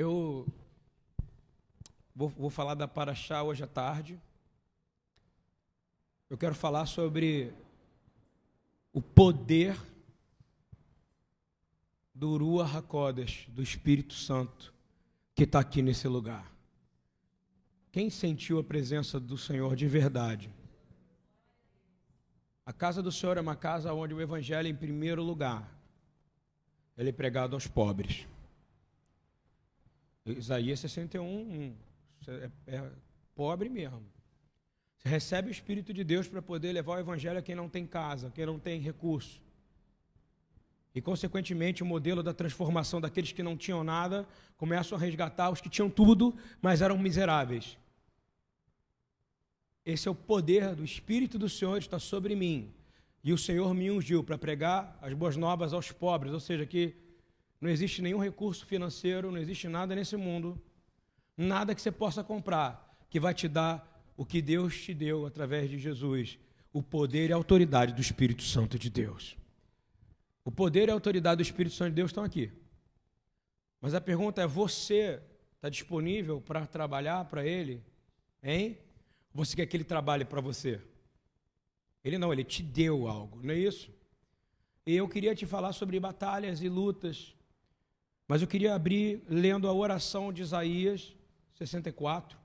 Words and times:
Eu 0.00 0.46
vou, 2.16 2.30
vou 2.30 2.48
falar 2.48 2.72
da 2.72 2.88
Paraxá 2.88 3.42
hoje 3.42 3.62
à 3.62 3.66
tarde. 3.66 4.18
Eu 6.30 6.38
quero 6.38 6.54
falar 6.54 6.86
sobre 6.86 7.52
o 8.94 9.02
poder 9.02 9.78
do 12.14 12.34
Ruach 12.38 12.78
HaKodesh, 12.78 13.46
do 13.50 13.62
Espírito 13.62 14.14
Santo, 14.14 14.72
que 15.34 15.42
está 15.42 15.60
aqui 15.60 15.82
nesse 15.82 16.08
lugar. 16.08 16.50
Quem 17.92 18.08
sentiu 18.08 18.58
a 18.58 18.64
presença 18.64 19.20
do 19.20 19.36
Senhor 19.36 19.76
de 19.76 19.86
verdade? 19.86 20.50
A 22.64 22.72
casa 22.72 23.02
do 23.02 23.12
Senhor 23.12 23.36
é 23.36 23.40
uma 23.42 23.54
casa 23.54 23.92
onde 23.92 24.14
o 24.14 24.20
Evangelho, 24.22 24.66
em 24.66 24.74
primeiro 24.74 25.22
lugar, 25.22 25.70
ele 26.96 27.10
é 27.10 27.12
pregado 27.12 27.54
aos 27.54 27.66
pobres. 27.66 28.26
Isaías 30.32 30.80
61, 30.80 31.74
é, 32.28 32.50
é 32.66 32.90
pobre 33.34 33.68
mesmo. 33.68 34.02
Você 34.96 35.08
recebe 35.08 35.48
o 35.48 35.50
Espírito 35.50 35.94
de 35.94 36.04
Deus 36.04 36.28
para 36.28 36.42
poder 36.42 36.72
levar 36.72 36.96
o 36.96 37.00
Evangelho 37.00 37.38
a 37.38 37.42
quem 37.42 37.54
não 37.54 37.68
tem 37.68 37.86
casa, 37.86 38.30
quem 38.34 38.44
não 38.44 38.58
tem 38.58 38.80
recurso. 38.80 39.40
E, 40.94 41.00
consequentemente, 41.00 41.82
o 41.82 41.86
modelo 41.86 42.22
da 42.22 42.34
transformação 42.34 43.00
daqueles 43.00 43.32
que 43.32 43.42
não 43.42 43.56
tinham 43.56 43.84
nada 43.84 44.28
começam 44.56 44.98
a 44.98 45.00
resgatar 45.00 45.50
os 45.50 45.60
que 45.60 45.68
tinham 45.68 45.88
tudo, 45.88 46.34
mas 46.60 46.82
eram 46.82 46.98
miseráveis. 46.98 47.78
Esse 49.86 50.08
é 50.08 50.10
o 50.10 50.14
poder 50.14 50.74
do 50.74 50.84
Espírito 50.84 51.38
do 51.38 51.48
Senhor 51.48 51.78
está 51.78 51.98
sobre 51.98 52.34
mim. 52.34 52.72
E 53.22 53.32
o 53.32 53.38
Senhor 53.38 53.72
me 53.74 53.90
ungiu 53.90 54.24
para 54.24 54.36
pregar 54.36 54.98
as 55.00 55.12
boas 55.14 55.36
novas 55.36 55.72
aos 55.72 55.92
pobres, 55.92 56.32
ou 56.32 56.40
seja, 56.40 56.66
que 56.66 56.94
não 57.60 57.68
existe 57.68 58.00
nenhum 58.00 58.18
recurso 58.18 58.64
financeiro, 58.64 59.30
não 59.30 59.38
existe 59.38 59.68
nada 59.68 59.94
nesse 59.94 60.16
mundo, 60.16 60.60
nada 61.36 61.74
que 61.74 61.82
você 61.82 61.92
possa 61.92 62.24
comprar 62.24 62.88
que 63.10 63.20
vai 63.20 63.34
te 63.34 63.48
dar 63.48 63.86
o 64.16 64.24
que 64.24 64.40
Deus 64.40 64.80
te 64.80 64.94
deu 64.94 65.26
através 65.26 65.68
de 65.68 65.78
Jesus, 65.78 66.38
o 66.72 66.82
poder 66.82 67.30
e 67.30 67.32
a 67.32 67.36
autoridade 67.36 67.92
do 67.92 68.00
Espírito 68.00 68.42
Santo 68.42 68.78
de 68.78 68.88
Deus. 68.88 69.36
O 70.44 70.50
poder 70.50 70.88
e 70.88 70.90
a 70.90 70.94
autoridade 70.94 71.42
do 71.42 71.42
Espírito 71.42 71.74
Santo 71.74 71.90
de 71.90 71.96
Deus 71.96 72.10
estão 72.10 72.24
aqui. 72.24 72.50
Mas 73.80 73.94
a 73.94 74.00
pergunta 74.00 74.42
é: 74.42 74.46
você 74.46 75.20
está 75.56 75.68
disponível 75.68 76.40
para 76.40 76.66
trabalhar 76.66 77.24
para 77.26 77.44
Ele? 77.44 77.82
Hein? 78.42 78.78
Você 79.34 79.56
quer 79.56 79.66
que 79.66 79.76
Ele 79.76 79.84
trabalhe 79.84 80.24
para 80.24 80.40
você? 80.40 80.80
Ele 82.02 82.16
não, 82.16 82.32
Ele 82.32 82.44
te 82.44 82.62
deu 82.62 83.06
algo, 83.08 83.40
não 83.42 83.52
é 83.52 83.58
isso? 83.58 83.92
E 84.86 84.94
eu 84.94 85.08
queria 85.08 85.34
te 85.34 85.46
falar 85.46 85.72
sobre 85.72 86.00
batalhas 86.00 86.62
e 86.62 86.68
lutas, 86.68 87.34
mas 88.30 88.40
eu 88.40 88.46
queria 88.46 88.76
abrir 88.76 89.20
lendo 89.28 89.66
a 89.66 89.72
oração 89.72 90.32
de 90.32 90.40
Isaías 90.40 91.12
64. 91.54 92.38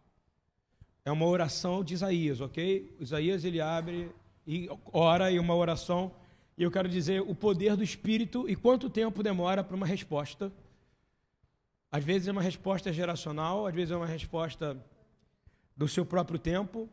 É 1.05 1.11
uma 1.11 1.27
oração 1.27 1.83
de 1.83 1.93
Isaías, 1.93 2.41
ok? 2.41 2.97
Isaías 2.99 3.45
ele 3.45 3.61
abre 3.61 4.11
e 4.47 4.67
ora 4.91 5.31
em 5.31 5.37
uma 5.37 5.53
oração 5.53 6.11
e 6.57 6.63
eu 6.63 6.71
quero 6.71 6.89
dizer 6.89 7.21
o 7.21 7.35
poder 7.35 7.75
do 7.75 7.83
Espírito 7.83 8.49
e 8.49 8.55
quanto 8.55 8.89
tempo 8.89 9.21
demora 9.21 9.63
para 9.63 9.75
uma 9.75 9.85
resposta. 9.85 10.51
Às 11.91 12.03
vezes 12.03 12.27
é 12.27 12.31
uma 12.31 12.41
resposta 12.41 12.91
geracional, 12.91 13.67
às 13.67 13.75
vezes 13.75 13.91
é 13.91 13.95
uma 13.95 14.07
resposta 14.07 14.75
do 15.77 15.87
seu 15.87 16.03
próprio 16.03 16.39
tempo. 16.39 16.89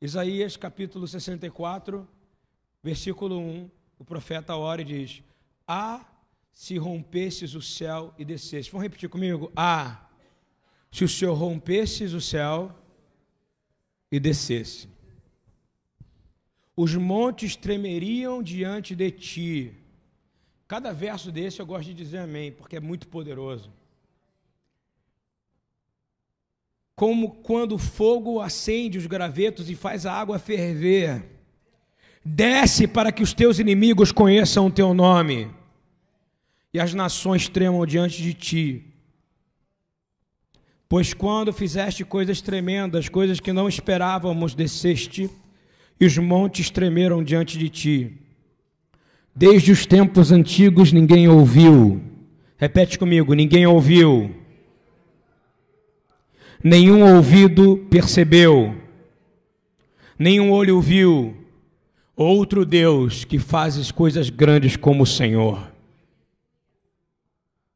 Isaías 0.00 0.56
capítulo 0.56 1.06
64, 1.06 2.08
versículo 2.82 3.38
1, 3.38 3.70
o 4.00 4.04
profeta 4.04 4.56
ora 4.56 4.82
e 4.82 4.84
diz: 4.84 5.22
Ah, 5.64 6.04
se 6.54 6.78
rompesses 6.78 7.54
o 7.54 7.60
céu 7.60 8.14
e 8.18 8.24
descesses. 8.24 8.68
Vamos 8.68 8.84
repetir 8.84 9.10
comigo? 9.10 9.52
Ah, 9.54 10.08
se 10.90 11.04
o 11.04 11.08
Senhor 11.08 11.34
rompesses 11.34 12.14
o 12.14 12.20
céu 12.20 12.74
e 14.10 14.18
descesse 14.18 14.88
os 16.76 16.94
montes 16.94 17.54
tremeriam 17.54 18.42
diante 18.42 18.94
de 18.94 19.10
ti. 19.10 19.72
Cada 20.66 20.92
verso 20.92 21.30
desse 21.30 21.60
eu 21.60 21.66
gosto 21.66 21.86
de 21.86 21.94
dizer 21.94 22.18
amém, 22.18 22.50
porque 22.50 22.76
é 22.76 22.80
muito 22.80 23.06
poderoso. 23.06 23.70
Como 26.96 27.32
quando 27.42 27.72
o 27.72 27.78
fogo 27.78 28.40
acende 28.40 28.98
os 28.98 29.06
gravetos 29.06 29.68
e 29.68 29.74
faz 29.74 30.06
a 30.06 30.12
água 30.12 30.38
ferver. 30.38 31.24
Desce 32.24 32.86
para 32.86 33.12
que 33.12 33.22
os 33.22 33.34
teus 33.34 33.58
inimigos 33.58 34.10
conheçam 34.10 34.66
o 34.66 34.70
teu 34.70 34.94
nome 34.94 35.50
e 36.74 36.80
as 36.80 36.92
nações 36.92 37.48
tremam 37.48 37.86
diante 37.86 38.20
de 38.20 38.34
ti. 38.34 38.82
Pois 40.88 41.14
quando 41.14 41.52
fizeste 41.52 42.04
coisas 42.04 42.40
tremendas, 42.40 43.08
coisas 43.08 43.38
que 43.38 43.52
não 43.52 43.68
esperávamos, 43.68 44.56
desceste 44.56 45.30
e 46.00 46.04
os 46.04 46.18
montes 46.18 46.70
tremeram 46.70 47.22
diante 47.22 47.56
de 47.56 47.68
ti. 47.68 48.12
Desde 49.34 49.70
os 49.70 49.86
tempos 49.86 50.32
antigos 50.32 50.92
ninguém 50.92 51.28
ouviu. 51.28 52.02
Repete 52.56 52.98
comigo: 52.98 53.34
ninguém 53.34 53.66
ouviu. 53.66 54.34
Nenhum 56.62 57.14
ouvido 57.16 57.86
percebeu. 57.88 58.74
Nenhum 60.18 60.50
olho 60.50 60.80
viu. 60.80 61.36
Outro 62.16 62.64
Deus 62.64 63.24
que 63.24 63.38
fazes 63.38 63.90
coisas 63.90 64.30
grandes 64.30 64.76
como 64.76 65.02
o 65.02 65.06
Senhor. 65.06 65.73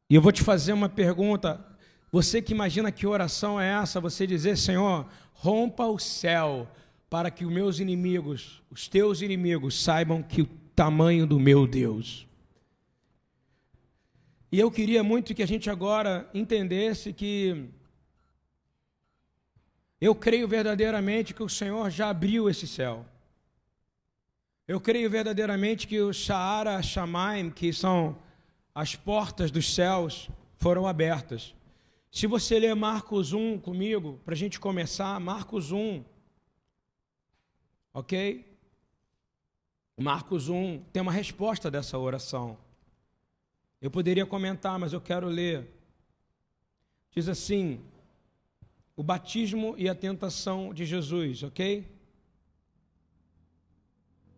E 0.09 0.15
eu 0.15 0.21
vou 0.21 0.31
te 0.31 0.43
fazer 0.43 0.73
uma 0.73 0.89
pergunta. 0.89 1.63
Você 2.11 2.41
que 2.41 2.53
imagina 2.53 2.91
que 2.91 3.05
oração 3.05 3.61
é 3.61 3.69
essa? 3.81 3.99
Você 3.99 4.25
dizer, 4.25 4.57
Senhor, 4.57 5.07
rompa 5.33 5.85
o 5.85 5.99
céu 5.99 6.67
para 7.09 7.29
que 7.29 7.45
os 7.45 7.51
meus 7.51 7.79
inimigos, 7.79 8.63
os 8.71 8.87
teus 8.87 9.21
inimigos, 9.21 9.81
saibam 9.81 10.23
que 10.23 10.41
o 10.41 10.49
tamanho 10.75 11.27
do 11.27 11.39
meu 11.39 11.67
Deus. 11.67 12.27
E 14.51 14.59
eu 14.59 14.71
queria 14.71 15.03
muito 15.03 15.35
que 15.35 15.43
a 15.43 15.47
gente 15.47 15.69
agora 15.69 16.27
entendesse 16.33 17.13
que 17.13 17.69
eu 20.01 20.15
creio 20.15 20.47
verdadeiramente 20.47 21.33
que 21.35 21.43
o 21.43 21.49
Senhor 21.49 21.91
já 21.91 22.09
abriu 22.09 22.49
esse 22.49 22.65
céu. 22.65 23.05
Eu 24.67 24.79
creio 24.79 25.09
verdadeiramente 25.09 25.87
que 25.87 25.99
o 25.99 26.13
Sha'ara 26.13 26.81
Shamaim, 26.81 27.51
que 27.51 27.71
são 27.71 28.17
as 28.79 28.95
portas 28.95 29.51
dos 29.51 29.73
céus, 29.73 30.29
foram 30.57 30.87
abertas. 30.87 31.53
Se 32.11 32.25
você 32.27 32.57
ler 32.57 32.75
Marcos 32.75 33.33
1 33.33 33.59
comigo, 33.59 34.19
para 34.23 34.33
a 34.33 34.37
gente 34.37 34.59
começar, 34.59 35.19
Marcos 35.19 35.71
1, 35.71 36.03
Ok? 37.93 38.45
Marcos 39.97 40.47
1 40.47 40.83
tem 40.93 41.01
uma 41.01 41.11
resposta 41.11 41.69
dessa 41.69 41.97
oração. 41.97 42.57
Eu 43.81 43.91
poderia 43.91 44.25
comentar, 44.25 44.79
mas 44.79 44.93
eu 44.93 45.01
quero 45.01 45.27
ler. 45.27 45.67
Diz 47.11 47.27
assim: 47.27 47.81
o 48.95 49.03
batismo 49.03 49.75
e 49.77 49.89
a 49.89 49.95
tentação 49.95 50.73
de 50.73 50.85
Jesus, 50.85 51.43
ok? 51.43 51.85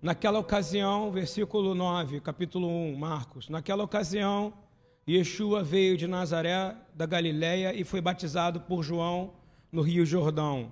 Naquela 0.02 0.40
ocasião, 0.40 1.12
versículo 1.12 1.76
9, 1.76 2.22
capítulo 2.22 2.68
1, 2.68 2.96
Marcos. 2.96 3.50
Naquela 3.50 3.84
ocasião, 3.84 4.52
Yeshua 5.08 5.64
veio 5.64 5.96
de 5.96 6.08
Nazaré, 6.08 6.76
da 6.96 7.06
Galiléia, 7.06 7.72
e 7.76 7.84
foi 7.84 8.02
batizado 8.02 8.62
por 8.62 8.82
João 8.82 9.36
no 9.72 9.84
Rio 9.84 10.04
Jordão. 10.04 10.72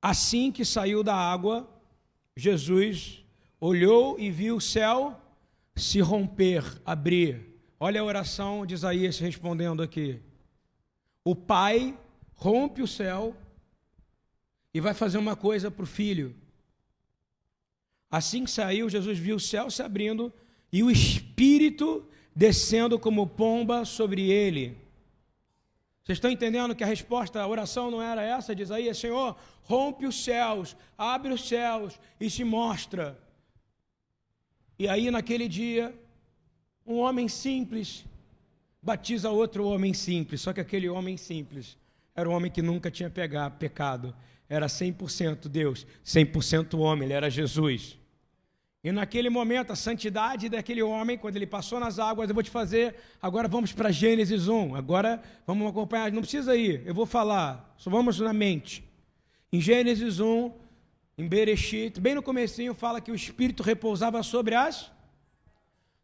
Assim 0.00 0.52
que 0.52 0.64
saiu 0.64 1.02
da 1.02 1.16
água, 1.16 1.68
Jesus 2.36 3.24
olhou 3.60 4.16
e 4.16 4.30
viu 4.30 4.58
o 4.58 4.60
céu 4.60 5.20
se 5.74 6.00
romper, 6.00 6.62
abrir. 6.86 7.60
Olha 7.80 8.00
a 8.00 8.04
oração 8.04 8.64
de 8.64 8.74
Isaías 8.74 9.18
respondendo 9.18 9.82
aqui. 9.82 10.22
O 11.24 11.34
pai 11.34 11.98
rompe 12.36 12.80
o 12.80 12.86
céu 12.86 13.34
e 14.78 14.80
vai 14.80 14.94
fazer 14.94 15.18
uma 15.18 15.34
coisa 15.34 15.72
para 15.72 15.82
o 15.82 15.86
filho. 15.86 16.36
Assim 18.08 18.44
que 18.44 18.50
saiu, 18.52 18.88
Jesus 18.88 19.18
viu 19.18 19.34
o 19.34 19.40
céu 19.40 19.68
se 19.72 19.82
abrindo 19.82 20.32
e 20.72 20.84
o 20.84 20.90
Espírito 20.90 22.08
descendo 22.32 22.96
como 22.96 23.26
pomba 23.26 23.84
sobre 23.84 24.30
ele. 24.30 24.78
Vocês 26.04 26.18
estão 26.18 26.30
entendendo 26.30 26.76
que 26.76 26.84
a 26.84 26.86
resposta 26.86 27.40
à 27.40 27.48
oração 27.48 27.90
não 27.90 28.00
era 28.00 28.22
essa? 28.22 28.54
Diz 28.54 28.70
aí, 28.70 28.94
Senhor, 28.94 29.36
rompe 29.64 30.06
os 30.06 30.22
céus, 30.22 30.76
abre 30.96 31.32
os 31.32 31.48
céus 31.48 31.98
e 32.20 32.30
se 32.30 32.44
mostra. 32.44 33.18
E 34.78 34.86
aí, 34.86 35.10
naquele 35.10 35.48
dia, 35.48 35.92
um 36.86 36.98
homem 36.98 37.26
simples 37.26 38.04
batiza 38.80 39.28
outro 39.28 39.66
homem 39.66 39.92
simples, 39.92 40.40
só 40.40 40.52
que 40.52 40.60
aquele 40.60 40.88
homem 40.88 41.16
simples 41.16 41.76
era 42.14 42.30
um 42.30 42.32
homem 42.32 42.48
que 42.48 42.62
nunca 42.62 42.92
tinha 42.92 43.10
pegado, 43.10 43.56
pecado, 43.56 44.14
era 44.48 44.66
100% 44.66 45.48
Deus, 45.48 45.86
100% 46.04 46.78
homem, 46.78 47.06
ele 47.06 47.12
era 47.14 47.30
Jesus. 47.30 47.98
E 48.82 48.92
naquele 48.92 49.28
momento, 49.28 49.72
a 49.72 49.76
santidade 49.76 50.48
daquele 50.48 50.82
homem, 50.82 51.18
quando 51.18 51.36
ele 51.36 51.46
passou 51.46 51.80
nas 51.80 51.98
águas, 51.98 52.28
eu 52.28 52.34
vou 52.34 52.44
te 52.44 52.50
fazer. 52.50 52.94
Agora 53.20 53.48
vamos 53.48 53.72
para 53.72 53.90
Gênesis 53.90 54.46
1. 54.46 54.76
Agora 54.76 55.20
vamos 55.46 55.68
acompanhar. 55.68 56.12
Não 56.12 56.22
precisa 56.22 56.56
ir, 56.56 56.82
eu 56.86 56.94
vou 56.94 57.04
falar. 57.04 57.74
Só 57.76 57.90
vamos 57.90 58.20
na 58.20 58.32
mente. 58.32 58.84
Em 59.52 59.60
Gênesis 59.60 60.20
1, 60.20 60.52
em 61.18 61.26
Bereshit, 61.26 62.00
bem 62.00 62.14
no 62.14 62.22
comecinho, 62.22 62.72
fala 62.72 63.00
que 63.00 63.10
o 63.10 63.14
Espírito 63.14 63.62
repousava 63.62 64.22
sobre 64.22 64.54
as. 64.54 64.90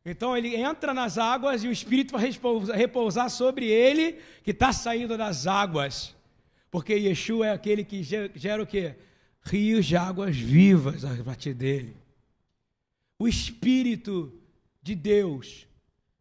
Então 0.05 0.37
ele 0.37 0.56
entra 0.56 0.93
nas 0.93 1.17
águas 1.17 1.62
e 1.62 1.69
o 1.69 1.73
Espírito 1.73 2.12
vai 2.12 2.31
repousar 2.75 3.31
sobre 3.31 3.67
ele 3.67 4.19
que 4.43 4.50
está 4.50 4.73
saindo 4.73 5.17
das 5.17 5.47
águas. 5.47 6.14
Porque 6.75 6.94
Yeshua 6.94 7.47
é 7.47 7.53
aquele 7.53 7.85
que 7.85 8.03
gera 8.03 8.61
o 8.61 8.67
quê? 8.67 8.97
Rios 9.43 9.87
de 9.87 9.97
águas 9.97 10.37
vivas 10.37 11.05
a 11.05 11.23
partir 11.23 11.55
dele 11.55 12.05
o 13.19 13.29
Espírito 13.29 14.32
de 14.82 14.94
Deus 14.94 15.67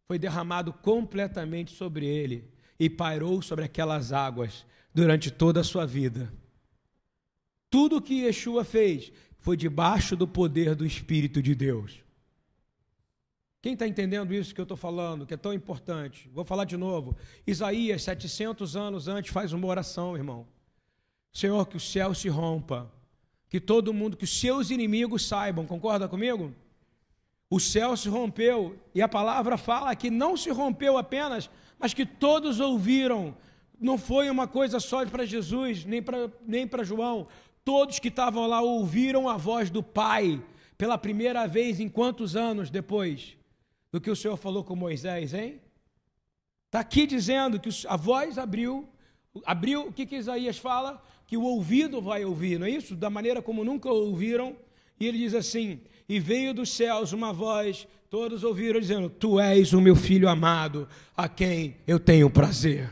foi 0.06 0.18
derramado 0.18 0.72
completamente 0.72 1.72
sobre 1.72 2.06
ele 2.06 2.44
e 2.78 2.88
pairou 2.88 3.42
sobre 3.42 3.64
aquelas 3.64 4.12
águas 4.12 4.64
durante 4.92 5.30
toda 5.30 5.60
a 5.60 5.64
sua 5.64 5.86
vida. 5.86 6.32
Tudo 7.70 7.96
o 7.96 8.02
que 8.02 8.22
Yeshua 8.22 8.64
fez 8.64 9.12
foi 9.38 9.56
debaixo 9.56 10.16
do 10.16 10.26
poder 10.26 10.74
do 10.74 10.86
Espírito 10.86 11.42
de 11.42 11.54
Deus. 11.54 12.03
Quem 13.64 13.72
está 13.72 13.88
entendendo 13.88 14.34
isso 14.34 14.54
que 14.54 14.60
eu 14.60 14.64
estou 14.64 14.76
falando, 14.76 15.24
que 15.24 15.32
é 15.32 15.38
tão 15.38 15.50
importante? 15.50 16.28
Vou 16.34 16.44
falar 16.44 16.66
de 16.66 16.76
novo. 16.76 17.16
Isaías, 17.46 18.02
700 18.02 18.76
anos 18.76 19.08
antes, 19.08 19.32
faz 19.32 19.54
uma 19.54 19.66
oração, 19.66 20.14
irmão. 20.14 20.46
Senhor, 21.32 21.66
que 21.66 21.78
o 21.78 21.80
céu 21.80 22.12
se 22.14 22.28
rompa, 22.28 22.92
que 23.48 23.58
todo 23.58 23.94
mundo, 23.94 24.18
que 24.18 24.24
os 24.24 24.38
seus 24.38 24.70
inimigos 24.70 25.26
saibam, 25.26 25.64
concorda 25.64 26.06
comigo? 26.06 26.52
O 27.48 27.58
céu 27.58 27.96
se 27.96 28.06
rompeu, 28.06 28.78
e 28.94 29.00
a 29.00 29.08
palavra 29.08 29.56
fala 29.56 29.96
que 29.96 30.10
não 30.10 30.36
se 30.36 30.50
rompeu 30.50 30.98
apenas, 30.98 31.48
mas 31.78 31.94
que 31.94 32.04
todos 32.04 32.60
ouviram. 32.60 33.34
Não 33.80 33.96
foi 33.96 34.28
uma 34.28 34.46
coisa 34.46 34.78
só 34.78 35.06
para 35.06 35.24
Jesus, 35.24 35.86
nem 35.86 36.02
para 36.02 36.30
nem 36.46 36.68
João. 36.82 37.28
Todos 37.64 37.98
que 37.98 38.08
estavam 38.08 38.46
lá 38.46 38.60
ouviram 38.60 39.26
a 39.26 39.38
voz 39.38 39.70
do 39.70 39.82
Pai 39.82 40.44
pela 40.76 40.98
primeira 40.98 41.46
vez 41.46 41.80
em 41.80 41.88
quantos 41.88 42.36
anos 42.36 42.68
depois 42.68 43.38
do 43.94 44.00
que 44.00 44.10
o 44.10 44.16
Senhor 44.16 44.36
falou 44.36 44.64
com 44.64 44.74
Moisés, 44.74 45.32
hein? 45.32 45.60
Está 46.66 46.80
aqui 46.80 47.06
dizendo 47.06 47.60
que 47.60 47.70
a 47.86 47.96
voz 47.96 48.38
abriu, 48.38 48.88
abriu, 49.46 49.86
o 49.86 49.92
que, 49.92 50.04
que 50.04 50.16
Isaías 50.16 50.58
fala? 50.58 51.00
Que 51.28 51.36
o 51.36 51.44
ouvido 51.44 52.02
vai 52.02 52.24
ouvir, 52.24 52.58
não 52.58 52.66
é 52.66 52.70
isso? 52.70 52.96
Da 52.96 53.08
maneira 53.08 53.40
como 53.40 53.64
nunca 53.64 53.88
ouviram. 53.88 54.56
E 54.98 55.06
ele 55.06 55.18
diz 55.18 55.32
assim: 55.32 55.78
e 56.08 56.18
veio 56.18 56.52
dos 56.52 56.72
céus 56.72 57.12
uma 57.12 57.32
voz, 57.32 57.86
todos 58.10 58.42
ouviram 58.42 58.80
dizendo: 58.80 59.08
Tu 59.08 59.38
és 59.38 59.72
o 59.72 59.80
meu 59.80 59.94
filho 59.94 60.28
amado, 60.28 60.88
a 61.16 61.28
quem 61.28 61.76
eu 61.86 62.00
tenho 62.00 62.28
prazer. 62.28 62.90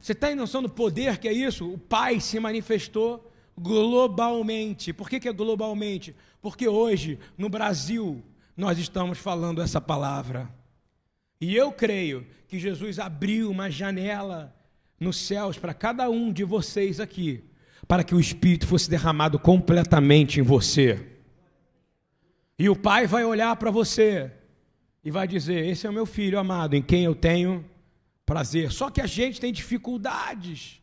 Você 0.00 0.14
tem 0.14 0.36
noção 0.36 0.62
do 0.62 0.68
poder 0.68 1.18
que 1.18 1.26
é 1.26 1.32
isso? 1.32 1.68
O 1.68 1.78
Pai 1.78 2.20
se 2.20 2.38
manifestou 2.38 3.28
globalmente. 3.58 4.92
Por 4.92 5.10
que, 5.10 5.18
que 5.18 5.28
é 5.28 5.32
globalmente? 5.32 6.14
Porque 6.40 6.68
hoje, 6.68 7.18
no 7.36 7.48
Brasil, 7.48 8.22
nós 8.56 8.78
estamos 8.78 9.18
falando 9.18 9.62
essa 9.62 9.80
palavra. 9.80 10.48
E 11.40 11.54
eu 11.56 11.72
creio 11.72 12.26
que 12.46 12.58
Jesus 12.58 12.98
abriu 12.98 13.50
uma 13.50 13.70
janela 13.70 14.54
nos 14.98 15.16
céus 15.16 15.58
para 15.58 15.74
cada 15.74 16.08
um 16.08 16.32
de 16.32 16.44
vocês 16.44 17.00
aqui 17.00 17.44
para 17.86 18.04
que 18.04 18.14
o 18.14 18.20
Espírito 18.20 18.66
fosse 18.66 18.88
derramado 18.88 19.38
completamente 19.38 20.40
em 20.40 20.42
você. 20.42 21.06
E 22.58 22.68
o 22.68 22.76
Pai 22.76 23.06
vai 23.06 23.24
olhar 23.24 23.54
para 23.56 23.70
você 23.70 24.30
e 25.04 25.10
vai 25.10 25.26
dizer: 25.26 25.66
Esse 25.66 25.86
é 25.86 25.90
o 25.90 25.92
meu 25.92 26.06
filho 26.06 26.38
amado, 26.38 26.74
em 26.74 26.82
quem 26.82 27.04
eu 27.04 27.14
tenho 27.14 27.64
prazer. 28.24 28.70
Só 28.70 28.90
que 28.90 29.00
a 29.00 29.06
gente 29.06 29.40
tem 29.40 29.52
dificuldades. 29.52 30.80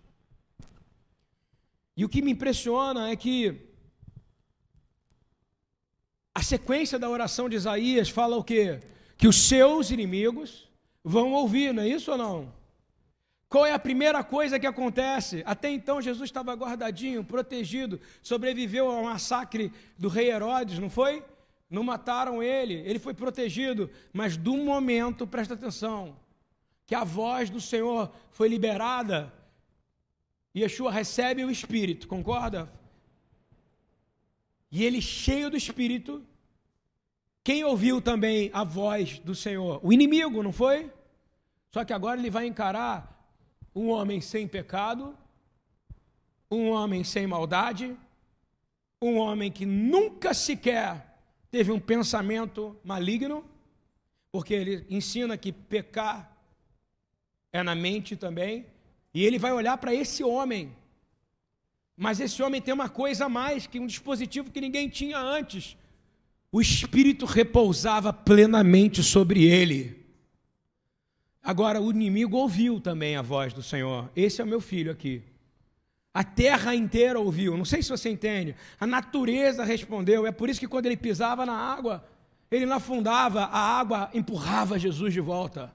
E 1.96 2.06
o 2.06 2.10
que 2.10 2.22
me 2.22 2.32
impressiona 2.32 3.10
é 3.10 3.16
que 3.16 3.69
a 6.40 6.42
sequência 6.42 6.98
da 6.98 7.10
oração 7.10 7.50
de 7.50 7.58
Isaías 7.58 8.08
fala 8.08 8.38
o 8.38 8.44
quê? 8.44 8.80
Que 9.18 9.28
os 9.28 9.36
seus 9.36 9.92
inimigos 9.92 10.70
vão 11.04 11.34
ouvir, 11.34 11.74
não 11.74 11.84
é 11.84 11.88
isso 11.90 12.14
ou 12.14 12.18
não? 12.18 12.54
Qual 13.50 13.66
é 13.66 13.74
a 13.74 13.80
primeira 13.80 14.24
coisa 14.24 14.58
que 14.58 14.66
acontece? 14.66 15.44
Até 15.46 15.70
então 15.70 16.02
Jesus 16.02 16.30
estava 16.30 16.54
guardadinho, 16.54 17.26
protegido, 17.26 18.00
sobreviveu 18.24 18.90
ao 18.90 19.04
massacre 19.04 19.74
do 19.98 20.08
rei 20.08 20.32
Herodes, 20.32 20.80
não 20.80 20.90
foi? 20.90 21.26
Não 21.70 21.84
mataram 21.84 22.42
ele, 22.42 22.76
ele 22.76 23.00
foi 23.00 23.14
protegido, 23.14 23.92
mas 24.14 24.38
do 24.38 24.56
momento, 24.56 25.28
presta 25.28 25.56
atenção, 25.56 26.16
que 26.86 26.96
a 26.96 27.04
voz 27.04 27.50
do 27.50 27.60
Senhor 27.60 28.10
foi 28.32 28.48
liberada, 28.48 29.34
Yeshua 30.56 30.90
recebe 30.90 31.44
o 31.44 31.52
Espírito, 31.52 32.08
concorda? 32.08 32.70
E 34.72 34.86
ele, 34.86 35.02
cheio 35.02 35.50
do 35.50 35.58
Espírito, 35.58 36.24
quem 37.44 37.64
ouviu 37.64 38.02
também 38.02 38.50
a 38.54 38.64
voz 38.64 39.20
do 39.20 39.34
Senhor? 39.34 39.80
O 39.84 39.92
inimigo, 39.92 40.44
não 40.44 40.52
foi? 40.52 40.92
Só 41.72 41.86
que 41.86 41.94
agora 41.94 42.20
ele 42.20 42.30
vai 42.30 42.46
encarar 42.46 43.16
um 43.74 43.90
homem 43.90 44.22
sem 44.22 44.48
pecado, 44.48 45.16
um 46.52 46.70
homem 46.70 47.04
sem 47.04 47.28
maldade, 47.28 47.96
um 49.02 49.18
homem 49.18 49.52
que 49.52 49.66
nunca 49.66 50.34
sequer 50.34 51.20
teve 51.50 51.72
um 51.72 51.80
pensamento 51.80 52.78
maligno, 52.84 53.46
porque 54.32 54.54
ele 54.54 54.86
ensina 54.90 55.38
que 55.38 55.52
pecar 55.52 56.38
é 57.52 57.64
na 57.64 57.74
mente 57.74 58.16
também, 58.16 58.66
e 59.14 59.26
ele 59.26 59.40
vai 59.40 59.52
olhar 59.52 59.78
para 59.78 59.94
esse 59.94 60.24
homem. 60.24 60.76
Mas 61.96 62.20
esse 62.20 62.42
homem 62.42 62.62
tem 62.62 62.74
uma 62.74 62.90
coisa 62.90 63.26
a 63.26 63.30
mais, 63.30 63.66
que 63.66 63.80
um 63.80 63.88
dispositivo 63.88 64.52
que 64.52 64.62
ninguém 64.62 64.88
tinha 64.88 65.18
antes. 65.18 65.76
O 66.52 66.60
Espírito 66.60 67.26
repousava 67.26 68.12
plenamente 68.12 69.04
sobre 69.04 69.44
ele. 69.46 70.00
Agora, 71.44 71.82
o 71.82 71.92
inimigo 71.92 72.38
ouviu 72.38 72.80
também 72.80 73.16
a 73.16 73.22
voz 73.22 73.54
do 73.54 73.64
Senhor. 73.64 74.10
Esse 74.16 74.42
é 74.42 74.44
o 74.44 74.48
meu 74.48 74.60
filho 74.60 74.92
aqui. 74.92 75.24
A 76.14 76.24
terra 76.24 76.74
inteira 76.74 77.20
ouviu. 77.20 77.56
Não 77.56 77.66
sei 77.66 77.84
se 77.84 77.90
você 77.90 78.10
entende. 78.10 78.56
A 78.80 78.88
natureza 78.88 79.64
respondeu. 79.64 80.26
É 80.26 80.32
por 80.32 80.50
isso 80.50 80.60
que 80.60 80.68
quando 80.68 80.88
ele 80.88 80.98
pisava 80.98 81.46
na 81.46 81.54
água, 81.54 82.04
ele 82.52 82.66
não 82.66 82.78
afundava, 82.78 83.44
a 83.44 83.80
água 83.80 84.10
empurrava 84.14 84.80
Jesus 84.80 85.14
de 85.14 85.22
volta. 85.22 85.74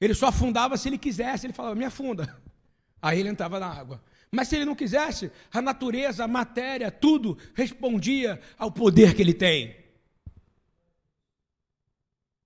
Ele 0.00 0.14
só 0.14 0.26
afundava 0.26 0.76
se 0.76 0.88
ele 0.88 0.98
quisesse. 0.98 1.46
Ele 1.46 1.54
falava, 1.54 1.74
me 1.74 1.84
afunda. 1.84 2.38
Aí 3.00 3.18
ele 3.18 3.30
entrava 3.30 3.58
na 3.58 3.66
água. 3.66 4.02
Mas 4.30 4.48
se 4.48 4.56
ele 4.56 4.64
não 4.64 4.74
quisesse, 4.74 5.30
a 5.52 5.62
natureza, 5.62 6.24
a 6.24 6.28
matéria, 6.28 6.90
tudo 6.90 7.38
respondia 7.54 8.40
ao 8.58 8.70
poder 8.70 9.14
que 9.14 9.22
ele 9.22 9.34
tem. 9.34 9.76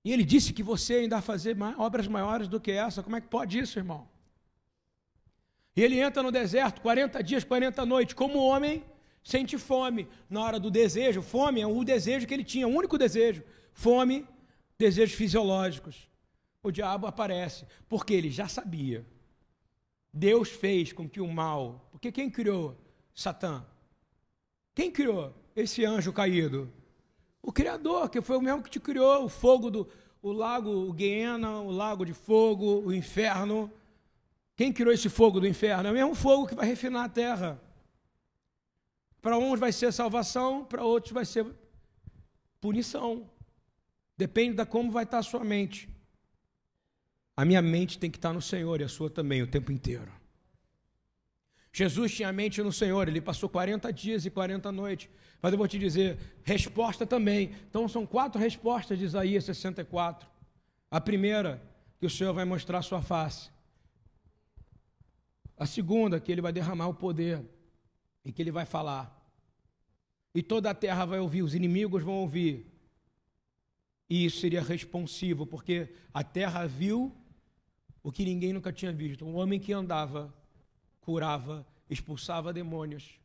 E 0.04 0.12
ele 0.12 0.24
disse 0.24 0.52
que 0.52 0.62
você 0.62 0.94
ainda 0.94 1.16
vai 1.16 1.22
fazer 1.22 1.56
obras 1.78 2.08
maiores 2.08 2.48
do 2.48 2.60
que 2.60 2.72
essa. 2.72 3.02
Como 3.02 3.16
é 3.16 3.20
que 3.20 3.28
pode 3.28 3.58
isso, 3.58 3.78
irmão? 3.78 4.08
E 5.76 5.82
ele 5.82 5.98
entra 5.98 6.22
no 6.22 6.30
deserto 6.30 6.80
40 6.80 7.22
dias, 7.22 7.44
40 7.44 7.86
noites, 7.86 8.14
como 8.14 8.38
homem, 8.38 8.84
sente 9.22 9.56
fome. 9.56 10.08
Na 10.28 10.42
hora 10.42 10.60
do 10.60 10.70
desejo, 10.70 11.22
fome 11.22 11.60
é 11.60 11.66
o 11.66 11.84
desejo 11.84 12.26
que 12.26 12.34
ele 12.34 12.44
tinha, 12.44 12.68
o 12.68 12.74
único 12.74 12.98
desejo. 12.98 13.42
Fome, 13.72 14.26
desejos 14.76 15.14
fisiológicos. 15.14 16.10
O 16.62 16.70
diabo 16.70 17.06
aparece, 17.06 17.64
porque 17.88 18.12
ele 18.12 18.30
já 18.30 18.48
sabia. 18.48 19.04
Deus 20.12 20.50
fez 20.50 20.92
com 20.92 21.08
que 21.08 21.20
o 21.20 21.26
mal. 21.26 21.88
Porque 21.90 22.12
quem 22.12 22.28
criou 22.28 22.76
Satã? 23.14 23.64
Quem 24.74 24.90
criou 24.90 25.34
esse 25.56 25.84
anjo 25.84 26.12
caído? 26.12 26.72
O 27.40 27.52
Criador, 27.52 28.08
que 28.08 28.20
foi 28.20 28.36
o 28.36 28.42
mesmo 28.42 28.62
que 28.62 28.70
te 28.70 28.80
criou, 28.80 29.24
o 29.24 29.28
fogo 29.28 29.70
do 29.70 29.88
o 30.22 30.30
lago, 30.30 30.70
o 30.70 30.92
Guiena, 30.92 31.58
o 31.58 31.70
lago 31.70 32.06
de 32.06 32.14
fogo, 32.14 32.80
o 32.80 32.94
inferno. 32.94 33.70
Quem 34.54 34.72
criou 34.72 34.94
esse 34.94 35.08
fogo 35.08 35.40
do 35.40 35.48
inferno? 35.48 35.88
É 35.88 35.90
o 35.90 35.94
mesmo 35.94 36.14
fogo 36.14 36.46
que 36.46 36.54
vai 36.54 36.64
refinar 36.64 37.04
a 37.04 37.08
terra. 37.08 37.60
Para 39.20 39.36
uns 39.36 39.58
vai 39.58 39.72
ser 39.72 39.92
salvação, 39.92 40.64
para 40.64 40.84
outros 40.84 41.12
vai 41.12 41.24
ser 41.24 41.44
punição. 42.60 43.28
Depende 44.16 44.54
da 44.54 44.64
como 44.64 44.92
vai 44.92 45.02
estar 45.02 45.18
a 45.18 45.22
sua 45.24 45.44
mente. 45.44 45.91
A 47.36 47.44
minha 47.44 47.62
mente 47.62 47.98
tem 47.98 48.10
que 48.10 48.18
estar 48.18 48.32
no 48.32 48.42
Senhor 48.42 48.80
e 48.80 48.84
a 48.84 48.88
sua 48.88 49.08
também 49.08 49.42
o 49.42 49.46
tempo 49.46 49.72
inteiro. 49.72 50.12
Jesus 51.72 52.14
tinha 52.14 52.28
a 52.28 52.32
mente 52.32 52.62
no 52.62 52.72
Senhor, 52.72 53.08
ele 53.08 53.20
passou 53.20 53.48
40 53.48 53.92
dias 53.92 54.26
e 54.26 54.30
40 54.30 54.70
noites 54.70 55.08
mas 55.42 55.50
eu 55.50 55.58
vou 55.58 55.66
te 55.66 55.76
dizer, 55.76 56.18
resposta 56.44 57.04
também. 57.04 57.50
Então 57.68 57.88
são 57.88 58.06
quatro 58.06 58.40
respostas 58.40 58.96
de 58.96 59.04
Isaías 59.04 59.44
64. 59.44 60.30
A 60.88 61.00
primeira, 61.00 61.60
que 61.98 62.06
o 62.06 62.10
Senhor 62.10 62.32
vai 62.32 62.44
mostrar 62.44 62.78
a 62.78 62.82
sua 62.82 63.02
face. 63.02 63.50
A 65.56 65.66
segunda, 65.66 66.20
que 66.20 66.30
ele 66.30 66.40
vai 66.40 66.52
derramar 66.52 66.86
o 66.86 66.94
poder 66.94 67.44
e 68.24 68.30
que 68.30 68.40
ele 68.40 68.52
vai 68.52 68.64
falar. 68.64 69.20
E 70.32 70.42
toda 70.44 70.70
a 70.70 70.74
terra 70.74 71.04
vai 71.04 71.18
ouvir, 71.18 71.42
os 71.42 71.56
inimigos 71.56 72.04
vão 72.04 72.14
ouvir. 72.14 72.64
E 74.08 74.24
isso 74.24 74.40
seria 74.40 74.62
responsivo, 74.62 75.44
porque 75.44 75.92
a 76.14 76.22
terra 76.22 76.66
viu 76.68 77.12
o 78.02 78.10
que 78.10 78.24
ninguém 78.24 78.52
nunca 78.52 78.72
tinha 78.72 78.92
visto. 78.92 79.24
Um 79.24 79.36
homem 79.36 79.60
que 79.60 79.72
andava, 79.72 80.32
curava, 81.00 81.66
expulsava 81.88 82.52
demônios, 82.52 83.18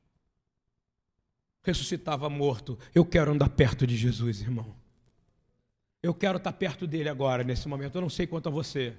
ressuscitava 1.63 2.29
morto. 2.29 2.77
Eu 2.93 3.05
quero 3.05 3.31
andar 3.31 3.49
perto 3.49 3.87
de 3.87 3.95
Jesus, 3.97 4.41
irmão. 4.41 4.75
Eu 6.01 6.13
quero 6.13 6.37
estar 6.37 6.53
perto 6.53 6.85
dele 6.85 7.09
agora, 7.09 7.43
nesse 7.43 7.67
momento. 7.67 7.95
Eu 7.95 8.01
não 8.01 8.09
sei 8.09 8.27
quanto 8.27 8.47
a 8.47 8.51
você. 8.51 8.93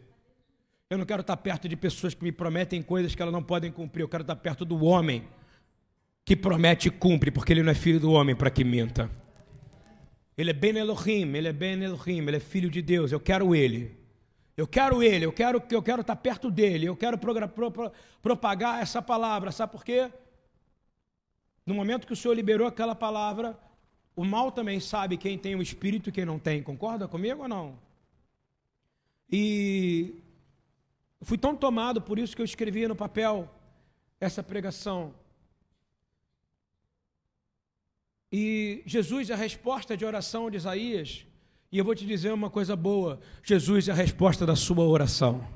Eu 0.91 0.99
não 0.99 1.07
quero 1.07 1.21
estar 1.21 1.37
perto 1.37 1.69
de 1.69 1.77
pessoas 1.77 2.15
que 2.15 2.25
me 2.25 2.33
prometem 2.33 2.83
coisas 2.83 3.15
que 3.15 3.23
elas 3.23 3.33
não 3.33 3.43
podem 3.43 3.71
cumprir. 3.71 4.03
Eu 4.03 4.09
quero 4.09 4.23
estar 4.23 4.37
perto 4.37 4.65
do 4.65 4.85
homem 4.85 5.29
que 6.25 6.37
promete 6.37 6.89
e 6.89 6.91
cumpre, 6.91 7.31
porque 7.31 7.53
ele 7.53 7.63
não 7.63 7.71
é 7.71 7.75
filho 7.75 8.01
do 8.01 8.11
homem 8.11 8.35
para 8.35 8.51
que 8.51 8.65
minta. 8.65 9.11
Ele 10.37 10.51
é 10.51 10.53
Ben 10.53 10.77
Elohim, 10.77 11.35
ele 11.35 11.49
é 11.49 11.53
Ben 11.53 11.83
Elohim, 11.83 12.19
ele 12.19 12.37
é 12.37 12.41
filho 12.41 12.71
de 12.71 12.81
Deus. 12.81 13.11
Eu 13.13 13.21
quero 13.21 13.55
ele. 13.55 13.98
Eu 14.59 14.67
quero 14.67 15.05
ele, 15.05 15.25
eu 15.25 15.33
quero 15.33 15.62
eu 15.71 15.81
quero 15.81 16.00
estar 16.00 16.17
perto 16.17 16.50
dele, 16.50 16.87
eu 16.87 16.97
quero 16.97 17.17
pro, 17.17 17.33
pro, 17.49 17.93
propagar 18.21 18.83
essa 18.83 19.00
palavra, 19.00 19.53
sabe 19.53 19.71
por 19.71 19.85
quê? 19.85 20.11
No 21.65 21.75
momento 21.75 22.09
que 22.09 22.12
o 22.12 22.17
Senhor 22.17 22.35
liberou 22.35 22.67
aquela 22.67 22.93
palavra, 22.93 23.57
o 24.17 24.25
mal 24.25 24.50
também 24.50 24.81
sabe 24.81 25.17
quem 25.17 25.38
tem 25.38 25.55
o 25.55 25.62
espírito 25.62 26.09
e 26.09 26.12
quem 26.12 26.25
não 26.25 26.41
tem. 26.41 26.61
Concorda 26.61 27.07
comigo 27.07 27.43
ou 27.43 27.49
não? 27.49 27.79
E 29.31 30.17
fui 31.21 31.38
tão 31.38 31.55
tomado 31.55 32.03
por 32.03 32.19
isso 32.19 32.35
que 32.35 32.43
eu 32.43 32.50
escrevi 32.53 32.88
no 32.88 32.97
papel 32.97 33.49
essa 34.19 34.43
pregação. 34.43 35.15
E 38.33 38.83
Jesus, 38.85 39.31
a 39.31 39.37
resposta 39.37 39.97
de 39.97 40.05
oração 40.05 40.50
de 40.50 40.57
Isaías, 40.57 41.25
e 41.71 41.79
eu 41.79 41.85
vou 41.85 41.95
te 41.95 42.07
dizer 42.07 42.33
uma 42.33 42.51
coisa 42.51 42.75
boa: 42.75 43.21
Jesus 43.43 43.89
é 43.89 43.93
a 43.93 43.95
resposta 43.95 44.47
da 44.47 44.57
sua 44.57 44.85
oração. 44.85 45.47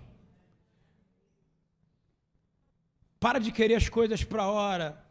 Para 3.19 3.39
de 3.39 3.53
querer 3.53 3.77
as 3.77 3.89
coisas 3.89 4.25
para 4.25 4.47
hora, 4.47 5.03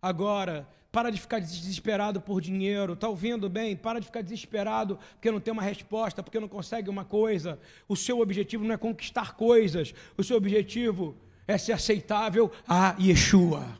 agora. 0.00 0.68
Para 0.92 1.10
de 1.10 1.20
ficar 1.20 1.38
desesperado 1.38 2.20
por 2.20 2.40
dinheiro. 2.40 2.94
Está 2.94 3.08
ouvindo 3.08 3.48
bem? 3.48 3.76
Para 3.76 4.00
de 4.00 4.06
ficar 4.06 4.22
desesperado 4.22 4.98
porque 5.12 5.30
não 5.30 5.38
tem 5.38 5.52
uma 5.52 5.62
resposta, 5.62 6.20
porque 6.20 6.40
não 6.40 6.48
consegue 6.48 6.90
uma 6.90 7.04
coisa. 7.04 7.60
O 7.88 7.94
seu 7.94 8.18
objetivo 8.18 8.64
não 8.64 8.74
é 8.74 8.76
conquistar 8.76 9.36
coisas. 9.36 9.94
O 10.18 10.24
seu 10.24 10.36
objetivo 10.36 11.16
é 11.46 11.56
ser 11.56 11.74
aceitável 11.74 12.50
a 12.66 12.96
Yeshua 13.00 13.78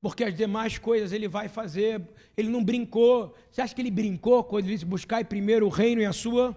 porque 0.00 0.24
as 0.24 0.34
demais 0.34 0.78
coisas 0.78 1.12
ele 1.12 1.28
vai 1.28 1.48
fazer. 1.48 2.00
Ele 2.36 2.48
não 2.48 2.64
brincou. 2.64 3.34
Você 3.50 3.60
acha 3.60 3.74
que 3.74 3.82
ele 3.82 3.90
brincou 3.90 4.42
quando 4.42 4.64
ele 4.64 4.74
disse 4.74 4.84
buscar 4.84 5.24
primeiro 5.24 5.66
o 5.66 5.68
reino 5.68 6.00
e 6.00 6.06
a 6.06 6.12
sua? 6.12 6.56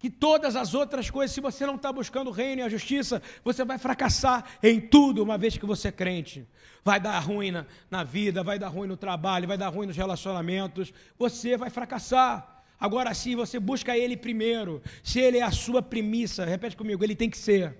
Que 0.00 0.10
todas 0.10 0.56
as 0.56 0.74
outras 0.74 1.08
coisas, 1.08 1.32
se 1.32 1.40
você 1.40 1.64
não 1.64 1.76
está 1.76 1.92
buscando 1.92 2.28
o 2.28 2.32
reino 2.32 2.60
e 2.60 2.64
a 2.64 2.68
justiça, 2.68 3.22
você 3.44 3.64
vai 3.64 3.78
fracassar 3.78 4.44
em 4.60 4.80
tudo, 4.80 5.22
uma 5.22 5.38
vez 5.38 5.56
que 5.56 5.64
você 5.64 5.88
é 5.88 5.92
crente. 5.92 6.44
Vai 6.84 6.98
dar 6.98 7.20
ruim 7.20 7.52
na, 7.52 7.66
na 7.88 8.02
vida, 8.02 8.42
vai 8.42 8.58
dar 8.58 8.66
ruim 8.66 8.88
no 8.88 8.96
trabalho, 8.96 9.46
vai 9.46 9.56
dar 9.56 9.68
ruim 9.68 9.86
nos 9.86 9.96
relacionamentos. 9.96 10.92
Você 11.16 11.56
vai 11.56 11.70
fracassar. 11.70 12.64
Agora 12.80 13.14
sim, 13.14 13.36
você 13.36 13.60
busca 13.60 13.96
ele 13.96 14.16
primeiro. 14.16 14.82
Se 15.04 15.20
ele 15.20 15.38
é 15.38 15.42
a 15.42 15.52
sua 15.52 15.80
premissa, 15.80 16.44
repete 16.44 16.76
comigo, 16.76 17.04
ele 17.04 17.14
tem 17.14 17.30
que 17.30 17.38
ser 17.38 17.72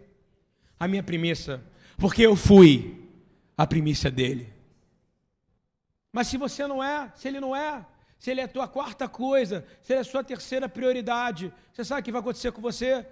a 0.78 0.86
minha 0.86 1.02
premissa. 1.02 1.60
Porque 1.98 2.22
eu 2.22 2.36
fui 2.36 3.01
a 3.56 3.66
primícia 3.66 4.10
dele. 4.10 4.52
Mas 6.12 6.26
se 6.26 6.36
você 6.36 6.66
não 6.66 6.82
é, 6.82 7.10
se 7.14 7.28
ele 7.28 7.40
não 7.40 7.54
é, 7.56 7.84
se 8.18 8.30
ele 8.30 8.40
é 8.40 8.44
a 8.44 8.48
tua 8.48 8.68
quarta 8.68 9.08
coisa, 9.08 9.66
se 9.80 9.92
ele 9.92 9.98
é 9.98 10.02
a 10.02 10.04
sua 10.04 10.22
terceira 10.22 10.68
prioridade, 10.68 11.52
você 11.72 11.84
sabe 11.84 12.02
o 12.02 12.04
que 12.04 12.12
vai 12.12 12.20
acontecer 12.20 12.52
com 12.52 12.60
você? 12.60 13.06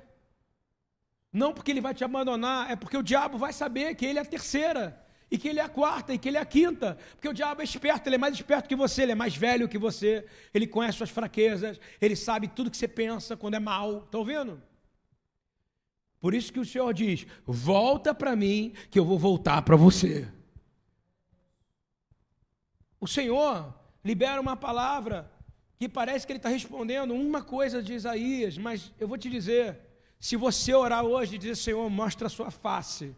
Não 1.33 1.53
porque 1.53 1.71
ele 1.71 1.81
vai 1.81 1.95
te 1.95 2.05
abandonar, 2.05 2.71
é 2.71 2.77
porque 2.77 2.97
o 2.97 3.03
diabo 3.03 3.39
vai 3.39 3.53
saber 3.53 3.95
que 3.95 4.05
ele 4.05 4.19
é 4.19 4.23
a 4.23 4.25
terceira, 4.25 5.01
e 5.31 5.39
que 5.39 5.49
ele 5.49 5.61
é 5.61 5.63
a 5.63 5.69
quarta, 5.69 6.13
e 6.13 6.19
que 6.19 6.29
ele 6.29 6.37
é 6.37 6.41
a 6.41 6.45
quinta, 6.45 6.99
porque 7.13 7.29
o 7.29 7.33
diabo 7.33 7.61
é 7.61 7.65
esperto, 7.65 8.09
ele 8.09 8.17
é 8.17 8.19
mais 8.19 8.35
esperto 8.35 8.69
que 8.69 8.75
você, 8.75 9.03
ele 9.03 9.13
é 9.13 9.15
mais 9.15 9.37
velho 9.37 9.69
que 9.69 9.79
você, 9.79 10.27
ele 10.53 10.67
conhece 10.67 10.99
suas 10.99 11.11
fraquezas, 11.11 11.81
ele 12.01 12.17
sabe 12.17 12.49
tudo 12.49 12.71
que 12.71 12.77
você 12.77 12.89
pensa 12.89 13.37
quando 13.37 13.55
é 13.55 13.61
mal, 13.61 14.05
está 14.05 14.19
ouvindo? 14.19 14.61
Por 16.21 16.35
isso 16.35 16.53
que 16.53 16.61
o 16.61 16.65
Senhor 16.65 16.93
diz: 16.93 17.27
volta 17.47 18.15
para 18.15 18.37
mim, 18.37 18.75
que 18.91 18.99
eu 18.99 19.05
vou 19.05 19.19
voltar 19.19 19.63
para 19.63 19.77
você. 19.77 20.29
O 23.01 23.07
Senhor 23.09 23.75
libera 24.05 24.41
uma 24.41 24.57
palavra 24.57 25.31
que 25.79 25.89
parece 25.89 26.27
que 26.27 26.33
ele 26.33 26.39
está 26.39 26.51
respondendo 26.51 27.15
uma 27.15 27.43
coisa 27.43 27.83
de 27.83 27.95
Isaías, 27.95 28.59
mas 28.59 28.93
eu 29.01 29.09
vou 29.09 29.17
te 29.17 29.31
dizer: 29.31 29.79
se 30.19 30.37
você 30.37 30.75
orar 30.75 31.03
hoje 31.03 31.37
e 31.37 31.39
dizer, 31.39 31.57
Senhor, 31.57 31.89
mostra 31.89 32.27
a 32.27 32.31
sua 32.31 32.51
face, 32.51 33.17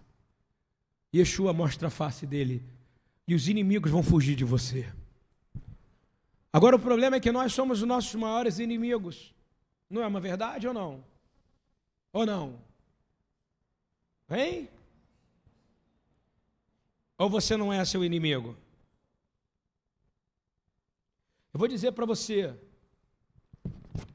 Yeshua 1.12 1.52
mostra 1.52 1.88
a 1.88 1.90
face 1.90 2.24
dele, 2.24 2.62
e 3.26 3.34
os 3.34 3.48
inimigos 3.48 3.90
vão 3.90 4.04
fugir 4.04 4.36
de 4.36 4.44
você. 4.44 4.88
Agora 6.52 6.76
o 6.76 6.78
problema 6.78 7.16
é 7.16 7.20
que 7.20 7.32
nós 7.32 7.52
somos 7.52 7.80
os 7.80 7.88
nossos 7.88 8.14
maiores 8.14 8.60
inimigos. 8.60 9.34
Não 9.90 10.02
é 10.02 10.06
uma 10.06 10.20
verdade 10.20 10.68
ou 10.68 10.74
não? 10.74 11.04
Ou 12.12 12.24
não? 12.24 12.58
Hein? 14.32 14.68
Ou 17.18 17.28
você 17.28 17.56
não 17.56 17.72
é 17.72 17.84
seu 17.84 18.04
inimigo? 18.04 18.56
Eu 21.52 21.58
vou 21.58 21.68
dizer 21.68 21.92
para 21.92 22.06
você: 22.06 22.58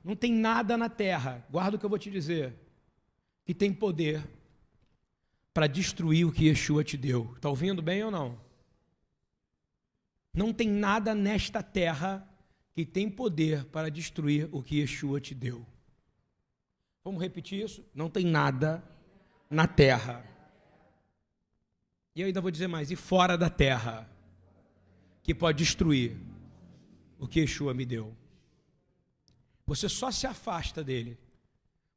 não 0.03 0.15
tem 0.15 0.33
nada 0.33 0.75
na 0.75 0.89
terra, 0.89 1.45
guarda 1.49 1.77
o 1.77 1.79
que 1.79 1.85
eu 1.85 1.89
vou 1.89 1.99
te 1.99 2.09
dizer, 2.09 2.55
que 3.45 3.53
tem 3.53 3.71
poder 3.71 4.27
para 5.53 5.67
destruir 5.67 6.25
o 6.25 6.31
que 6.31 6.47
Yeshua 6.47 6.83
te 6.83 6.97
deu. 6.97 7.33
Está 7.35 7.49
ouvindo 7.49 7.81
bem 7.81 8.03
ou 8.03 8.11
não? 8.11 8.39
Não 10.33 10.53
tem 10.53 10.67
nada 10.67 11.15
nesta 11.15 11.63
terra 11.63 12.27
que 12.73 12.85
tem 12.85 13.09
poder 13.09 13.65
para 13.65 13.89
destruir 13.89 14.49
o 14.51 14.61
que 14.61 14.79
Yeshua 14.79 15.19
te 15.19 15.33
deu. 15.33 15.65
Vamos 17.03 17.21
repetir 17.21 17.63
isso? 17.63 17.83
Não 17.93 18.09
tem 18.09 18.25
nada 18.25 18.83
na 19.49 19.67
terra. 19.67 20.25
E 22.15 22.21
eu 22.21 22.27
ainda 22.27 22.41
vou 22.41 22.51
dizer 22.51 22.67
mais, 22.67 22.91
e 22.91 22.95
fora 22.95 23.37
da 23.37 23.49
terra, 23.49 24.09
que 25.23 25.33
pode 25.35 25.59
destruir 25.59 26.17
o 27.19 27.27
que 27.27 27.39
Yeshua 27.39 27.73
me 27.73 27.85
deu. 27.85 28.15
Você 29.65 29.89
só 29.89 30.09
se 30.11 30.25
afasta 30.25 30.83
dele, 30.83 31.17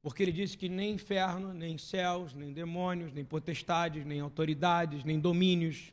porque 0.03 0.23
ele 0.23 0.33
disse 0.33 0.59
que 0.59 0.69
nem 0.69 0.95
inferno, 0.95 1.55
nem 1.55 1.79
céus, 1.79 2.35
nem 2.35 2.53
demônios, 2.53 3.13
nem 3.13 3.25
potestades, 3.25 4.05
nem 4.05 4.21
autoridades, 4.21 5.05
nem 5.05 5.21
domínios, 5.21 5.93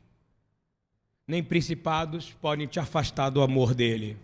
nem 1.26 1.42
principados 1.42 2.32
podem 2.32 2.66
te 2.66 2.80
afastar 2.80 3.30
do 3.30 3.42
amor 3.42 3.74
dele. 3.74 4.16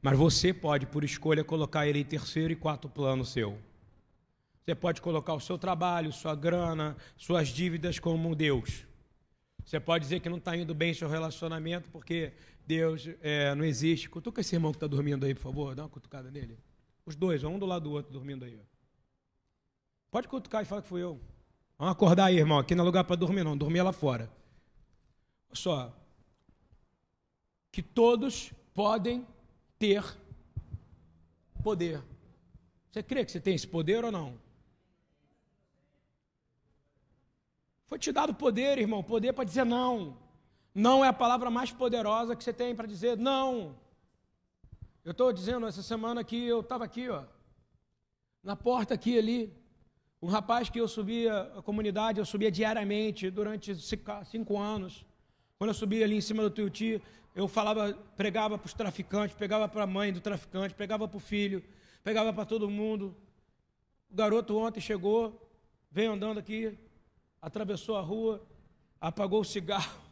Mas 0.00 0.16
você 0.16 0.52
pode, 0.52 0.86
por 0.86 1.02
escolha, 1.02 1.42
colocar 1.42 1.86
ele 1.86 1.98
em 1.98 2.04
terceiro 2.04 2.52
e 2.52 2.56
quarto 2.56 2.88
plano 2.88 3.24
seu. 3.24 3.58
Você 4.64 4.74
pode 4.74 5.02
colocar 5.02 5.34
o 5.34 5.40
seu 5.40 5.58
trabalho, 5.58 6.10
sua 6.10 6.34
grana, 6.34 6.96
suas 7.18 7.48
dívidas 7.48 7.98
como 7.98 8.34
Deus. 8.34 8.86
Você 9.62 9.78
pode 9.78 10.04
dizer 10.04 10.20
que 10.20 10.28
não 10.28 10.38
está 10.38 10.56
indo 10.56 10.74
bem 10.74 10.94
seu 10.94 11.06
relacionamento 11.06 11.90
porque 11.90 12.32
Deus 12.66 13.06
é, 13.20 13.54
não 13.54 13.64
existe. 13.64 14.08
Cutuca 14.08 14.40
esse 14.40 14.54
irmão 14.54 14.72
que 14.72 14.76
está 14.76 14.86
dormindo 14.86 15.26
aí, 15.26 15.34
por 15.34 15.42
favor. 15.42 15.74
Dá 15.74 15.82
uma 15.82 15.88
cutucada 15.90 16.30
nele. 16.30 16.58
Os 17.04 17.14
dois, 17.14 17.44
um 17.44 17.58
do 17.58 17.66
lado 17.66 17.82
do 17.84 17.92
outro, 17.92 18.10
dormindo 18.10 18.42
aí. 18.46 18.58
Pode 20.10 20.28
cutucar 20.28 20.62
e 20.62 20.64
falar 20.64 20.80
que 20.80 20.88
fui 20.88 21.02
eu. 21.02 21.20
Vamos 21.78 21.92
acordar 21.92 22.26
aí, 22.26 22.38
irmão. 22.38 22.58
Aqui 22.58 22.74
não 22.74 22.84
é 22.84 22.86
lugar 22.86 23.04
para 23.04 23.16
dormir, 23.16 23.44
não. 23.44 23.54
Dormir 23.56 23.82
lá 23.82 23.92
fora. 23.92 24.30
Olha 25.48 25.56
só. 25.56 25.94
Que 27.70 27.82
todos 27.82 28.50
podem 28.72 29.26
ter 29.78 30.02
poder. 31.62 32.02
Você 32.90 33.02
crê 33.02 33.26
que 33.26 33.32
você 33.32 33.40
tem 33.40 33.54
esse 33.54 33.66
poder 33.66 34.04
ou 34.04 34.10
não? 34.12 34.43
Foi 37.86 37.98
te 37.98 38.10
dado 38.12 38.34
poder, 38.34 38.78
irmão, 38.78 39.02
poder 39.02 39.32
para 39.32 39.44
dizer 39.44 39.64
não. 39.64 40.16
Não 40.74 41.04
é 41.04 41.08
a 41.08 41.12
palavra 41.12 41.50
mais 41.50 41.70
poderosa 41.70 42.34
que 42.34 42.42
você 42.42 42.52
tem 42.52 42.74
para 42.74 42.86
dizer 42.86 43.16
não. 43.16 43.76
Eu 45.04 45.12
estou 45.12 45.32
dizendo 45.32 45.66
essa 45.66 45.82
semana 45.82 46.24
que 46.24 46.46
eu 46.46 46.60
estava 46.60 46.84
aqui, 46.84 47.08
ó, 47.10 47.24
na 48.42 48.56
porta 48.56 48.94
aqui 48.94 49.18
ali, 49.18 49.52
um 50.20 50.28
rapaz 50.28 50.70
que 50.70 50.80
eu 50.80 50.88
subia 50.88 51.42
a 51.56 51.62
comunidade, 51.62 52.18
eu 52.18 52.24
subia 52.24 52.50
diariamente 52.50 53.30
durante 53.30 53.74
cinco 54.24 54.58
anos. 54.58 55.04
Quando 55.58 55.68
eu 55.68 55.74
subia 55.74 56.04
ali 56.04 56.16
em 56.16 56.20
cima 56.20 56.42
do 56.42 56.50
Tuiuti, 56.50 57.02
eu 57.34 57.46
falava, 57.46 57.92
pregava 58.16 58.56
para 58.56 58.66
os 58.66 58.72
traficantes, 58.72 59.36
pegava 59.36 59.68
para 59.68 59.84
a 59.84 59.86
mãe 59.86 60.12
do 60.12 60.20
traficante, 60.20 60.74
pegava 60.74 61.06
para 61.06 61.16
o 61.16 61.20
filho, 61.20 61.62
pegava 62.02 62.32
para 62.32 62.44
todo 62.44 62.70
mundo. 62.70 63.14
O 64.10 64.14
garoto 64.14 64.56
ontem 64.56 64.80
chegou, 64.80 65.50
veio 65.90 66.12
andando 66.12 66.38
aqui, 66.38 66.78
atravessou 67.44 67.96
a 67.96 68.00
rua, 68.00 68.42
apagou 69.00 69.40
o 69.40 69.44
cigarro, 69.44 70.00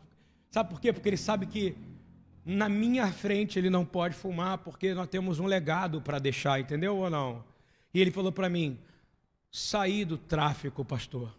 Sabe 0.52 0.68
por 0.68 0.78
quê? 0.78 0.92
Porque 0.92 1.08
ele 1.08 1.16
sabe 1.16 1.46
que 1.46 1.74
na 2.44 2.68
minha 2.68 3.10
frente 3.10 3.58
ele 3.58 3.70
não 3.70 3.86
pode 3.86 4.14
fumar, 4.14 4.58
porque 4.58 4.92
nós 4.92 5.08
temos 5.08 5.38
um 5.40 5.46
legado 5.46 6.02
para 6.02 6.18
deixar, 6.18 6.60
entendeu 6.60 6.98
ou 6.98 7.08
não? 7.08 7.42
E 7.94 7.98
ele 7.98 8.10
falou 8.10 8.30
para 8.30 8.50
mim: 8.50 8.78
saí 9.50 10.04
do 10.04 10.18
tráfico, 10.18 10.84
pastor. 10.84 11.34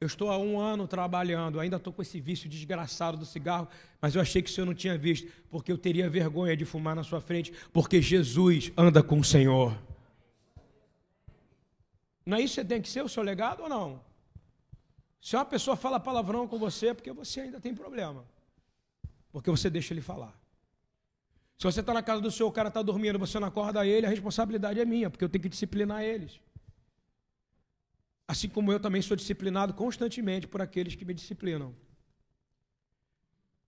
Eu 0.00 0.08
estou 0.08 0.28
há 0.28 0.36
um 0.36 0.58
ano 0.58 0.88
trabalhando, 0.88 1.60
ainda 1.60 1.76
estou 1.76 1.92
com 1.92 2.02
esse 2.02 2.20
vício 2.20 2.50
desgraçado 2.50 3.16
do 3.16 3.24
cigarro, 3.24 3.68
mas 4.02 4.16
eu 4.16 4.20
achei 4.20 4.42
que 4.42 4.50
o 4.50 4.52
senhor 4.52 4.66
não 4.66 4.74
tinha 4.74 4.98
visto, 4.98 5.30
porque 5.48 5.70
eu 5.70 5.78
teria 5.78 6.10
vergonha 6.10 6.56
de 6.56 6.64
fumar 6.64 6.96
na 6.96 7.04
sua 7.04 7.20
frente, 7.20 7.52
porque 7.72 8.02
Jesus 8.02 8.72
anda 8.76 9.02
com 9.04 9.20
o 9.20 9.24
Senhor. 9.24 9.78
Não 12.26 12.36
é 12.36 12.42
isso 12.42 12.60
que 12.60 12.66
tem 12.66 12.82
que 12.82 12.88
ser 12.88 13.02
o 13.02 13.08
seu 13.08 13.22
legado 13.22 13.62
ou 13.62 13.68
não? 13.68 14.00
Se 15.20 15.34
uma 15.36 15.44
pessoa 15.44 15.76
fala 15.76 15.98
palavrão 15.98 16.46
com 16.46 16.58
você, 16.58 16.88
é 16.88 16.94
porque 16.94 17.12
você 17.12 17.40
ainda 17.40 17.60
tem 17.60 17.74
problema. 17.74 18.24
Porque 19.32 19.50
você 19.50 19.68
deixa 19.68 19.92
ele 19.92 20.00
falar. 20.00 20.38
Se 21.58 21.64
você 21.64 21.80
está 21.80 21.92
na 21.94 22.02
casa 22.02 22.20
do 22.20 22.30
seu, 22.30 22.46
o 22.46 22.52
cara 22.52 22.68
está 22.68 22.82
dormindo, 22.82 23.18
você 23.18 23.38
não 23.38 23.48
acorda 23.48 23.86
ele, 23.86 24.06
a 24.06 24.10
responsabilidade 24.10 24.78
é 24.78 24.84
minha, 24.84 25.08
porque 25.08 25.24
eu 25.24 25.28
tenho 25.28 25.42
que 25.42 25.48
disciplinar 25.48 26.02
eles. 26.02 26.38
Assim 28.28 28.48
como 28.48 28.72
eu 28.72 28.80
também 28.80 29.00
sou 29.00 29.16
disciplinado 29.16 29.72
constantemente 29.72 30.46
por 30.46 30.60
aqueles 30.60 30.94
que 30.94 31.04
me 31.04 31.14
disciplinam. 31.14 31.74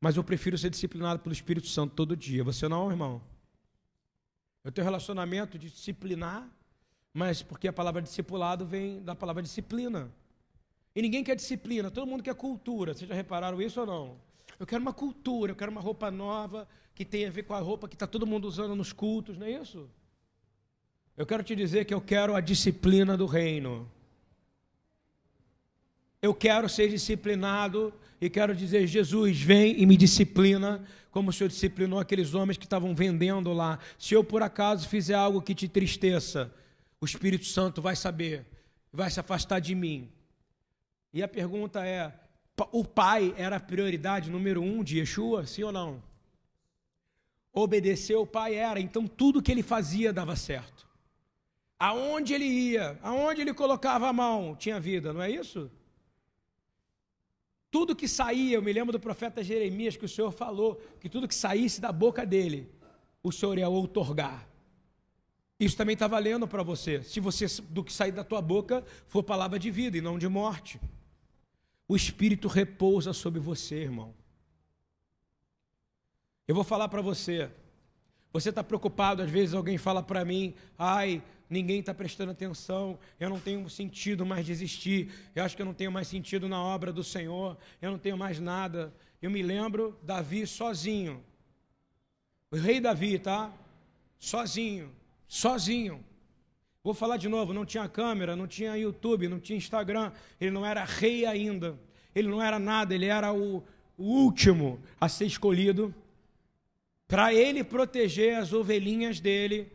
Mas 0.00 0.16
eu 0.16 0.24
prefiro 0.24 0.58
ser 0.58 0.70
disciplinado 0.70 1.20
pelo 1.20 1.32
Espírito 1.32 1.66
Santo 1.66 1.94
todo 1.94 2.16
dia. 2.16 2.44
Você 2.44 2.68
não, 2.68 2.90
irmão? 2.90 3.22
Eu 4.62 4.70
tenho 4.70 4.84
relacionamento 4.84 5.58
de 5.58 5.70
disciplinar, 5.70 6.48
mas 7.12 7.42
porque 7.42 7.68
a 7.68 7.72
palavra 7.72 8.02
discipulado 8.02 8.66
vem 8.66 9.02
da 9.02 9.14
palavra 9.14 9.42
disciplina. 9.42 10.12
E 10.94 11.02
ninguém 11.02 11.22
quer 11.22 11.36
disciplina, 11.36 11.90
todo 11.90 12.06
mundo 12.06 12.22
quer 12.22 12.34
cultura. 12.34 12.94
Vocês 12.94 13.08
já 13.08 13.14
repararam 13.14 13.60
isso 13.60 13.80
ou 13.80 13.86
não? 13.86 14.16
Eu 14.58 14.66
quero 14.66 14.82
uma 14.82 14.92
cultura, 14.92 15.52
eu 15.52 15.56
quero 15.56 15.70
uma 15.70 15.80
roupa 15.80 16.10
nova 16.10 16.66
que 16.94 17.04
tenha 17.04 17.28
a 17.28 17.30
ver 17.30 17.44
com 17.44 17.54
a 17.54 17.60
roupa 17.60 17.86
que 17.86 17.94
está 17.94 18.06
todo 18.06 18.26
mundo 18.26 18.48
usando 18.48 18.74
nos 18.74 18.92
cultos, 18.92 19.38
não 19.38 19.46
é 19.46 19.52
isso? 19.52 19.88
Eu 21.16 21.24
quero 21.26 21.42
te 21.42 21.54
dizer 21.54 21.84
que 21.84 21.94
eu 21.94 22.00
quero 22.00 22.34
a 22.34 22.40
disciplina 22.40 23.16
do 23.16 23.26
reino. 23.26 23.90
Eu 26.20 26.34
quero 26.34 26.68
ser 26.68 26.88
disciplinado 26.88 27.92
e 28.20 28.28
quero 28.28 28.54
dizer: 28.54 28.86
Jesus, 28.86 29.40
vem 29.40 29.80
e 29.80 29.86
me 29.86 29.96
disciplina, 29.96 30.84
como 31.10 31.30
o 31.30 31.32
Senhor 31.32 31.48
disciplinou 31.48 32.00
aqueles 32.00 32.34
homens 32.34 32.56
que 32.56 32.64
estavam 32.64 32.94
vendendo 32.94 33.52
lá. 33.52 33.78
Se 33.98 34.14
eu 34.14 34.24
por 34.24 34.42
acaso 34.42 34.88
fizer 34.88 35.14
algo 35.14 35.40
que 35.40 35.54
te 35.54 35.68
tristeça, 35.68 36.52
o 37.00 37.04
Espírito 37.04 37.46
Santo 37.46 37.80
vai 37.80 37.94
saber, 37.94 38.44
vai 38.92 39.10
se 39.10 39.20
afastar 39.20 39.60
de 39.60 39.74
mim. 39.74 40.08
E 41.12 41.22
a 41.22 41.28
pergunta 41.28 41.84
é: 41.84 42.12
o 42.72 42.84
pai 42.84 43.34
era 43.36 43.56
a 43.56 43.60
prioridade 43.60 44.30
número 44.30 44.62
um 44.62 44.82
de 44.82 44.98
Yeshua, 44.98 45.46
sim 45.46 45.62
ou 45.62 45.72
não? 45.72 46.02
Obedecer 47.52 48.16
o 48.16 48.26
pai 48.26 48.54
era, 48.54 48.80
então 48.80 49.06
tudo 49.06 49.42
que 49.42 49.50
ele 49.50 49.62
fazia 49.62 50.12
dava 50.12 50.36
certo. 50.36 50.86
Aonde 51.78 52.34
ele 52.34 52.44
ia, 52.44 52.98
aonde 53.02 53.40
ele 53.40 53.54
colocava 53.54 54.08
a 54.08 54.12
mão, 54.12 54.56
tinha 54.56 54.80
vida, 54.80 55.12
não 55.12 55.22
é 55.22 55.30
isso? 55.30 55.70
Tudo 57.70 57.94
que 57.94 58.08
saía, 58.08 58.56
eu 58.56 58.62
me 58.62 58.72
lembro 58.72 58.92
do 58.92 59.00
profeta 59.00 59.42
Jeremias 59.42 59.96
que 59.96 60.04
o 60.04 60.08
Senhor 60.08 60.30
falou 60.32 60.80
que 61.00 61.08
tudo 61.08 61.28
que 61.28 61.34
saísse 61.34 61.80
da 61.80 61.92
boca 61.92 62.24
dele, 62.24 62.68
o 63.22 63.30
Senhor 63.30 63.58
ia 63.58 63.68
outorgar. 63.68 64.48
Isso 65.60 65.76
também 65.76 65.94
está 65.94 66.06
valendo 66.06 66.46
para 66.46 66.62
você. 66.62 67.02
Se 67.02 67.20
você 67.20 67.46
do 67.68 67.82
que 67.82 67.92
sair 67.92 68.12
da 68.12 68.24
tua 68.24 68.40
boca 68.40 68.84
for 69.06 69.22
palavra 69.22 69.58
de 69.58 69.70
vida 69.70 69.98
e 69.98 70.00
não 70.00 70.18
de 70.18 70.28
morte. 70.28 70.80
O 71.88 71.96
Espírito 71.96 72.46
repousa 72.46 73.14
sobre 73.14 73.40
você, 73.40 73.76
irmão. 73.76 74.14
Eu 76.46 76.54
vou 76.54 76.62
falar 76.62 76.88
para 76.88 77.00
você. 77.00 77.50
Você 78.30 78.50
está 78.50 78.62
preocupado, 78.62 79.22
às 79.22 79.30
vezes 79.30 79.54
alguém 79.54 79.78
fala 79.78 80.02
para 80.02 80.22
mim, 80.24 80.54
ai, 80.78 81.22
ninguém 81.48 81.80
está 81.80 81.94
prestando 81.94 82.30
atenção, 82.30 82.98
eu 83.18 83.30
não 83.30 83.40
tenho 83.40 83.68
sentido 83.70 84.26
mais 84.26 84.44
de 84.44 84.52
existir, 84.52 85.10
eu 85.34 85.42
acho 85.42 85.56
que 85.56 85.62
eu 85.62 85.66
não 85.66 85.72
tenho 85.72 85.90
mais 85.90 86.08
sentido 86.08 86.46
na 86.46 86.62
obra 86.62 86.92
do 86.92 87.02
Senhor, 87.02 87.56
eu 87.80 87.90
não 87.90 87.98
tenho 87.98 88.18
mais 88.18 88.38
nada. 88.38 88.92
Eu 89.20 89.30
me 89.30 89.42
lembro, 89.42 89.98
Davi 90.02 90.46
sozinho, 90.46 91.24
o 92.50 92.56
rei 92.56 92.80
Davi, 92.80 93.18
tá? 93.18 93.52
Sozinho, 94.18 94.94
sozinho. 95.26 96.04
Vou 96.82 96.94
falar 96.94 97.16
de 97.16 97.28
novo: 97.28 97.52
não 97.52 97.66
tinha 97.66 97.88
câmera, 97.88 98.36
não 98.36 98.46
tinha 98.46 98.76
YouTube, 98.76 99.28
não 99.28 99.40
tinha 99.40 99.56
Instagram, 99.56 100.12
ele 100.40 100.50
não 100.50 100.64
era 100.64 100.84
rei 100.84 101.26
ainda, 101.26 101.78
ele 102.14 102.28
não 102.28 102.42
era 102.42 102.58
nada, 102.58 102.94
ele 102.94 103.06
era 103.06 103.32
o, 103.32 103.62
o 103.96 104.04
último 104.04 104.80
a 105.00 105.08
ser 105.08 105.26
escolhido 105.26 105.94
para 107.06 107.32
ele 107.32 107.64
proteger 107.64 108.36
as 108.36 108.52
ovelhinhas 108.52 109.20
dele 109.20 109.70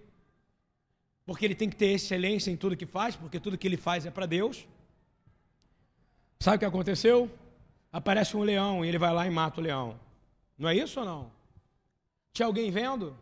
porque 1.26 1.46
ele 1.46 1.56
tem 1.56 1.70
que 1.70 1.76
ter 1.76 1.88
excelência 1.88 2.52
em 2.52 2.58
tudo 2.58 2.76
que 2.76 2.86
faz, 2.86 3.16
porque 3.16 3.40
tudo 3.40 3.58
que 3.58 3.68
ele 3.68 3.78
faz 3.78 4.06
é 4.06 4.12
para 4.12 4.26
Deus. 4.26 4.68
Sabe 6.40 6.58
o 6.58 6.60
que 6.60 6.66
aconteceu? 6.66 7.32
Aparece 7.92 8.36
um 8.36 8.42
leão 8.42 8.84
e 8.84 8.90
ele 8.90 8.98
vai 8.98 9.14
lá 9.14 9.26
e 9.26 9.30
mata 9.30 9.62
o 9.62 9.64
leão. 9.64 9.98
Não 10.58 10.68
é 10.68 10.76
isso 10.76 11.00
ou 11.00 11.06
não? 11.06 11.32
Tinha 12.34 12.46
alguém 12.46 12.70
vendo? 12.72 13.16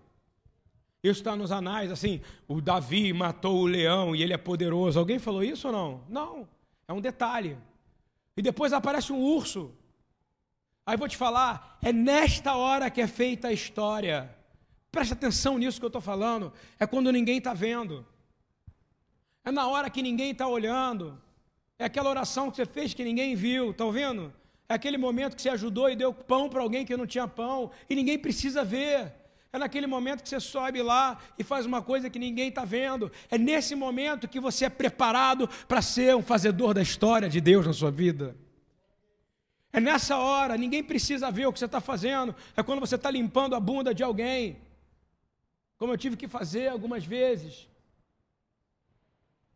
Isso 1.03 1.19
está 1.19 1.35
nos 1.35 1.51
anais, 1.51 1.91
assim, 1.91 2.21
o 2.47 2.61
Davi 2.61 3.11
matou 3.11 3.61
o 3.61 3.65
leão 3.65 4.15
e 4.15 4.21
ele 4.21 4.33
é 4.33 4.37
poderoso. 4.37 4.99
Alguém 4.99 5.19
falou 5.19 5.43
isso 5.43 5.67
ou 5.67 5.73
não? 5.73 6.03
Não, 6.07 6.47
é 6.87 6.93
um 6.93 7.01
detalhe. 7.01 7.57
E 8.35 8.41
depois 8.41 8.73
aparece 8.73 9.11
um 9.11 9.19
urso. 9.19 9.73
Aí 10.85 10.97
vou 10.97 11.07
te 11.07 11.17
falar, 11.17 11.77
é 11.81 11.93
nesta 11.93 12.55
hora 12.55 12.89
que 12.89 13.01
é 13.01 13.07
feita 13.07 13.49
a 13.49 13.53
história. 13.53 14.33
Preste 14.91 15.13
atenção 15.13 15.57
nisso 15.57 15.79
que 15.79 15.85
eu 15.85 15.87
estou 15.87 16.01
falando. 16.01 16.51
É 16.79 16.85
quando 16.85 17.11
ninguém 17.11 17.37
está 17.37 17.53
vendo. 17.53 18.05
É 19.43 19.51
na 19.51 19.67
hora 19.67 19.89
que 19.89 20.01
ninguém 20.01 20.31
está 20.31 20.47
olhando. 20.47 21.21
É 21.79 21.85
aquela 21.85 22.09
oração 22.09 22.49
que 22.49 22.57
você 22.57 22.65
fez 22.65 22.93
que 22.93 23.03
ninguém 23.03 23.35
viu. 23.35 23.71
Está 23.71 23.85
ouvindo? 23.85 24.33
É 24.67 24.73
aquele 24.73 24.97
momento 24.97 25.35
que 25.35 25.41
você 25.41 25.49
ajudou 25.49 25.89
e 25.89 25.95
deu 25.95 26.13
pão 26.13 26.49
para 26.49 26.61
alguém 26.61 26.85
que 26.85 26.95
não 26.95 27.07
tinha 27.07 27.27
pão 27.27 27.71
e 27.89 27.95
ninguém 27.95 28.17
precisa 28.17 28.63
ver. 28.63 29.13
É 29.53 29.57
naquele 29.57 29.85
momento 29.85 30.23
que 30.23 30.29
você 30.29 30.39
sobe 30.39 30.81
lá 30.81 31.19
e 31.37 31.43
faz 31.43 31.65
uma 31.65 31.81
coisa 31.81 32.09
que 32.09 32.17
ninguém 32.17 32.49
está 32.49 32.63
vendo. 32.63 33.11
É 33.29 33.37
nesse 33.37 33.75
momento 33.75 34.27
que 34.27 34.39
você 34.39 34.65
é 34.65 34.69
preparado 34.69 35.47
para 35.67 35.81
ser 35.81 36.15
um 36.15 36.23
fazedor 36.23 36.73
da 36.73 36.81
história 36.81 37.27
de 37.27 37.41
Deus 37.41 37.65
na 37.67 37.73
sua 37.73 37.91
vida. 37.91 38.35
É 39.73 39.79
nessa 39.79 40.17
hora, 40.17 40.57
ninguém 40.57 40.83
precisa 40.83 41.31
ver 41.31 41.47
o 41.47 41.53
que 41.53 41.59
você 41.59 41.65
está 41.65 41.81
fazendo. 41.81 42.33
É 42.55 42.63
quando 42.63 42.79
você 42.79 42.95
está 42.95 43.11
limpando 43.11 43.55
a 43.55 43.59
bunda 43.59 43.93
de 43.93 44.03
alguém 44.03 44.61
como 45.81 45.93
eu 45.93 45.97
tive 45.97 46.15
que 46.15 46.27
fazer 46.27 46.67
algumas 46.67 47.03
vezes. 47.03 47.67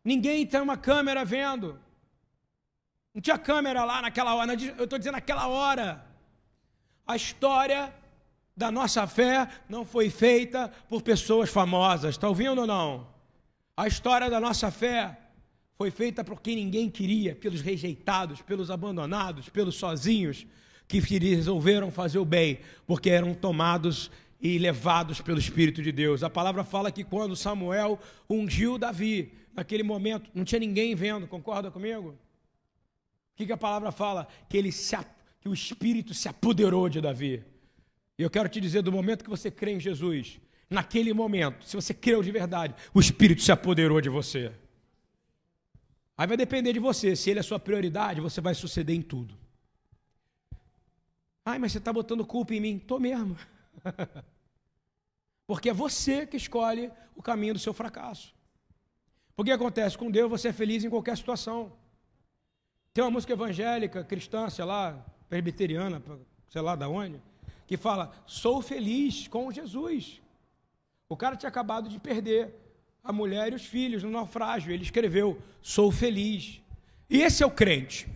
Ninguém 0.02 0.44
tem 0.44 0.60
uma 0.60 0.76
câmera 0.76 1.24
vendo. 1.24 1.80
Não 3.14 3.22
tinha 3.22 3.38
câmera 3.38 3.84
lá 3.84 4.02
naquela 4.02 4.34
hora, 4.34 4.54
eu 4.76 4.82
estou 4.82 4.98
dizendo 4.98 5.14
naquela 5.14 5.46
hora. 5.46 6.04
A 7.06 7.14
história 7.14 7.94
da 8.56 8.70
nossa 8.70 9.06
fé 9.06 9.48
não 9.68 9.84
foi 9.84 10.08
feita 10.08 10.72
por 10.88 11.02
pessoas 11.02 11.50
famosas, 11.50 12.14
está 12.14 12.28
ouvindo 12.28 12.62
ou 12.62 12.66
não? 12.66 13.06
A 13.76 13.86
história 13.86 14.30
da 14.30 14.40
nossa 14.40 14.70
fé 14.70 15.18
foi 15.76 15.90
feita 15.90 16.24
por 16.24 16.40
quem 16.40 16.56
ninguém 16.56 16.88
queria, 16.88 17.36
pelos 17.36 17.60
rejeitados, 17.60 18.40
pelos 18.40 18.70
abandonados, 18.70 19.50
pelos 19.50 19.76
sozinhos, 19.76 20.46
que 20.88 21.00
resolveram 21.00 21.90
fazer 21.90 22.18
o 22.18 22.24
bem, 22.24 22.60
porque 22.86 23.10
eram 23.10 23.34
tomados 23.34 24.10
e 24.40 24.58
levados 24.58 25.20
pelo 25.20 25.38
Espírito 25.38 25.82
de 25.82 25.92
Deus. 25.92 26.22
A 26.22 26.30
palavra 26.30 26.64
fala 26.64 26.90
que 26.90 27.04
quando 27.04 27.36
Samuel 27.36 27.98
ungiu 28.30 28.78
Davi, 28.78 29.32
naquele 29.52 29.82
momento, 29.82 30.30
não 30.32 30.44
tinha 30.44 30.60
ninguém 30.60 30.94
vendo, 30.94 31.26
concorda 31.26 31.70
comigo? 31.70 32.10
O 32.10 33.36
que, 33.36 33.44
que 33.44 33.52
a 33.52 33.56
palavra 33.56 33.92
fala? 33.92 34.26
Que, 34.48 34.56
ele 34.56 34.72
se, 34.72 34.96
que 35.40 35.48
o 35.48 35.52
Espírito 35.52 36.14
se 36.14 36.28
apoderou 36.28 36.88
de 36.88 37.02
Davi. 37.02 37.44
E 38.18 38.22
eu 38.22 38.30
quero 38.30 38.48
te 38.48 38.60
dizer, 38.60 38.82
do 38.82 38.92
momento 38.92 39.24
que 39.24 39.30
você 39.30 39.50
crê 39.50 39.72
em 39.72 39.80
Jesus, 39.80 40.40
naquele 40.70 41.12
momento, 41.12 41.64
se 41.64 41.76
você 41.76 41.92
creu 41.92 42.22
de 42.22 42.30
verdade, 42.32 42.74
o 42.94 43.00
Espírito 43.00 43.42
se 43.42 43.52
apoderou 43.52 44.00
de 44.00 44.08
você. 44.08 44.52
Aí 46.16 46.26
vai 46.26 46.36
depender 46.36 46.72
de 46.72 46.78
você, 46.78 47.14
se 47.14 47.30
ele 47.30 47.40
é 47.40 47.42
sua 47.42 47.58
prioridade, 47.58 48.20
você 48.20 48.40
vai 48.40 48.54
suceder 48.54 48.96
em 48.96 49.02
tudo. 49.02 49.36
Ai, 51.44 51.58
mas 51.58 51.72
você 51.72 51.78
está 51.78 51.92
botando 51.92 52.26
culpa 52.26 52.54
em 52.54 52.60
mim. 52.60 52.76
Estou 52.76 52.98
mesmo. 52.98 53.36
Porque 55.46 55.68
é 55.68 55.72
você 55.72 56.26
que 56.26 56.36
escolhe 56.36 56.90
o 57.14 57.22
caminho 57.22 57.54
do 57.54 57.60
seu 57.60 57.72
fracasso. 57.72 58.34
Porque 59.36 59.52
acontece 59.52 59.96
com 59.96 60.10
Deus, 60.10 60.28
você 60.28 60.48
é 60.48 60.52
feliz 60.52 60.82
em 60.82 60.90
qualquer 60.90 61.16
situação. 61.16 61.70
Tem 62.92 63.04
uma 63.04 63.10
música 63.10 63.34
evangélica, 63.34 64.02
cristã, 64.02 64.50
sei 64.50 64.64
lá, 64.64 65.04
presbiteriana, 65.28 66.02
sei 66.48 66.62
lá 66.62 66.74
da 66.74 66.88
onde, 66.88 67.20
que 67.66 67.76
fala: 67.76 68.12
Sou 68.26 68.62
feliz 68.62 69.28
com 69.28 69.50
Jesus. 69.50 70.20
O 71.08 71.16
cara 71.16 71.36
tinha 71.36 71.48
acabado 71.48 71.88
de 71.88 71.98
perder 71.98 72.54
a 73.02 73.12
mulher 73.12 73.52
e 73.52 73.56
os 73.56 73.64
filhos 73.64 74.02
no 74.02 74.10
naufrágio. 74.10 74.72
Ele 74.72 74.82
escreveu: 74.82 75.40
Sou 75.62 75.90
feliz. 75.90 76.60
E 77.08 77.22
esse 77.22 77.42
é 77.42 77.46
o 77.46 77.50
crente. 77.50 78.08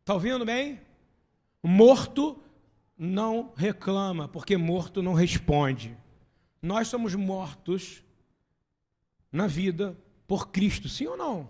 Está 0.00 0.14
ouvindo 0.14 0.44
bem? 0.44 0.80
Morto 1.62 2.42
não 2.98 3.52
reclama, 3.56 4.28
porque 4.28 4.56
morto 4.56 5.02
não 5.02 5.14
responde. 5.14 5.96
Nós 6.60 6.88
somos 6.88 7.14
mortos 7.14 8.02
na 9.30 9.46
vida 9.46 9.96
por 10.26 10.48
Cristo, 10.50 10.88
sim 10.88 11.06
ou 11.06 11.16
não? 11.16 11.48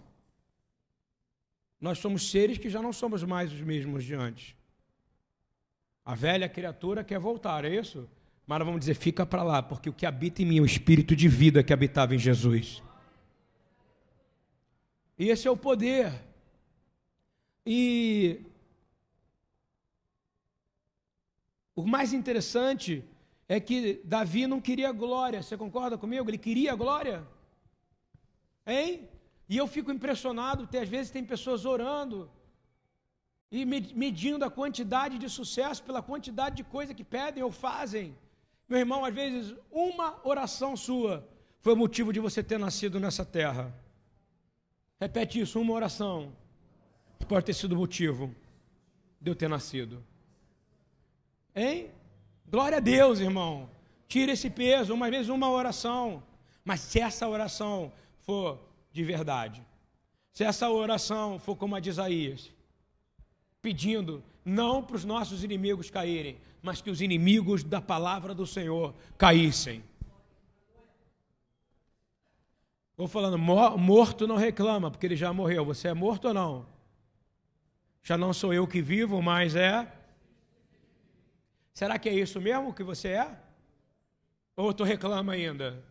Nós 1.80 1.98
somos 1.98 2.30
seres 2.30 2.58
que 2.58 2.70
já 2.70 2.80
não 2.80 2.92
somos 2.92 3.22
mais 3.22 3.52
os 3.52 3.60
mesmos 3.60 4.04
de 4.04 4.14
antes. 4.14 4.54
A 6.04 6.14
velha 6.14 6.48
criatura 6.48 7.04
quer 7.04 7.18
voltar, 7.18 7.64
é 7.64 7.74
isso? 7.74 8.08
Mas 8.46 8.58
vamos 8.58 8.80
dizer, 8.80 8.94
fica 8.94 9.24
para 9.24 9.42
lá, 9.42 9.62
porque 9.62 9.88
o 9.88 9.92
que 9.92 10.04
habita 10.04 10.42
em 10.42 10.46
mim 10.46 10.58
é 10.58 10.60
o 10.60 10.66
espírito 10.66 11.14
de 11.14 11.28
vida 11.28 11.62
que 11.62 11.72
habitava 11.72 12.14
em 12.14 12.18
Jesus. 12.18 12.82
E 15.18 15.28
esse 15.28 15.46
é 15.46 15.50
o 15.50 15.56
poder. 15.56 16.12
E 17.64 18.40
o 21.76 21.86
mais 21.86 22.12
interessante 22.12 23.04
é 23.48 23.60
que 23.60 24.00
Davi 24.04 24.46
não 24.48 24.60
queria 24.60 24.90
glória. 24.90 25.42
Você 25.42 25.56
concorda 25.56 25.96
comigo? 25.96 26.28
Ele 26.28 26.38
queria 26.38 26.74
glória? 26.74 27.24
Hein? 28.66 29.08
E 29.48 29.56
eu 29.56 29.68
fico 29.68 29.92
impressionado, 29.92 30.64
porque 30.64 30.78
às 30.78 30.88
vezes 30.88 31.12
tem 31.12 31.24
pessoas 31.24 31.64
orando 31.64 32.28
e 33.52 33.64
medindo 33.66 34.44
a 34.44 34.50
quantidade 34.50 35.18
de 35.18 35.28
sucesso 35.28 35.82
pela 35.82 36.02
quantidade 36.02 36.56
de 36.56 36.64
coisa 36.64 36.94
que 36.94 37.04
pedem 37.04 37.42
ou 37.42 37.52
fazem. 37.52 38.16
Meu 38.68 38.78
irmão, 38.78 39.04
às 39.04 39.14
vezes 39.14 39.54
uma 39.70 40.18
oração 40.24 40.76
sua 40.76 41.28
foi 41.60 41.74
o 41.74 41.76
motivo 41.76 42.12
de 42.12 42.18
você 42.18 42.42
ter 42.42 42.58
nascido 42.58 42.98
nessa 42.98 43.24
terra. 43.24 43.72
Repete 44.98 45.38
isso, 45.38 45.60
uma 45.60 45.74
oração 45.74 46.32
pode 47.32 47.46
ter 47.46 47.54
sido 47.54 47.72
o 47.72 47.76
motivo 47.76 48.34
de 49.18 49.30
eu 49.30 49.34
ter 49.34 49.48
nascido. 49.48 50.04
Hein? 51.54 51.90
Glória 52.46 52.76
a 52.76 52.80
Deus, 52.80 53.20
irmão. 53.20 53.70
Tira 54.06 54.32
esse 54.32 54.50
peso, 54.50 54.92
uma 54.92 55.10
vez 55.10 55.30
uma 55.30 55.50
oração. 55.50 56.22
Mas 56.62 56.80
se 56.80 57.00
essa 57.00 57.26
oração 57.26 57.90
for 58.20 58.58
de 58.92 59.02
verdade, 59.02 59.64
se 60.30 60.44
essa 60.44 60.68
oração 60.68 61.38
for 61.38 61.56
como 61.56 61.74
a 61.74 61.80
de 61.80 61.88
Isaías, 61.88 62.52
pedindo 63.62 64.22
não 64.44 64.82
para 64.82 64.96
os 64.96 65.04
nossos 65.04 65.44
inimigos 65.44 65.88
caírem, 65.88 66.36
mas 66.60 66.82
que 66.82 66.90
os 66.90 67.00
inimigos 67.00 67.62
da 67.62 67.80
palavra 67.80 68.34
do 68.34 68.46
Senhor 68.46 68.92
caíssem. 69.16 69.82
Vou 72.96 73.08
falando, 73.08 73.38
morto 73.38 74.26
não 74.26 74.36
reclama, 74.36 74.90
porque 74.90 75.06
ele 75.06 75.16
já 75.16 75.32
morreu. 75.32 75.64
Você 75.64 75.88
é 75.88 75.94
morto 75.94 76.28
ou 76.28 76.34
não? 76.34 76.66
Já 78.02 78.18
não 78.18 78.32
sou 78.34 78.52
eu 78.52 78.66
que 78.66 78.82
vivo, 78.82 79.22
mas 79.22 79.54
é. 79.54 79.90
Será 81.72 81.98
que 81.98 82.08
é 82.08 82.14
isso 82.14 82.40
mesmo 82.40 82.74
que 82.74 82.82
você 82.82 83.08
é? 83.08 83.40
Ou 84.56 84.74
tu 84.74 84.84
reclama 84.84 85.32
ainda? 85.32 85.82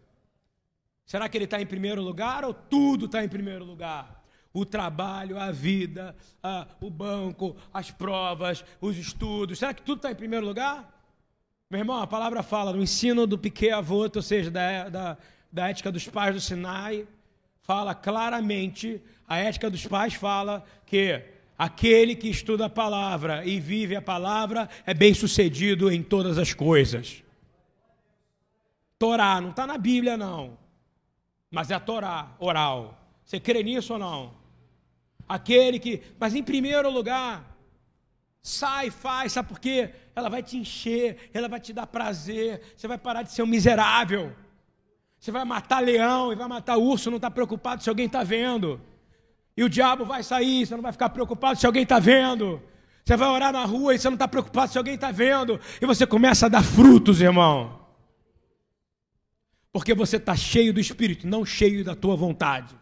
Será 1.06 1.28
que 1.28 1.38
ele 1.38 1.46
está 1.46 1.60
em 1.62 1.66
primeiro 1.66 2.02
lugar 2.02 2.46
ou 2.46 2.54
tudo 2.54 3.06
está 3.06 3.24
em 3.24 3.30
primeiro 3.30 3.66
lugar? 3.66 4.21
O 4.54 4.66
trabalho, 4.66 5.40
a 5.40 5.52
vida, 5.52 6.16
a, 6.44 6.68
o 6.82 6.90
banco, 6.90 7.56
as 7.74 7.90
provas, 7.90 8.66
os 8.80 8.98
estudos. 8.98 9.60
Será 9.60 9.74
que 9.74 9.82
tudo 9.82 9.98
está 9.98 10.12
em 10.12 10.16
primeiro 10.16 10.46
lugar? 10.46 10.90
Meu 11.70 11.80
irmão, 11.80 12.02
a 12.02 12.08
palavra 12.08 12.44
fala 12.44 12.74
no 12.74 12.82
ensino 12.82 13.26
do 13.26 13.38
Piquet 13.38 13.72
Avot, 13.72 14.18
ou 14.18 14.22
seja, 14.22 14.52
da, 14.52 14.90
da, 14.90 15.18
da 15.52 15.70
ética 15.70 15.92
dos 15.92 16.08
pais 16.08 16.36
do 16.36 16.42
Sinai, 16.42 17.08
fala 17.62 17.96
claramente, 17.96 19.02
a 19.28 19.38
ética 19.38 19.70
dos 19.70 19.88
pais 19.88 20.14
fala 20.14 20.66
que 20.86 21.24
Aquele 21.62 22.16
que 22.16 22.28
estuda 22.28 22.66
a 22.66 22.70
palavra 22.70 23.46
e 23.46 23.60
vive 23.60 23.96
a 23.96 24.02
palavra 24.02 24.68
é 24.84 24.96
bem 24.96 25.14
sucedido 25.14 25.92
em 25.92 26.02
todas 26.02 26.40
as 26.40 26.56
coisas. 26.56 27.24
Torá, 28.98 29.40
não 29.40 29.52
está 29.52 29.68
na 29.68 29.78
Bíblia, 29.78 30.18
não. 30.18 30.58
Mas 31.52 31.70
é 31.70 31.76
a 31.76 31.80
Torá, 31.80 32.32
oral. 32.40 33.00
Você 33.24 33.40
crê 33.40 33.62
nisso 33.62 33.94
ou 33.94 34.00
não? 34.00 34.34
Aquele 35.32 35.80
que. 35.80 36.02
Mas 36.20 36.36
em 36.36 36.44
primeiro 36.44 36.90
lugar, 36.90 37.56
sai, 38.42 38.92
faz, 38.92 39.32
sabe 39.32 39.48
por 39.48 39.62
quê? 39.62 39.90
Ela 40.14 40.28
vai 40.28 40.44
te 40.44 40.58
encher, 40.58 41.30
ela 41.34 41.48
vai 41.48 41.58
te 41.58 41.72
dar 41.72 41.88
prazer, 41.88 42.62
você 42.76 42.86
vai 42.86 42.98
parar 42.98 43.24
de 43.24 43.32
ser 43.32 43.42
um 43.42 43.48
miserável. 43.48 44.36
Você 45.18 45.32
vai 45.32 45.46
matar 45.46 45.80
leão 45.80 46.34
e 46.34 46.36
vai 46.36 46.50
matar 46.50 46.76
urso, 46.76 47.10
não 47.10 47.16
está 47.16 47.32
preocupado 47.32 47.82
se 47.82 47.88
alguém 47.88 48.08
está 48.08 48.24
vendo. 48.24 48.82
E 49.56 49.64
o 49.64 49.70
diabo 49.70 50.04
vai 50.04 50.22
sair, 50.22 50.66
você 50.66 50.76
não 50.76 50.84
vai 50.84 50.92
ficar 50.92 51.08
preocupado 51.10 51.58
se 51.58 51.66
alguém 51.66 51.84
está 51.84 51.98
vendo. 51.98 52.62
Você 53.06 53.16
vai 53.16 53.30
orar 53.30 53.54
na 53.54 53.64
rua 53.64 53.96
e 53.96 54.00
você 54.00 54.10
não 54.10 54.16
está 54.16 54.28
preocupado 54.28 54.70
se 54.70 54.78
alguém 54.78 54.96
está 54.96 55.12
vendo. 55.12 55.62
E 55.82 55.86
você 55.86 56.06
começa 56.06 56.48
a 56.48 56.50
dar 56.50 56.64
frutos, 56.64 57.22
irmão. 57.22 57.80
Porque 59.72 59.94
você 59.94 60.18
está 60.18 60.36
cheio 60.36 60.74
do 60.74 60.80
Espírito, 60.82 61.26
não 61.26 61.46
cheio 61.46 61.86
da 61.86 61.96
tua 61.96 62.18
vontade. 62.18 62.81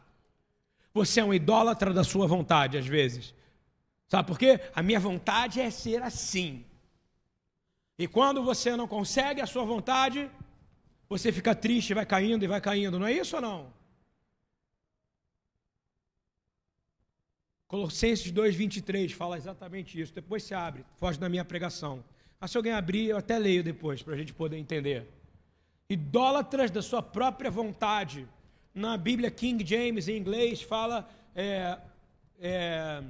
Você 0.94 1.20
é 1.20 1.24
um 1.24 1.34
idólatra 1.34 1.94
da 1.94 2.04
sua 2.04 2.28
vontade, 2.28 2.78
às 2.78 2.88
vezes. 2.88 3.34
Sabe 4.08 4.28
por 4.28 4.40
quê? 4.40 4.60
A 4.74 4.82
minha 4.82 5.00
vontade 5.00 5.62
é 5.62 5.70
ser 5.70 6.02
assim. 6.02 6.66
E 7.98 8.08
quando 8.08 8.44
você 8.44 8.76
não 8.76 8.88
consegue 8.88 9.42
a 9.42 9.46
sua 9.46 9.64
vontade, 9.64 10.30
você 11.08 11.32
fica 11.32 11.54
triste, 11.54 11.94
vai 11.94 12.06
caindo 12.06 12.44
e 12.44 12.48
vai 12.48 12.62
caindo. 12.62 12.98
Não 12.98 13.06
é 13.06 13.14
isso 13.14 13.36
ou 13.36 13.42
não? 13.42 13.74
Colossenses 17.68 18.32
2,23 18.32 19.12
fala 19.14 19.38
exatamente 19.38 20.02
isso. 20.02 20.12
Depois 20.12 20.44
se 20.44 20.56
abre, 20.56 20.84
foge 20.98 21.20
da 21.20 21.30
minha 21.30 21.46
pregação. 21.46 22.04
Mas 22.40 22.50
se 22.50 22.58
alguém 22.58 22.74
abrir, 22.74 23.10
eu 23.10 23.18
até 23.18 23.38
leio 23.38 23.64
depois, 23.64 24.02
para 24.02 24.16
a 24.16 24.18
gente 24.18 24.34
poder 24.34 24.58
entender. 24.58 25.08
Idólatras 25.88 26.72
da 26.72 26.82
sua 26.82 27.04
própria 27.04 27.52
vontade. 27.52 28.28
Na 28.80 28.96
Bíblia 28.96 29.30
King 29.30 29.66
James, 29.66 30.08
em 30.08 30.16
inglês, 30.16 30.62
fala 30.62 31.06
é, 31.36 31.78
é, 32.40 33.04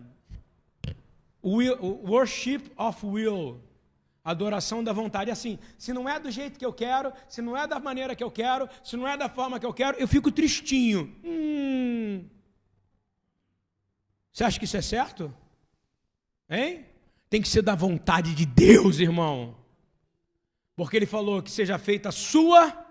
will, 1.43 1.77
worship 2.03 2.71
of 2.75 3.05
will. 3.05 3.61
Adoração 4.25 4.83
da 4.83 4.91
vontade. 4.91 5.29
Assim, 5.29 5.59
se 5.77 5.93
não 5.93 6.09
é 6.09 6.19
do 6.19 6.31
jeito 6.31 6.57
que 6.57 6.65
eu 6.65 6.73
quero, 6.73 7.13
se 7.27 7.39
não 7.39 7.55
é 7.55 7.67
da 7.67 7.79
maneira 7.79 8.15
que 8.15 8.23
eu 8.23 8.31
quero, 8.31 8.67
se 8.83 8.97
não 8.97 9.07
é 9.07 9.15
da 9.15 9.29
forma 9.29 9.59
que 9.59 9.65
eu 9.65 9.71
quero, 9.71 9.95
eu 9.99 10.07
fico 10.07 10.31
tristinho. 10.31 11.15
Hum. 11.23 12.25
Você 14.33 14.43
acha 14.43 14.57
que 14.57 14.65
isso 14.65 14.75
é 14.77 14.81
certo? 14.81 15.31
Hein? 16.49 16.83
Tem 17.29 17.43
que 17.43 17.47
ser 17.47 17.61
da 17.61 17.75
vontade 17.75 18.33
de 18.33 18.43
Deus, 18.43 18.97
irmão. 18.97 19.55
Porque 20.75 20.97
ele 20.97 21.05
falou 21.05 21.43
que 21.43 21.51
seja 21.51 21.77
feita 21.77 22.09
a 22.09 22.11
sua, 22.11 22.88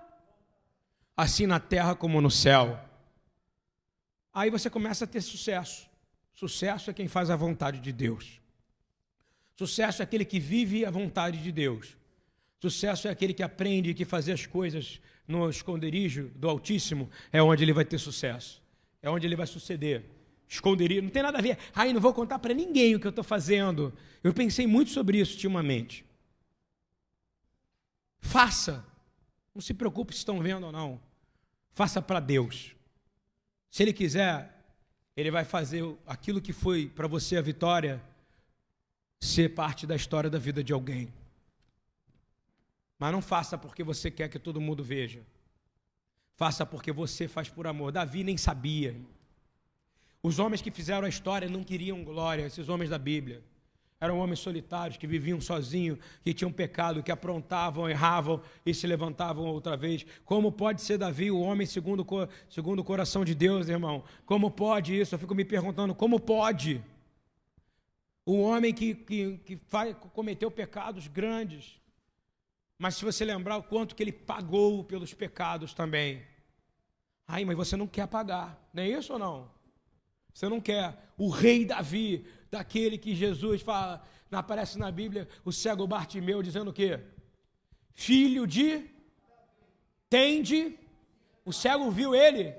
assim 1.19 1.47
na 1.47 1.59
terra 1.59 1.95
como 1.95 2.21
no 2.21 2.31
céu. 2.31 2.79
Aí 4.33 4.51
você 4.51 4.71
começa 4.71 5.05
a 5.05 5.09
ter 5.09 5.21
sucesso. 5.21 5.89
Sucesso 6.33 6.91
é 6.91 6.95
quem 6.95 7.09
faz 7.09 7.29
a 7.29 7.37
vontade 7.37 7.81
de 7.81 7.93
Deus. 7.93 8.41
Sucesso 9.57 10.01
é 10.01 10.05
aquele 10.05 10.25
que 10.25 10.39
vive 10.39 10.87
a 10.87 10.91
vontade 10.91 11.43
de 11.43 11.51
Deus. 11.51 11.97
Sucesso 12.61 13.09
é 13.09 13.11
aquele 13.11 13.35
que 13.35 13.43
aprende 13.43 13.95
que 13.95 14.05
fazer 14.05 14.33
as 14.33 14.47
coisas 14.47 15.01
no 15.27 15.51
esconderijo 15.51 16.31
do 16.37 16.49
Altíssimo 16.49 17.11
é 17.33 17.43
onde 17.43 17.65
ele 17.65 17.73
vai 17.73 17.85
ter 17.85 17.99
sucesso. 17.99 18.63
É 19.03 19.11
onde 19.11 19.27
ele 19.27 19.35
vai 19.35 19.47
suceder 19.47 20.05
esconderia, 20.49 21.03
não 21.03 21.11
tem 21.11 21.23
nada 21.23 21.39
a 21.39 21.43
ver. 21.43 21.59
Ai, 21.75 21.93
não 21.93 22.01
vou 22.01 22.15
contar 22.15 22.39
para 22.39 22.55
ninguém 22.55 22.95
o 22.95 23.01
que 23.01 23.07
eu 23.07 23.11
estou 23.11 23.25
fazendo. 23.25 23.93
Eu 24.25 24.33
pensei 24.33 24.67
muito 24.67 24.91
sobre 24.91 25.19
isso 25.19 25.35
ultimamente. 25.35 26.05
Faça. 28.19 28.85
Não 29.55 29.61
se 29.61 29.75
preocupe 29.75 30.13
se 30.13 30.21
estão 30.21 30.41
vendo 30.41 30.67
ou 30.67 30.73
não. 30.73 31.08
Faça 31.79 32.03
para 32.03 32.19
Deus. 32.19 32.75
Se 33.71 33.85
Ele 33.85 33.93
quiser, 33.93 34.53
Ele 35.17 35.31
vai 35.31 35.45
fazer 35.45 35.85
aquilo 36.09 36.41
que 36.43 36.53
foi 36.53 36.89
para 36.89 37.07
você 37.07 37.37
a 37.37 37.41
vitória 37.41 38.03
ser 39.21 39.51
parte 39.51 39.87
da 39.87 39.95
história 39.95 40.29
da 40.29 40.41
vida 40.41 40.65
de 40.65 40.73
alguém. 40.73 41.15
Mas 42.99 43.13
não 43.13 43.23
faça 43.23 43.57
porque 43.57 43.85
você 43.85 44.11
quer 44.11 44.29
que 44.29 44.41
todo 44.41 44.61
mundo 44.61 44.83
veja. 44.83 45.23
Faça 46.35 46.67
porque 46.67 46.91
você 46.91 47.29
faz 47.29 47.49
por 47.49 47.65
amor. 47.69 47.93
Davi 47.93 48.25
nem 48.25 48.37
sabia. 48.37 49.01
Os 50.21 50.41
homens 50.41 50.61
que 50.61 50.73
fizeram 50.73 51.07
a 51.07 51.09
história 51.09 51.49
não 51.49 51.63
queriam 51.63 52.03
glória, 52.03 52.45
esses 52.45 52.69
homens 52.69 52.91
da 52.91 52.99
Bíblia. 52.99 53.41
Eram 54.01 54.19
homens 54.21 54.39
solitários 54.39 54.97
que 54.97 55.09
viviam 55.09 55.41
sozinhos, 55.41 55.99
que 56.23 56.33
tinham 56.33 56.53
pecado, 56.53 57.03
que 57.03 57.11
aprontavam, 57.11 57.91
erravam 57.91 58.41
e 58.65 58.73
se 58.73 58.87
levantavam 58.87 59.45
outra 59.47 59.77
vez. 59.77 60.07
Como 60.25 60.53
pode 60.53 60.83
ser 60.83 60.99
Davi 60.99 61.33
o 61.33 61.41
homem 61.41 61.67
segundo, 61.67 62.07
segundo 62.49 62.79
o 62.79 62.85
coração 62.85 63.25
de 63.25 63.35
Deus, 63.35 63.69
irmão? 63.69 64.05
Como 64.25 64.53
pode 64.53 64.99
isso? 64.99 65.17
Eu 65.17 65.19
fico 65.19 65.35
me 65.35 65.45
perguntando, 65.45 65.97
como 65.97 66.21
pode? 66.21 66.81
O 68.25 68.41
homem 68.41 68.73
que, 68.73 68.95
que, 68.95 69.39
que 69.39 69.57
faz, 69.57 69.97
cometeu 70.13 70.49
pecados 70.49 71.09
grandes. 71.09 71.81
Mas 72.79 72.95
se 72.95 73.05
você 73.05 73.25
lembrar 73.25 73.57
o 73.57 73.65
quanto 73.65 73.97
que 73.97 74.03
ele 74.03 74.13
pagou 74.13 74.85
pelos 74.85 75.13
pecados 75.13 75.75
também. 75.75 76.23
Ai, 77.27 77.45
mas 77.45 77.57
você 77.57 77.77
não 77.77 77.89
quer 77.89 78.07
pagar, 78.07 78.57
não 78.73 78.83
é 78.83 78.89
isso 78.89 79.13
ou 79.15 79.19
não? 79.19 79.58
Você 80.39 80.49
não 80.49 80.61
quer 80.61 80.97
o 81.17 81.31
rei 81.31 81.65
Davi, 81.65 82.25
daquele 82.49 82.97
que 82.97 83.13
Jesus 83.13 83.61
fala, 83.61 84.07
aparece 84.31 84.79
na 84.79 84.89
Bíblia, 84.89 85.29
o 85.45 85.51
cego 85.51 85.85
Bartimeu 85.85 86.45
dizendo 86.45 86.71
o 86.71 86.73
quê? 86.73 87.01
Filho 87.93 88.47
de 88.47 88.89
tende. 90.09 90.79
O 91.45 91.53
cego 91.53 91.91
viu 91.91 92.15
ele? 92.15 92.55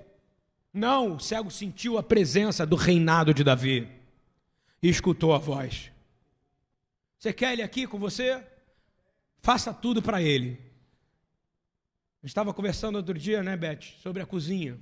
Não, 0.73 1.15
o 1.15 1.19
cego 1.21 1.49
sentiu 1.49 1.97
a 1.97 2.03
presença 2.03 2.65
do 2.65 2.75
reinado 2.75 3.33
de 3.33 3.45
Davi 3.45 3.87
e 4.83 4.89
escutou 4.89 5.33
a 5.33 5.37
voz. 5.37 5.89
Você 7.17 7.31
quer 7.31 7.53
ele 7.53 7.61
aqui 7.61 7.87
com 7.87 7.97
você? 7.97 8.45
Faça 9.37 9.73
tudo 9.73 10.01
para 10.01 10.21
ele. 10.21 10.59
Eu 12.21 12.27
estava 12.27 12.53
conversando 12.53 12.97
outro 12.97 13.17
dia, 13.17 13.41
né, 13.41 13.55
Beth, 13.55 13.83
sobre 14.01 14.21
a 14.21 14.25
cozinha, 14.25 14.77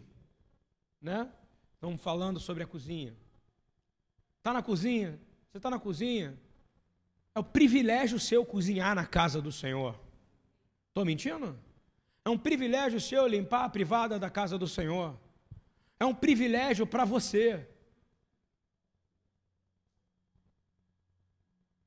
né? 1.00 1.32
Estamos 1.78 2.02
falando 2.02 2.40
sobre 2.40 2.64
a 2.64 2.68
cozinha. 2.68 3.16
Está 4.40 4.52
na 4.52 4.64
cozinha? 4.64 5.20
Você 5.52 5.58
está 5.58 5.70
na 5.70 5.80
cozinha? 5.80 6.36
É 7.36 7.40
o 7.40 7.44
privilégio 7.44 8.20
seu 8.20 8.44
cozinhar 8.44 8.96
na 8.96 9.06
casa 9.06 9.40
do 9.40 9.52
Senhor. 9.52 9.96
Estou 10.88 11.06
mentindo? 11.06 11.58
É 12.26 12.30
um 12.30 12.38
privilégio 12.38 13.00
seu 13.00 13.28
limpar 13.28 13.66
a 13.66 13.70
privada 13.70 14.18
da 14.18 14.28
casa 14.28 14.58
do 14.58 14.68
Senhor. 14.68 15.16
É 16.00 16.06
um 16.06 16.16
privilégio 16.16 16.88
para 16.88 17.06
você. 17.06 17.68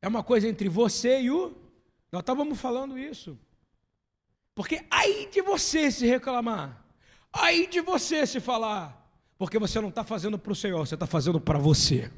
É 0.01 0.07
uma 0.07 0.23
coisa 0.23 0.49
entre 0.49 0.69
você 0.69 1.21
e 1.23 1.33
o. 1.33 1.57
Nós 2.13 2.21
estávamos 2.21 2.61
falando 2.61 2.97
isso. 2.97 3.37
Porque 4.55 4.87
aí 4.89 5.29
de 5.33 5.43
você 5.43 5.91
se 5.91 6.07
reclamar, 6.07 6.85
aí 7.33 7.67
de 7.67 7.81
você 7.81 8.25
se 8.27 8.39
falar, 8.39 9.00
porque 9.41 9.59
você 9.59 9.81
não 9.81 9.89
está 9.89 10.05
fazendo 10.05 10.39
para 10.39 10.53
o 10.53 10.55
Senhor, 10.55 10.87
você 10.87 10.93
está 10.93 11.07
fazendo 11.07 11.41
para 11.41 11.59
você. 11.59 12.13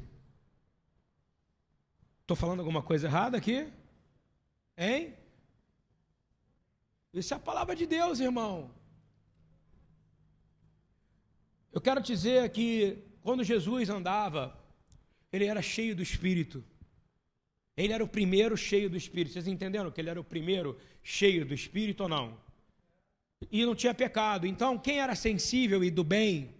Estou 2.19 2.35
falando 2.35 2.59
alguma 2.59 2.83
coisa 2.83 3.07
errada 3.07 3.37
aqui? 3.37 3.65
Hein? 4.77 5.13
Isso 7.13 7.33
é 7.33 7.37
a 7.37 7.39
palavra 7.39 7.77
de 7.77 7.85
Deus, 7.85 8.19
irmão. 8.19 8.69
Eu 11.71 11.79
quero 11.79 12.01
dizer 12.01 12.49
que 12.49 13.01
quando 13.21 13.41
Jesus 13.41 13.89
andava, 13.89 14.59
ele 15.31 15.45
era 15.45 15.61
cheio 15.61 15.95
do 15.95 16.03
Espírito. 16.03 16.61
Ele 17.77 17.93
era 17.93 18.03
o 18.03 18.07
primeiro 18.07 18.57
cheio 18.57 18.89
do 18.89 18.97
Espírito. 18.97 19.31
Vocês 19.31 19.47
entenderam 19.47 19.91
que 19.91 20.01
ele 20.01 20.09
era 20.09 20.19
o 20.19 20.25
primeiro 20.25 20.77
cheio 21.01 21.45
do 21.45 21.53
Espírito 21.53 22.03
ou 22.03 22.09
não? 22.09 22.37
E 23.49 23.65
não 23.65 23.75
tinha 23.75 23.93
pecado. 23.93 24.45
Então, 24.45 24.77
quem 24.77 24.99
era 24.99 25.15
sensível 25.15 25.85
e 25.85 25.89
do 25.89 26.03
bem, 26.03 26.53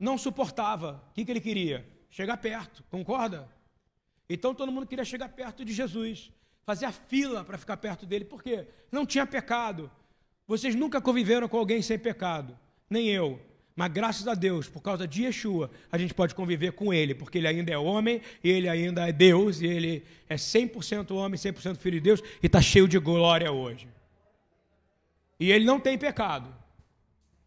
não 0.00 0.16
suportava. 0.16 1.04
O 1.10 1.12
que, 1.12 1.24
que 1.24 1.30
ele 1.30 1.40
queria? 1.40 1.86
Chegar 2.08 2.38
perto, 2.38 2.82
concorda? 2.90 3.46
Então 4.28 4.54
todo 4.54 4.72
mundo 4.72 4.86
queria 4.86 5.04
chegar 5.04 5.28
perto 5.28 5.64
de 5.64 5.72
Jesus, 5.72 6.32
fazer 6.64 6.86
a 6.86 6.92
fila 6.92 7.44
para 7.44 7.58
ficar 7.58 7.76
perto 7.76 8.06
dele, 8.06 8.24
por 8.24 8.42
quê? 8.42 8.66
Não 8.90 9.04
tinha 9.04 9.26
pecado. 9.26 9.90
Vocês 10.46 10.74
nunca 10.74 11.00
conviveram 11.00 11.48
com 11.48 11.58
alguém 11.58 11.82
sem 11.82 11.98
pecado, 11.98 12.58
nem 12.88 13.08
eu. 13.08 13.40
Mas 13.76 13.92
graças 13.92 14.26
a 14.26 14.34
Deus, 14.34 14.68
por 14.68 14.82
causa 14.82 15.06
de 15.06 15.24
Yeshua, 15.24 15.70
a 15.90 15.96
gente 15.96 16.12
pode 16.12 16.34
conviver 16.34 16.72
com 16.72 16.92
ele, 16.92 17.14
porque 17.14 17.38
ele 17.38 17.46
ainda 17.46 17.72
é 17.72 17.78
homem, 17.78 18.20
e 18.42 18.50
ele 18.50 18.68
ainda 18.68 19.08
é 19.08 19.12
Deus, 19.12 19.60
e 19.60 19.66
ele 19.66 20.04
é 20.28 20.34
100% 20.34 21.12
homem, 21.12 21.38
100% 21.38 21.76
filho 21.76 21.98
de 21.98 22.04
Deus, 22.04 22.20
e 22.42 22.46
está 22.46 22.60
cheio 22.60 22.88
de 22.88 22.98
glória 22.98 23.50
hoje. 23.50 23.88
E 25.38 25.50
ele 25.50 25.64
não 25.64 25.80
tem 25.80 25.96
pecado. 25.96 26.54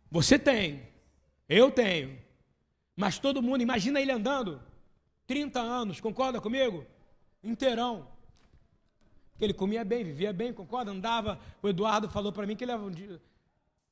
Você 0.10 0.40
tem, 0.40 0.82
eu 1.48 1.70
tenho. 1.70 2.23
Mas 2.96 3.18
todo 3.18 3.42
mundo, 3.42 3.62
imagina 3.62 4.00
ele 4.00 4.12
andando 4.12 4.62
30 5.26 5.60
anos, 5.60 6.00
concorda 6.00 6.40
comigo? 6.40 6.86
Inteirão. 7.44 8.08
Que 9.38 9.44
ele 9.44 9.54
comia 9.54 9.84
bem, 9.84 10.04
vivia 10.04 10.32
bem, 10.32 10.54
concorda? 10.54 10.92
Andava. 10.92 11.40
O 11.62 11.70
Eduardo 11.70 12.08
falou 12.10 12.32
para 12.32 12.46
mim 12.46 12.56
que 12.56 12.64
ele 12.64 13.20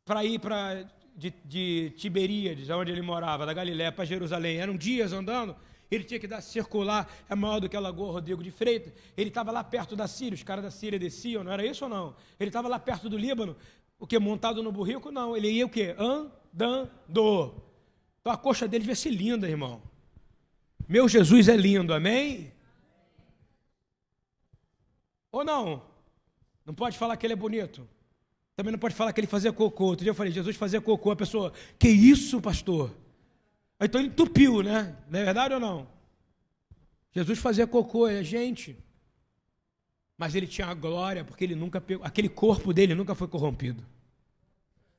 para 0.05 0.23
ir 0.23 0.39
para 0.39 0.85
de, 1.15 1.33
de 1.45 1.93
Tiberíades, 1.97 2.69
onde 2.69 2.91
ele 2.91 3.01
morava, 3.01 3.45
da 3.45 3.53
Galiléia 3.53 3.91
para 3.91 4.05
Jerusalém. 4.05 4.57
Eram 4.57 4.77
dias 4.77 5.13
andando. 5.13 5.55
Ele 5.89 6.05
tinha 6.05 6.19
que 6.19 6.27
dar 6.27 6.39
circular, 6.39 7.11
é 7.29 7.35
maior 7.35 7.59
do 7.59 7.67
que 7.67 7.75
a 7.75 7.79
Lagoa 7.79 8.13
Rodrigo 8.13 8.41
de 8.41 8.49
Freitas. 8.49 8.93
Ele 9.17 9.27
estava 9.27 9.51
lá 9.51 9.61
perto 9.61 9.93
da 9.93 10.07
Síria, 10.07 10.35
os 10.35 10.43
caras 10.43 10.63
da 10.63 10.71
Síria 10.71 10.97
desciam, 10.97 11.43
não 11.43 11.51
era 11.51 11.65
isso 11.65 11.83
ou 11.83 11.89
não? 11.89 12.15
Ele 12.39 12.49
estava 12.49 12.69
lá 12.69 12.79
perto 12.79 13.09
do 13.09 13.17
Líbano, 13.17 13.57
o 13.99 14.07
que? 14.07 14.17
Montado 14.17 14.63
no 14.63 14.71
burrico? 14.71 15.11
Não, 15.11 15.35
ele 15.35 15.51
ia 15.51 15.65
o 15.65 15.69
quê? 15.69 15.93
Andando. 15.97 17.61
Então 18.21 18.31
a 18.31 18.38
coxa 18.38 18.67
dele 18.67 18.84
devia 18.84 18.95
ser 18.95 19.10
linda, 19.10 19.49
irmão. 19.49 19.81
Meu 20.88 21.10
Jesus 21.10 21.47
é 21.47 21.55
lindo, 21.57 21.93
amém? 21.93 22.51
Ou 25.31 25.43
não? 25.43 25.84
Não 26.65 26.73
pode 26.73 26.97
falar 26.97 27.17
que 27.17 27.25
ele 27.25 27.34
é 27.34 27.38
bonito. 27.38 27.88
Também 28.55 28.71
não 28.71 28.79
pode 28.79 28.93
falar 28.93 29.12
que 29.12 29.19
ele 29.19 29.27
fazia 29.27 29.51
cocô. 29.51 29.86
Outro 29.86 30.03
dia 30.03 30.12
eu 30.12 30.15
falei, 30.15 30.31
Jesus 30.31 30.55
fazia 30.55 30.79
cocô. 30.79 31.12
A 31.12 31.15
pessoa, 31.15 31.51
que 31.79 31.88
isso, 31.88 32.39
pastor? 32.39 32.95
Então 33.79 33.99
ele 33.99 34.10
entupiu, 34.10 34.62
né? 34.62 34.95
Não 35.10 35.19
é 35.19 35.25
verdade 35.25 35.53
ou 35.55 35.60
não? 35.60 35.88
Jesus 37.12 37.39
fazia 37.39 37.65
cocô, 37.65 38.07
é 38.07 38.23
gente. 38.23 38.77
Mas 40.15 40.36
ele 40.36 40.45
tinha 40.45 40.67
a 40.67 40.73
glória, 40.73 41.23
porque 41.23 41.43
ele 41.43 41.55
nunca 41.55 41.81
pegou, 41.81 42.05
aquele 42.05 42.29
corpo 42.29 42.71
dele 42.71 42.93
nunca 42.93 43.15
foi 43.15 43.27
corrompido. 43.27 43.84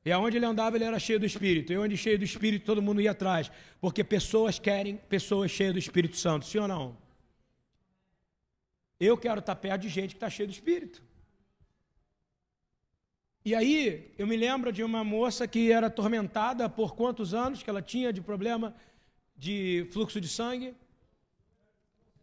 E 0.05 0.11
aonde 0.11 0.37
ele 0.37 0.45
andava, 0.45 0.75
ele 0.75 0.83
era 0.83 0.99
cheio 0.99 1.19
do 1.19 1.25
Espírito. 1.25 1.71
E 1.71 1.77
onde 1.77 1.95
cheio 1.95 2.17
do 2.17 2.25
Espírito, 2.25 2.65
todo 2.65 2.81
mundo 2.81 2.99
ia 2.99 3.11
atrás. 3.11 3.51
Porque 3.79 4.03
pessoas 4.03 4.59
querem 4.59 4.97
pessoas 4.97 5.49
cheias 5.49 5.73
do 5.73 5.79
Espírito 5.79 6.17
Santo, 6.17 6.45
sim 6.45 6.57
ou 6.57 6.67
não? 6.67 6.97
Eu 8.99 9.17
quero 9.17 9.39
estar 9.39 9.55
perto 9.55 9.81
de 9.81 9.89
gente 9.89 10.09
que 10.09 10.17
está 10.17 10.29
cheia 10.29 10.47
do 10.47 10.51
Espírito. 10.51 11.01
E 13.45 13.53
aí, 13.53 14.13
eu 14.17 14.25
me 14.25 14.37
lembro 14.37 14.71
de 14.71 14.83
uma 14.83 15.03
moça 15.03 15.45
que 15.45 15.71
era 15.71 15.87
atormentada 15.87 16.69
por 16.69 16.95
quantos 16.95 17.33
anos 17.33 17.61
que 17.61 17.69
ela 17.69 17.81
tinha 17.81 18.13
de 18.13 18.21
problema 18.21 18.73
de 19.35 19.87
fluxo 19.91 20.21
de 20.21 20.27
sangue. 20.27 20.73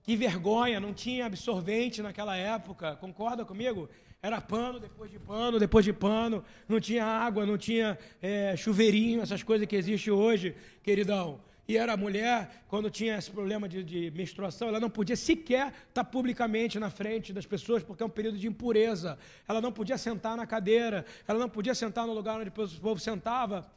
Que 0.02 0.16
vergonha, 0.16 0.80
não 0.80 0.94
tinha 0.94 1.26
absorvente 1.26 2.00
naquela 2.00 2.36
época, 2.36 2.96
concorda 2.96 3.44
comigo? 3.44 3.88
Era 4.22 4.38
pano 4.40 4.78
depois 4.78 5.10
de 5.10 5.18
pano, 5.18 5.58
depois 5.58 5.84
de 5.84 5.92
pano, 5.94 6.44
não 6.68 6.78
tinha 6.78 7.04
água, 7.04 7.46
não 7.46 7.56
tinha 7.56 7.98
é, 8.20 8.54
chuveirinho, 8.54 9.22
essas 9.22 9.42
coisas 9.42 9.66
que 9.66 9.74
existem 9.74 10.12
hoje, 10.12 10.54
queridão. 10.82 11.40
E 11.66 11.76
era 11.76 11.96
mulher, 11.96 12.64
quando 12.68 12.90
tinha 12.90 13.16
esse 13.16 13.30
problema 13.30 13.68
de, 13.68 13.82
de, 13.84 14.10
menstruação, 14.10 14.68
ela 14.68 14.80
não 14.80 14.90
podia 14.90 15.16
sequer 15.16 15.72
estar 15.88 16.04
publicamente 16.04 16.78
na 16.78 16.90
frente 16.90 17.32
das 17.32 17.46
pessoas, 17.46 17.82
porque 17.82 18.02
é 18.02 18.06
um 18.06 18.10
período 18.10 18.36
de 18.36 18.46
impureza. 18.46 19.16
Ela 19.48 19.60
não 19.60 19.70
podia 19.72 19.96
sentar 19.96 20.36
na 20.36 20.46
cadeira, 20.46 21.06
ela 21.26 21.38
não 21.38 21.48
podia 21.48 21.74
sentar 21.74 22.06
no 22.06 22.12
lugar 22.12 22.40
onde 22.40 22.48
o 22.48 22.80
povo 22.80 22.98
sentava. 22.98 23.70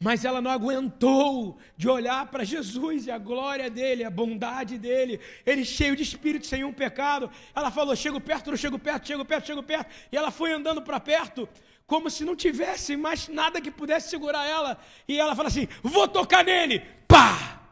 Mas 0.00 0.24
ela 0.24 0.40
não 0.40 0.50
aguentou 0.50 1.58
de 1.76 1.88
olhar 1.88 2.26
para 2.26 2.44
Jesus 2.44 3.06
e 3.06 3.10
a 3.10 3.18
glória 3.18 3.70
dele, 3.70 4.04
a 4.04 4.10
bondade 4.10 4.76
dele, 4.76 5.20
ele 5.46 5.64
cheio 5.64 5.96
de 5.96 6.02
espírito, 6.02 6.46
sem 6.46 6.64
um 6.64 6.72
pecado. 6.72 7.30
Ela 7.54 7.70
falou: 7.70 7.94
chego 7.96 8.20
perto, 8.20 8.50
não 8.50 8.56
chego 8.56 8.78
perto, 8.78 9.06
chego 9.06 9.24
perto, 9.24 9.46
chego 9.46 9.62
perto. 9.62 9.90
E 10.12 10.16
ela 10.16 10.30
foi 10.30 10.52
andando 10.52 10.82
para 10.82 11.00
perto, 11.00 11.48
como 11.86 12.10
se 12.10 12.24
não 12.24 12.36
tivesse 12.36 12.96
mais 12.96 13.28
nada 13.28 13.60
que 13.60 13.70
pudesse 13.70 14.10
segurar 14.10 14.46
ela. 14.46 14.78
E 15.08 15.18
ela 15.18 15.34
fala 15.34 15.48
assim: 15.48 15.68
vou 15.82 16.06
tocar 16.06 16.44
nele. 16.44 16.80
Pá! 17.08 17.62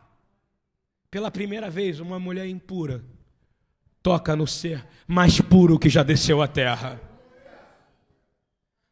Pela 1.11 1.31
primeira 1.31 1.69
vez, 1.69 2.01
uma 2.01 2.19
mulher 2.19 2.47
impura 2.47 3.05
toca 4.03 4.35
no 4.35 4.47
ser 4.47 4.85
mais 5.07 5.41
puro 5.41 5.79
que 5.79 5.89
já 5.89 6.03
desceu 6.03 6.43
à 6.43 6.49
terra. 6.49 7.01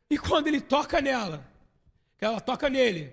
E 0.08 0.16
quando 0.16 0.46
ele 0.46 0.60
toca 0.60 1.00
nela, 1.00 1.44
ela 2.20 2.40
toca 2.40 2.68
nele, 2.68 3.12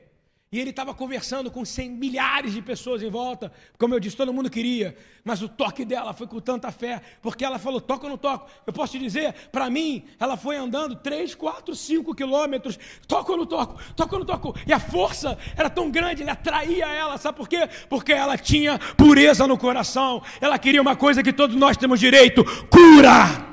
e 0.49 0.61
ele 0.61 0.69
estava 0.69 0.93
conversando 0.93 1.51
com 1.51 1.65
cem, 1.65 1.89
milhares 1.89 2.53
de 2.53 2.61
pessoas 2.61 3.03
em 3.03 3.09
volta. 3.09 3.51
Como 3.77 3.93
eu 3.93 3.99
disse, 3.99 4.15
todo 4.15 4.33
mundo 4.33 4.49
queria. 4.49 4.95
Mas 5.21 5.41
o 5.41 5.49
toque 5.49 5.83
dela 5.83 6.13
foi 6.13 6.25
com 6.25 6.39
tanta 6.39 6.71
fé. 6.71 7.01
Porque 7.21 7.43
ela 7.43 7.59
falou: 7.59 7.81
toca 7.81 8.05
ou 8.05 8.11
não 8.11 8.17
toco? 8.17 8.49
Eu 8.65 8.71
posso 8.71 8.93
te 8.93 8.99
dizer, 8.99 9.33
para 9.51 9.69
mim, 9.69 10.05
ela 10.17 10.37
foi 10.37 10.55
andando 10.55 10.95
3, 10.95 11.35
4, 11.35 11.75
5 11.75 12.15
quilômetros. 12.15 12.79
Toca 13.05 13.29
ou 13.33 13.37
não 13.39 13.45
toco? 13.45 13.77
Toca 13.93 14.15
ou 14.15 14.19
não 14.19 14.25
toco? 14.25 14.55
E 14.65 14.71
a 14.71 14.79
força 14.79 15.37
era 15.57 15.69
tão 15.69 15.91
grande, 15.91 16.23
ele 16.23 16.29
atraía 16.29 16.87
ela. 16.87 17.17
Sabe 17.17 17.37
por 17.37 17.49
quê? 17.49 17.67
Porque 17.89 18.13
ela 18.13 18.37
tinha 18.37 18.79
pureza 18.95 19.45
no 19.47 19.57
coração. 19.57 20.23
Ela 20.39 20.57
queria 20.57 20.81
uma 20.81 20.95
coisa 20.95 21.21
que 21.21 21.33
todos 21.33 21.57
nós 21.57 21.75
temos 21.75 21.99
direito: 21.99 22.45
cura. 22.69 23.45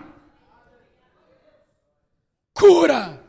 Cura. 2.53 3.24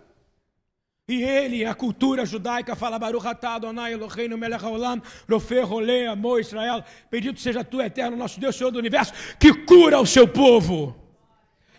E 1.07 1.21
ele, 1.21 1.63
a 1.63 1.75
cultura 1.75 2.25
judaica, 2.25 2.75
fala 2.75 2.97
Baruch 2.97 3.27
atah 3.27 3.55
Adonai 3.55 3.93
Eloheinu 3.93 4.35
melech 4.37 4.63
haolam, 4.63 4.99
rofer 5.29 5.63
rolê, 5.63 6.07
amor 6.07 6.39
Israel. 6.39 6.83
Bendito 7.11 7.39
seja 7.39 7.63
tu, 7.63 7.79
eterno 7.79 8.17
nosso 8.17 8.39
Deus, 8.39 8.55
Senhor 8.55 8.71
do 8.71 8.79
Universo, 8.79 9.13
que 9.39 9.53
cura 9.53 9.99
o 9.99 10.05
seu 10.05 10.27
povo. 10.27 10.95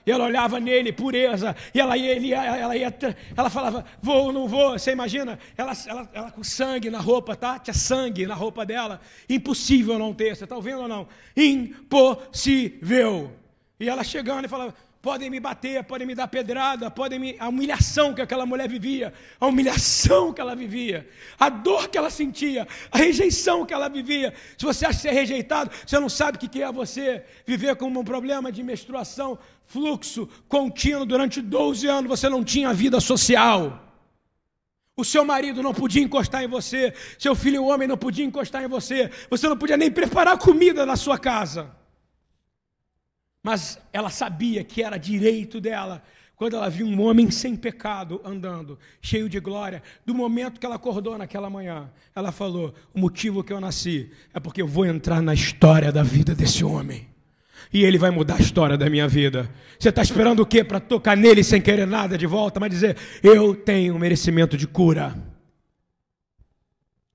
E 0.07 0.12
ela 0.12 0.27
olhava 0.27 0.61
nele, 0.61 0.93
pureza, 0.93 1.57
e 1.75 1.81
ela 1.81 1.97
ia, 1.97 2.15
ele, 2.15 2.33
ela 2.33 2.77
ia, 2.77 2.97
ela 3.37 3.51
falava, 3.51 3.85
vou 4.01 4.27
ou 4.27 4.33
não 4.33 4.47
vou, 4.47 4.79
você 4.79 4.93
imagina? 4.93 5.37
Ela, 5.57 5.73
ela, 5.89 6.11
ela 6.15 6.31
com 6.31 6.45
sangue 6.45 6.89
na 6.89 7.01
roupa, 7.01 7.35
tá? 7.35 7.59
Tinha 7.59 7.75
sangue 7.75 8.25
na 8.25 8.35
roupa 8.35 8.65
dela, 8.65 9.01
impossível 9.29 9.99
não 9.99 10.15
ter, 10.15 10.37
você 10.37 10.45
está 10.45 10.55
ouvindo 10.55 10.83
ou 10.83 10.89
não? 10.89 11.09
Impossível. 11.37 13.33
E 13.81 13.89
ela 13.89 14.05
chegando 14.05 14.45
e 14.45 14.49
falava, 14.49 14.73
podem 15.07 15.31
me 15.31 15.38
bater, 15.38 15.85
podem 15.85 16.05
me 16.05 16.16
dar 16.16 16.27
pedrada, 16.27 16.90
podem 16.90 17.16
me. 17.16 17.37
A 17.38 17.49
humilhação 17.49 18.12
que 18.12 18.21
aquela 18.21 18.45
mulher 18.45 18.69
vivia, 18.69 19.14
a 19.38 19.47
humilhação 19.47 20.33
que 20.33 20.40
ela 20.40 20.57
vivia, 20.57 21.09
a 21.38 21.49
dor 21.49 21.87
que 21.88 21.97
ela 21.97 22.11
sentia, 22.11 22.66
a 22.90 22.99
rejeição 22.99 23.64
que 23.64 23.73
ela 23.73 23.88
vivia. 23.88 24.35
Se 24.59 24.64
você 24.64 24.85
acha 24.85 25.09
é 25.09 25.12
rejeitado, 25.12 25.71
você 25.87 26.01
não 26.01 26.09
sabe 26.09 26.37
o 26.37 26.40
que 26.40 26.61
é 26.61 26.73
você 26.73 27.25
viver 27.47 27.77
com 27.77 27.87
um 27.87 28.03
problema 28.03 28.51
de 28.51 28.64
menstruação, 28.64 29.38
fluxo 29.64 30.29
contínuo 30.49 31.07
durante 31.07 31.40
12 31.40 31.87
anos, 31.87 32.11
você 32.11 32.29
não 32.29 32.42
tinha 32.42 32.75
vida 32.75 32.99
social. 32.99 33.61
O 34.97 35.05
seu 35.05 35.25
marido 35.25 35.62
não 35.62 35.73
podia 35.73 36.03
encostar 36.03 36.42
em 36.42 36.49
você, 36.49 36.92
seu 37.16 37.37
filho 37.37 37.62
homem 37.66 37.87
não 37.87 37.97
podia 37.97 38.25
encostar 38.25 38.64
em 38.64 38.69
você, 38.69 39.09
você 39.31 39.49
não 39.49 39.57
podia 39.57 39.77
nem 39.77 39.88
preparar 39.88 40.37
comida 40.37 40.85
na 40.85 40.97
sua 40.97 41.16
casa. 41.16 41.86
Mas 43.47 43.79
ela 43.93 44.11
sabia 44.11 44.65
que 44.65 44.83
era 44.83 44.97
direito 44.97 45.61
dela 45.61 46.03
quando 46.35 46.57
ela 46.57 46.69
viu 46.69 46.85
um 46.85 47.01
homem 47.01 47.31
sem 47.31 47.55
pecado 47.55 48.21
andando, 48.25 48.77
cheio 49.01 49.29
de 49.29 49.39
glória. 49.39 49.85
Do 50.05 50.13
momento 50.13 50.59
que 50.59 50.67
ela 50.67 50.75
acordou 50.75 51.17
naquela 51.17 51.49
manhã, 51.49 51.89
ela 52.13 52.33
falou: 52.33 52.75
O 52.93 52.99
motivo 52.99 53.45
que 53.45 53.53
eu 53.53 53.61
nasci 53.61 54.11
é 54.35 54.41
porque 54.41 54.61
eu 54.61 54.67
vou 54.67 54.85
entrar 54.85 55.23
na 55.23 55.33
história 55.33 55.93
da 55.93 56.03
vida 56.03 56.35
desse 56.35 56.65
homem. 56.65 57.07
E 57.73 57.85
ele 57.85 57.99
vai 57.99 58.11
mudar 58.11 58.35
a 58.35 58.41
história 58.41 58.77
da 58.77 58.91
minha 58.91 59.07
vida. 59.07 59.49
Você 59.79 59.91
está 59.91 60.03
esperando 60.03 60.41
o 60.41 60.47
quê 60.47 60.65
para 60.65 60.81
tocar 60.81 61.17
nele 61.17 61.45
sem 61.45 61.63
querer 61.63 61.87
nada 61.87 62.19
de 62.19 62.27
volta, 62.27 62.59
mas 62.59 62.71
dizer: 62.71 62.97
Eu 63.23 63.55
tenho 63.55 63.97
merecimento 63.97 64.57
de 64.57 64.67
cura. 64.67 65.17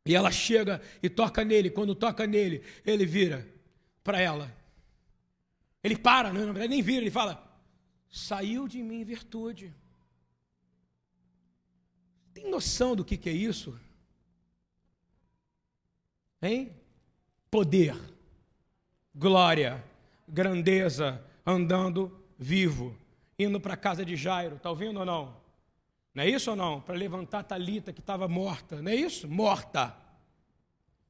E 0.06 0.15
ela 0.15 0.32
chega 0.32 0.80
e 1.04 1.10
toca 1.10 1.44
nele. 1.44 1.70
Quando 1.70 1.94
toca 1.94 2.26
nele, 2.26 2.62
ele 2.86 3.06
vira 3.06 3.46
para 4.02 4.17
ela 4.17 4.61
ele 5.84 5.98
para, 5.98 6.32
não, 6.32 6.46
verdade 6.46 6.67
nem 6.67 6.82
vira, 6.82 7.02
ele 7.02 7.12
fala: 7.12 7.44
saiu 8.10 8.67
de 8.67 8.82
mim 8.82 9.04
virtude. 9.04 9.74
Tem 12.34 12.50
noção 12.50 12.96
do 12.96 13.04
que, 13.04 13.17
que 13.17 13.30
é 13.30 13.34
isso? 13.34 13.78
Hein? 16.41 16.76
Poder, 17.50 17.96
glória, 19.13 19.84
grandeza, 20.28 21.24
andando 21.46 22.20
vivo, 22.38 22.98
indo 23.38 23.60
para 23.60 23.74
a 23.74 23.78
casa 23.78 24.06
de 24.06 24.15
Jairo, 24.15 24.56
está 24.56 24.70
ouvindo 24.70 25.00
ou 25.00 25.06
não? 25.06 25.36
Não 26.13 26.24
é 26.24 26.30
isso 26.30 26.50
ou 26.50 26.56
não? 26.56 26.82
Para 26.82 26.96
levantar 26.96 27.44
Talita 27.44 27.94
que 27.94 28.00
estava 28.00 28.28
morta, 28.28 28.82
não 28.82 28.91
é 28.91 28.96
isso? 28.96 29.28
Morta. 29.28 29.96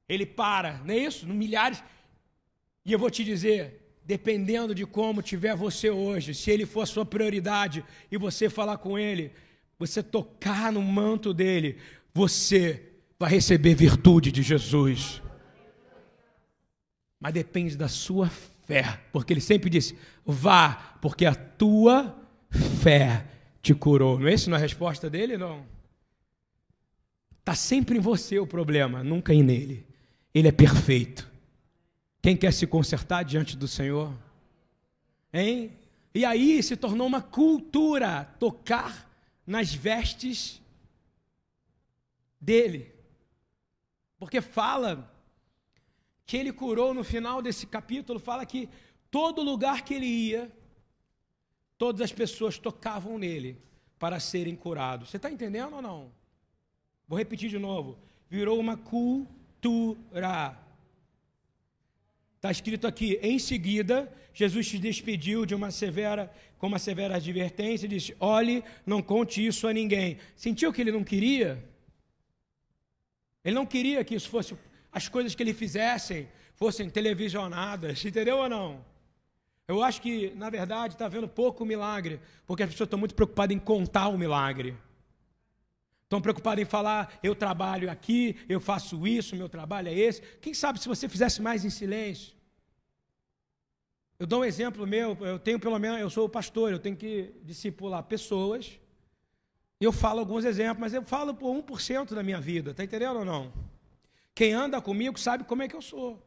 Ele 0.08 0.26
para, 0.26 0.80
não 0.80 0.94
é 0.94 0.98
isso? 0.98 1.28
Milhares. 1.28 1.84
E 2.84 2.92
eu 2.92 3.00
vou 3.00 3.10
te 3.10 3.24
dizer, 3.24 3.81
dependendo 4.12 4.76
de 4.76 4.86
como 4.86 5.22
tiver 5.22 5.56
você 5.56 5.90
hoje, 5.90 6.36
se 6.36 6.52
ele 6.52 6.66
for 6.66 6.82
a 6.82 6.86
sua 6.86 7.06
prioridade 7.06 7.82
e 8.12 8.18
você 8.18 8.50
falar 8.50 8.78
com 8.78 9.00
ele, 9.00 9.32
você 9.80 10.04
tocar 10.04 10.70
no 10.70 10.82
manto 10.82 11.34
dele, 11.34 11.78
você 12.14 12.90
vai 13.18 13.32
receber 13.32 13.74
virtude 13.74 14.30
de 14.30 14.44
Jesus. 14.44 15.22
Mas 17.22 17.34
depende 17.34 17.78
da 17.78 17.88
sua 17.88 18.28
fé, 18.68 19.00
porque 19.14 19.32
ele 19.32 19.40
sempre 19.40 19.70
disse: 19.70 19.98
vá, 20.26 20.98
porque 21.02 21.26
a 21.26 21.34
tua 21.34 22.14
fé 22.84 23.26
te 23.62 23.74
curou. 23.74 24.20
Não 24.20 24.28
é 24.28 24.34
isso 24.34 24.50
na 24.50 24.58
é 24.58 24.60
resposta 24.60 25.10
dele? 25.10 25.38
Não. 25.38 25.66
Está 27.40 27.56
sempre 27.56 27.98
em 27.98 28.02
você 28.02 28.40
o 28.40 28.46
problema, 28.46 29.06
nunca 29.06 29.34
em 29.34 29.42
nele. 29.42 29.88
Ele 30.34 30.50
é 30.50 30.52
perfeito. 30.52 31.31
Quem 32.22 32.38
quer 32.38 32.54
se 32.54 32.68
consertar 32.68 33.24
diante 33.24 33.58
do 33.58 33.68
Senhor? 33.68 34.14
Hein? 35.34 35.78
E 36.14 36.24
aí 36.24 36.62
se 36.62 36.76
tornou 36.78 37.08
uma 37.08 37.22
cultura 37.22 38.26
tocar 38.40 39.10
nas 39.46 39.74
vestes 39.74 40.62
dele. 42.40 42.94
Porque 44.20 44.40
fala 44.40 45.12
que 46.26 46.38
ele 46.38 46.54
curou 46.54 46.94
no 46.94 47.04
final 47.04 47.42
desse 47.42 47.66
capítulo, 47.66 48.20
fala 48.20 48.46
que 48.46 48.70
todo 49.10 49.42
lugar 49.42 49.84
que 49.84 49.94
ele 49.94 50.06
ia, 50.06 50.52
todas 51.78 52.02
as 52.02 52.12
pessoas 52.12 52.58
tocavam 52.58 53.18
nele 53.18 53.58
para 53.98 54.20
serem 54.20 54.56
curados. 54.56 55.10
Você 55.10 55.18
está 55.18 55.32
entendendo 55.32 55.76
ou 55.76 55.82
não? 55.82 56.12
Vou 57.08 57.18
repetir 57.18 57.50
de 57.50 57.58
novo. 57.58 57.98
Virou 58.30 58.60
uma 58.60 58.78
cultura. 58.78 60.58
Está 62.42 62.50
escrito 62.50 62.88
aqui, 62.88 63.20
em 63.22 63.38
seguida, 63.38 64.12
Jesus 64.34 64.68
te 64.68 64.80
despediu 64.80 65.46
de 65.46 65.54
uma 65.54 65.70
severa, 65.70 66.34
com 66.58 66.66
uma 66.66 66.80
severa 66.80 67.18
advertência 67.18 67.86
e 67.86 67.90
disse: 67.90 68.16
Olhe, 68.20 68.64
não 68.84 69.00
conte 69.00 69.46
isso 69.46 69.68
a 69.68 69.72
ninguém. 69.72 70.18
Sentiu 70.36 70.74
que 70.74 70.82
ele 70.82 70.92
não 70.92 71.04
queria? 71.04 71.64
Ele 73.46 73.54
não 73.54 73.64
queria 73.64 74.04
que 74.04 74.16
isso 74.16 74.28
fosse, 74.28 74.56
as 74.92 75.08
coisas 75.08 75.36
que 75.36 75.44
ele 75.44 75.54
fizessem 75.54 76.28
fossem 76.56 76.90
televisionadas, 76.90 78.04
entendeu 78.06 78.38
ou 78.38 78.50
não? 78.50 78.84
Eu 79.68 79.84
acho 79.84 80.02
que, 80.02 80.32
na 80.32 80.50
verdade, 80.50 80.96
está 80.96 81.08
vendo 81.08 81.28
pouco 81.28 81.64
milagre, 81.64 82.20
porque 82.48 82.64
as 82.64 82.72
pessoas 82.72 82.88
estão 82.88 82.98
muito 82.98 83.14
preocupadas 83.14 83.56
em 83.56 83.60
contar 83.60 84.08
o 84.08 84.18
milagre. 84.18 84.76
Estão 86.12 86.22
preocupados 86.22 86.62
em 86.62 86.66
falar, 86.66 87.18
eu 87.24 87.34
trabalho 87.34 87.90
aqui, 87.90 88.36
eu 88.50 88.60
faço 88.60 89.08
isso, 89.08 89.34
meu 89.34 89.48
trabalho 89.48 89.88
é 89.88 89.94
esse. 89.98 90.22
Quem 90.42 90.54
sabe 90.54 90.78
se 90.78 90.90
você 90.90 91.08
fizesse 91.08 91.42
mais 91.42 91.64
em 91.64 91.70
silêncio? 91.70 92.34
Eu 94.20 94.28
dou 94.28 94.42
um 94.42 94.44
exemplo 94.44 94.86
meu, 94.86 95.18
eu 95.22 95.40
tenho 95.40 95.58
pelo 95.58 95.80
menos, 95.80 96.02
eu 96.02 96.10
sou 96.10 96.28
pastor, 96.28 96.70
eu 96.70 96.80
tenho 96.80 96.98
que 96.98 97.34
discipular 97.44 98.04
pessoas. 98.04 98.78
Eu 99.80 99.94
falo 99.94 100.20
alguns 100.20 100.44
exemplos, 100.44 100.80
mas 100.82 100.94
eu 100.94 101.02
falo 101.02 101.34
por 101.34 101.50
1% 101.56 102.14
da 102.14 102.22
minha 102.22 102.42
vida, 102.42 102.72
está 102.72 102.84
entendendo 102.84 103.20
ou 103.20 103.26
não? 103.26 103.54
Quem 104.36 104.52
anda 104.52 104.82
comigo 104.82 105.18
sabe 105.18 105.46
como 105.46 105.64
é 105.64 105.68
que 105.70 105.78
eu 105.78 105.82
sou. 105.82 106.22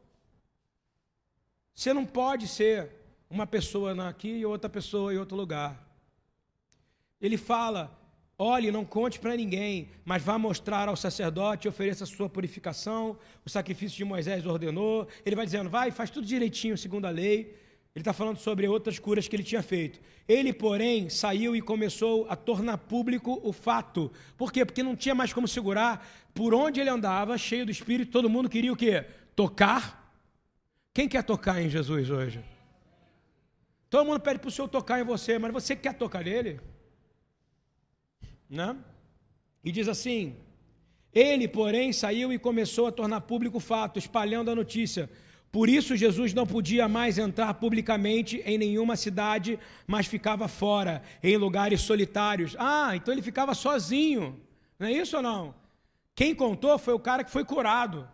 Você 1.75 1.93
não 1.93 2.07
pode 2.07 2.47
ser 2.47 2.89
uma 3.29 3.45
pessoa 3.45 4.09
aqui 4.09 4.29
e 4.29 4.45
outra 4.47 4.67
pessoa 4.67 5.13
em 5.13 5.17
outro 5.17 5.37
lugar. 5.37 5.79
Ele 7.21 7.37
fala, 7.37 7.95
Olhe, 8.37 8.69
não 8.69 8.83
conte 8.83 9.17
para 9.17 9.35
ninguém, 9.35 9.89
mas 10.03 10.21
vá 10.21 10.37
mostrar 10.37 10.89
ao 10.89 10.95
sacerdote 10.97 11.69
ofereça 11.69 12.03
a 12.03 12.07
sua 12.07 12.27
purificação, 12.27 13.17
o 13.45 13.49
sacrifício 13.49 13.97
de 13.97 14.03
Moisés 14.03 14.45
ordenou. 14.45 15.07
Ele 15.25 15.37
vai 15.37 15.45
dizendo, 15.45 15.69
vai, 15.69 15.89
faz 15.89 16.09
tudo 16.09 16.27
direitinho 16.27 16.77
segundo 16.77 17.05
a 17.05 17.09
lei. 17.09 17.55
Ele 17.95 18.01
está 18.01 18.11
falando 18.11 18.37
sobre 18.37 18.67
outras 18.67 18.99
curas 18.99 19.25
que 19.25 19.33
ele 19.37 19.43
tinha 19.43 19.63
feito. 19.63 20.01
Ele, 20.27 20.51
porém, 20.51 21.09
saiu 21.09 21.55
e 21.55 21.61
começou 21.61 22.27
a 22.29 22.35
tornar 22.35 22.77
público 22.77 23.39
o 23.41 23.53
fato. 23.53 24.11
Por 24.35 24.51
quê? 24.51 24.65
Porque 24.65 24.83
não 24.83 24.97
tinha 24.97 25.15
mais 25.15 25.31
como 25.31 25.47
segurar. 25.47 26.05
Por 26.33 26.53
onde 26.53 26.81
ele 26.81 26.89
andava, 26.89 27.37
cheio 27.37 27.65
do 27.65 27.71
Espírito, 27.71 28.11
todo 28.11 28.29
mundo 28.29 28.49
queria 28.49 28.73
o 28.73 28.75
quê? 28.75 29.05
Tocar. 29.33 30.13
Quem 30.93 31.07
quer 31.07 31.23
tocar 31.23 31.61
em 31.61 31.69
Jesus 31.69 32.09
hoje? 32.09 32.43
Todo 33.89 34.05
mundo 34.05 34.19
pede 34.19 34.39
para 34.39 34.49
o 34.49 34.51
Senhor 34.51 34.67
tocar 34.67 34.99
em 34.99 35.05
você, 35.05 35.39
mas 35.39 35.53
você 35.53 35.73
quer 35.73 35.93
tocar 35.93 36.21
nele? 36.21 36.59
Né? 38.49 38.75
E 39.63 39.71
diz 39.71 39.87
assim: 39.87 40.35
Ele, 41.13 41.47
porém, 41.47 41.91
saiu 41.91 42.31
e 42.31 42.39
começou 42.39 42.87
a 42.87 42.91
tornar 42.91 43.21
público 43.21 43.57
o 43.57 43.61
fato, 43.61 43.99
espalhando 43.99 44.51
a 44.51 44.55
notícia. 44.55 45.09
Por 45.51 45.69
isso, 45.69 45.95
Jesus 45.95 46.33
não 46.33 46.45
podia 46.45 46.87
mais 46.87 47.17
entrar 47.17 47.53
publicamente 47.53 48.41
em 48.45 48.57
nenhuma 48.57 48.97
cidade, 48.97 49.57
mas 49.87 50.05
ficava 50.05 50.49
fora, 50.49 51.01
em 51.23 51.37
lugares 51.37 51.79
solitários. 51.79 52.57
Ah, 52.59 52.91
então 52.93 53.13
ele 53.13 53.21
ficava 53.21 53.53
sozinho. 53.53 54.37
Não 54.77 54.87
é 54.87 54.91
isso 54.91 55.15
ou 55.15 55.23
não? 55.23 55.55
Quem 56.13 56.35
contou 56.35 56.77
foi 56.77 56.93
o 56.93 56.99
cara 56.99 57.23
que 57.23 57.31
foi 57.31 57.45
curado. 57.45 58.07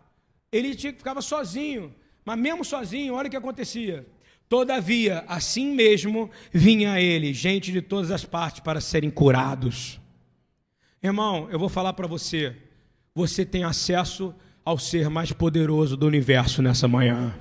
Ele 0.52 0.72
ficava 0.74 1.20
sozinho. 1.20 1.94
Mas 2.24 2.38
mesmo 2.38 2.64
sozinho, 2.64 3.14
olha 3.14 3.26
o 3.26 3.30
que 3.30 3.36
acontecia. 3.36 4.06
Todavia, 4.48 5.24
assim 5.26 5.72
mesmo, 5.74 6.30
vinha 6.52 7.00
ele 7.00 7.32
gente 7.32 7.72
de 7.72 7.80
todas 7.80 8.10
as 8.10 8.24
partes 8.24 8.60
para 8.60 8.80
serem 8.80 9.10
curados. 9.10 10.00
Irmão, 11.02 11.48
eu 11.50 11.58
vou 11.58 11.68
falar 11.68 11.94
para 11.94 12.06
você. 12.06 12.56
Você 13.12 13.44
tem 13.44 13.64
acesso 13.64 14.32
ao 14.64 14.78
ser 14.78 15.10
mais 15.10 15.32
poderoso 15.32 15.96
do 15.96 16.06
universo 16.06 16.62
nessa 16.62 16.86
manhã. 16.86 17.34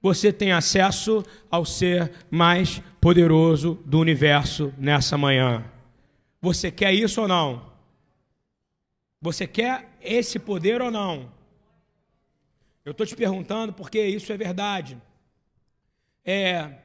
Você 0.00 0.32
tem 0.32 0.50
acesso 0.50 1.22
ao 1.50 1.64
ser 1.64 2.10
mais 2.30 2.80
poderoso 3.00 3.78
do 3.84 3.98
universo 3.98 4.72
nessa 4.78 5.18
manhã. 5.18 5.62
Você 6.40 6.70
quer 6.70 6.94
isso 6.94 7.20
ou 7.20 7.28
não? 7.28 7.70
Você 9.20 9.46
quer 9.46 9.96
esse 10.00 10.38
poder 10.38 10.80
ou 10.80 10.90
não? 10.90 11.30
Eu 12.84 12.92
estou 12.92 13.06
te 13.06 13.14
perguntando 13.14 13.72
porque 13.72 14.04
isso 14.04 14.32
é 14.32 14.36
verdade. 14.36 15.00
É, 16.24 16.78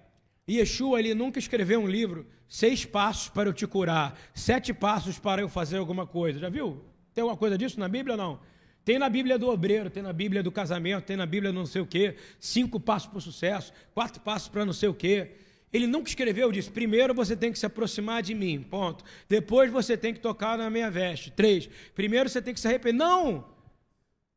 Yeshua 0.54 1.00
ele 1.00 1.14
nunca 1.14 1.40
escreveu 1.40 1.80
um 1.80 1.88
livro, 1.88 2.26
seis 2.48 2.86
passos 2.86 3.30
para 3.30 3.50
eu 3.50 3.54
te 3.54 3.68
curar, 3.68 4.18
sete 4.34 4.74
passos 4.74 5.20
para 5.20 5.42
eu 5.42 5.50
fazer 5.50 5.78
alguma 5.78 6.08
coisa. 6.08 6.40
Já 6.40 6.50
viu? 6.50 6.82
Tem 7.14 7.22
alguma 7.22 7.38
coisa 7.38 7.58
disso 7.58 7.80
na 7.80 7.88
Bíblia 7.88 8.14
ou 8.14 8.18
não? 8.18 8.40
Tem 8.86 8.98
na 8.98 9.10
Bíblia 9.10 9.38
do 9.38 9.50
obreiro, 9.50 9.90
tem 9.90 10.02
na 10.02 10.14
Bíblia 10.14 10.42
do 10.42 10.50
casamento, 10.50 11.04
tem 11.04 11.18
na 11.18 11.26
Bíblia 11.26 11.52
não 11.52 11.66
sei 11.66 11.82
o 11.82 11.86
quê, 11.86 12.16
cinco 12.40 12.80
passos 12.80 13.10
para 13.10 13.18
o 13.18 13.22
sucesso, 13.22 13.74
quatro 13.94 14.22
passos 14.22 14.48
para 14.48 14.64
não 14.64 14.72
sei 14.72 14.88
o 14.88 14.94
quê. 14.94 15.32
Ele 15.74 15.86
nunca 15.86 16.08
escreveu 16.08 16.50
disso. 16.52 16.72
Primeiro 16.72 17.14
você 17.14 17.36
tem 17.36 17.52
que 17.52 17.60
se 17.60 17.66
aproximar 17.66 18.24
de 18.24 18.34
mim, 18.34 18.62
ponto. 18.62 19.04
Depois 19.28 19.70
você 19.70 19.98
tem 19.98 20.14
que 20.14 20.22
tocar 20.22 20.58
na 20.58 20.70
minha 20.70 20.90
veste. 20.90 21.30
Três. 21.32 21.70
Primeiro 21.94 22.30
você 22.30 22.42
tem 22.42 22.54
que 22.54 22.60
se 22.60 22.68
arrepender. 22.68 22.98
Não! 22.98 23.46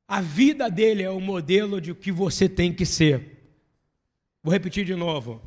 A 0.08 0.20
vida 0.20 0.68
dele 0.68 1.04
é 1.04 1.11
o 1.11 1.20
modelo 1.20 1.80
de 1.80 1.92
o 1.92 1.94
que 1.94 2.11
você 2.11 2.48
tem 2.48 2.72
que 2.72 2.84
ser. 2.84 3.38
Vou 4.42 4.52
repetir 4.52 4.84
de 4.84 4.96
novo. 4.96 5.40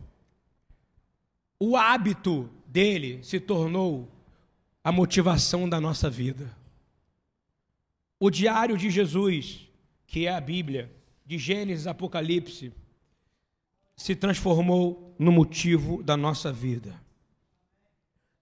O 1.65 1.77
hábito 1.77 2.49
dele 2.67 3.23
se 3.23 3.39
tornou 3.39 4.11
a 4.83 4.91
motivação 4.91 5.69
da 5.69 5.79
nossa 5.79 6.09
vida. 6.09 6.53
O 8.19 8.29
diário 8.29 8.77
de 8.77 8.89
Jesus, 8.89 9.69
que 10.05 10.27
é 10.27 10.35
a 10.35 10.41
Bíblia, 10.41 10.93
de 11.25 11.37
Gênesis 11.37 11.87
Apocalipse, 11.87 12.73
se 13.95 14.13
transformou 14.13 15.15
no 15.17 15.31
motivo 15.31 16.03
da 16.03 16.17
nossa 16.17 16.51
vida. 16.51 17.01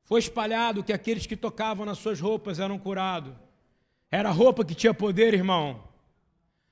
Foi 0.03 0.19
espalhado 0.19 0.83
que 0.83 0.91
aqueles 0.91 1.27
que 1.27 1.37
tocavam 1.37 1.85
nas 1.85 1.99
suas 1.99 2.19
roupas 2.19 2.59
eram 2.59 2.79
curados. 2.79 3.35
Era 4.09 4.29
a 4.29 4.33
roupa 4.33 4.65
que 4.65 4.73
tinha 4.73 4.95
poder, 4.95 5.35
irmão? 5.35 5.83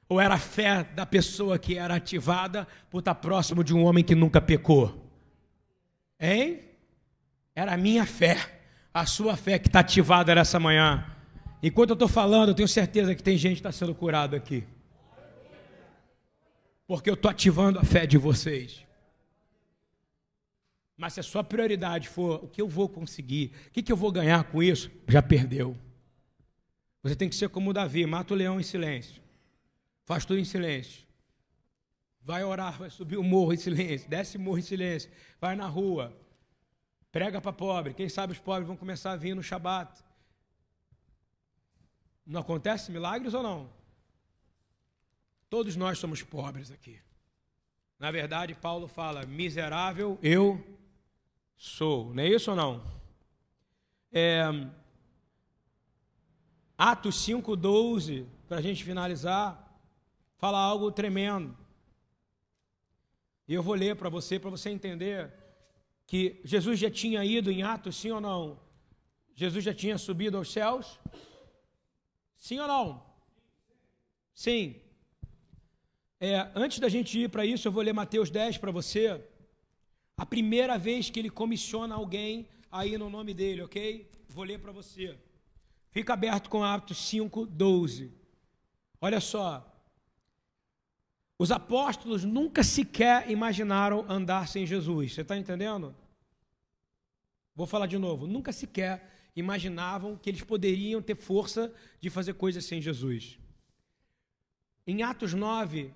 Ou 0.09 0.19
era 0.19 0.33
a 0.33 0.39
fé 0.39 0.83
da 0.83 1.05
pessoa 1.05 1.59
que 1.59 1.77
era 1.77 1.93
ativada 1.93 2.67
por 2.89 3.01
estar 3.01 3.13
próximo 3.13 3.63
de 3.63 3.71
um 3.71 3.83
homem 3.85 4.03
que 4.03 4.15
nunca 4.15 4.41
pecou? 4.41 5.08
Hein? 6.19 6.59
Era 7.55 7.73
a 7.73 7.77
minha 7.77 8.05
fé, 8.05 8.37
a 8.93 9.05
sua 9.05 9.37
fé 9.37 9.57
que 9.57 9.67
está 9.67 9.79
ativada 9.79 10.33
nessa 10.35 10.59
manhã. 10.59 11.05
Enquanto 11.61 11.91
eu 11.91 11.93
estou 11.93 12.07
falando, 12.07 12.49
eu 12.49 12.55
tenho 12.55 12.67
certeza 12.67 13.15
que 13.15 13.23
tem 13.23 13.37
gente 13.37 13.55
que 13.55 13.59
está 13.59 13.71
sendo 13.71 13.93
curado 13.95 14.35
aqui. 14.35 14.63
Porque 16.87 17.09
eu 17.09 17.13
estou 17.13 17.29
ativando 17.29 17.79
a 17.79 17.83
fé 17.83 18.05
de 18.07 18.17
vocês. 18.17 18.85
Mas 20.97 21.13
se 21.13 21.19
a 21.19 21.23
sua 21.23 21.43
prioridade 21.43 22.09
for 22.09 22.43
o 22.43 22.47
que 22.47 22.61
eu 22.61 22.67
vou 22.67 22.89
conseguir, 22.89 23.53
o 23.67 23.71
que, 23.71 23.81
que 23.81 23.91
eu 23.91 23.95
vou 23.95 24.11
ganhar 24.11 24.43
com 24.45 24.61
isso, 24.61 24.91
já 25.07 25.21
perdeu. 25.21 25.77
Você 27.01 27.15
tem 27.15 27.29
que 27.29 27.35
ser 27.35 27.47
como 27.49 27.71
Davi, 27.71 28.05
mata 28.05 28.33
o 28.33 28.37
leão 28.37 28.59
em 28.59 28.63
silêncio. 28.63 29.21
Faz 30.03 30.25
tudo 30.25 30.39
em 30.39 30.45
silêncio. 30.45 31.08
Vai 32.21 32.43
orar, 32.43 32.77
vai 32.77 32.89
subir 32.89 33.17
o 33.17 33.23
morro 33.23 33.53
em 33.53 33.57
silêncio, 33.57 34.09
desce 34.09 34.37
o 34.37 34.39
morro 34.39 34.59
em 34.59 34.63
silêncio, 34.63 35.09
vai 35.39 35.55
na 35.55 35.67
rua, 35.67 36.15
prega 37.11 37.41
para 37.41 37.53
pobre. 37.53 37.93
Quem 37.93 38.09
sabe 38.09 38.33
os 38.33 38.39
pobres 38.39 38.67
vão 38.67 38.77
começar 38.77 39.11
a 39.11 39.15
vir 39.15 39.35
no 39.35 39.41
Shabat. 39.41 40.03
Não 42.25 42.41
acontece 42.41 42.91
milagres 42.91 43.33
ou 43.33 43.41
não? 43.41 43.69
Todos 45.49 45.75
nós 45.75 45.97
somos 45.97 46.21
pobres 46.21 46.69
aqui. 46.69 46.99
Na 47.97 48.11
verdade, 48.11 48.53
Paulo 48.53 48.87
fala: 48.87 49.25
miserável 49.25 50.19
eu 50.21 50.63
sou. 51.57 52.13
Não 52.13 52.23
é 52.23 52.27
isso 52.27 52.51
ou 52.51 52.55
não? 52.55 52.83
É, 54.11 54.43
Atos 56.77 57.15
5,12, 57.27 58.25
para 58.47 58.59
a 58.59 58.61
gente 58.61 58.85
finalizar, 58.85 59.77
fala 60.37 60.57
algo 60.59 60.89
tremendo. 60.91 61.57
E 63.49 63.53
eu 63.55 63.63
vou 63.63 63.73
ler 63.73 63.95
para 63.95 64.09
você, 64.09 64.37
para 64.37 64.51
você 64.51 64.69
entender 64.69 65.33
que 66.05 66.39
Jesus 66.43 66.77
já 66.77 66.91
tinha 66.91 67.25
ido 67.25 67.51
em 67.51 67.63
Atos, 67.63 67.95
sim 67.95 68.11
ou 68.11 68.21
não? 68.21 68.59
Jesus 69.33 69.65
já 69.65 69.73
tinha 69.73 69.97
subido 69.97 70.37
aos 70.37 70.51
céus? 70.51 70.99
Sim 72.37 72.59
ou 72.59 72.67
não? 72.67 73.03
Sim. 74.35 74.75
É, 76.19 76.51
antes 76.53 76.77
da 76.77 76.87
gente 76.87 77.17
ir 77.17 77.27
para 77.29 77.43
isso, 77.43 77.67
eu 77.67 77.71
vou 77.71 77.81
ler 77.81 77.91
Mateus 77.91 78.29
10 78.29 78.59
para 78.59 78.69
você. 78.69 79.19
A 80.15 80.27
primeira 80.27 80.77
vez 80.77 81.09
que 81.09 81.17
ele 81.17 81.31
comissiona 81.31 81.95
alguém 81.95 82.47
aí 82.71 82.99
no 82.99 83.09
nome 83.09 83.33
dele, 83.33 83.63
ok? 83.63 84.11
Vou 84.27 84.43
ler 84.43 84.59
para 84.59 84.71
você. 84.71 85.17
Fica 85.89 86.13
aberto 86.13 86.51
com 86.51 86.63
Atos 86.63 86.99
5, 86.99 87.47
12. 87.47 88.13
Olha 89.01 89.19
só. 89.19 89.68
Os 91.39 91.51
apóstolos 91.51 92.25
nunca 92.25 92.61
sequer 92.63 93.31
imaginaram 93.31 94.05
andar 94.09 94.45
sem 94.49 94.65
Jesus. 94.65 95.13
Você 95.13 95.21
está 95.21 95.37
entendendo? 95.37 95.95
Vou 97.55 97.65
falar 97.65 97.87
de 97.87 97.97
novo. 97.97 98.27
Nunca 98.27 98.51
sequer 98.51 99.29
imaginavam 99.33 100.17
que 100.17 100.29
eles 100.29 100.43
poderiam 100.43 101.01
ter 101.01 101.15
força 101.15 101.73
de 102.01 102.09
fazer 102.09 102.33
coisas 102.33 102.65
sem 102.65 102.81
Jesus. 102.81 103.39
Em 104.85 105.01
Atos 105.01 105.33
9, 105.33 105.93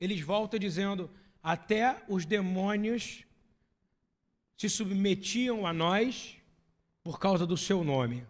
eles 0.00 0.20
voltam 0.20 0.56
dizendo: 0.56 1.10
até 1.42 2.04
os 2.08 2.24
demônios 2.24 3.24
se 4.56 4.68
submetiam 4.68 5.66
a 5.66 5.72
nós 5.72 6.36
por 7.02 7.18
causa 7.18 7.44
do 7.44 7.56
seu 7.56 7.82
nome. 7.82 8.24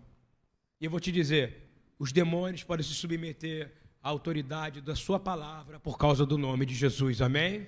E 0.81 0.87
eu 0.87 0.91
vou 0.91 1.01
te 1.01 1.13
dizer: 1.13 1.69
os 1.99 2.13
demônios 2.13 2.65
podem 2.65 2.85
se 2.85 2.95
submeter 2.95 3.75
à 4.07 4.09
autoridade 4.09 4.81
da 4.81 4.95
sua 4.95 5.19
palavra 5.19 5.81
por 5.81 5.99
causa 5.99 6.25
do 6.25 6.39
nome 6.39 6.65
de 6.65 6.77
Jesus, 6.77 7.21
amém? 7.21 7.67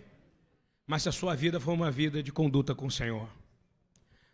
Mas 0.87 1.03
se 1.03 1.09
a 1.09 1.13
sua 1.13 1.35
vida 1.35 1.59
for 1.59 1.73
uma 1.73 1.91
vida 1.91 2.23
de 2.23 2.31
conduta 2.31 2.77
com 2.77 2.87
o 2.87 2.91
Senhor, 2.93 3.29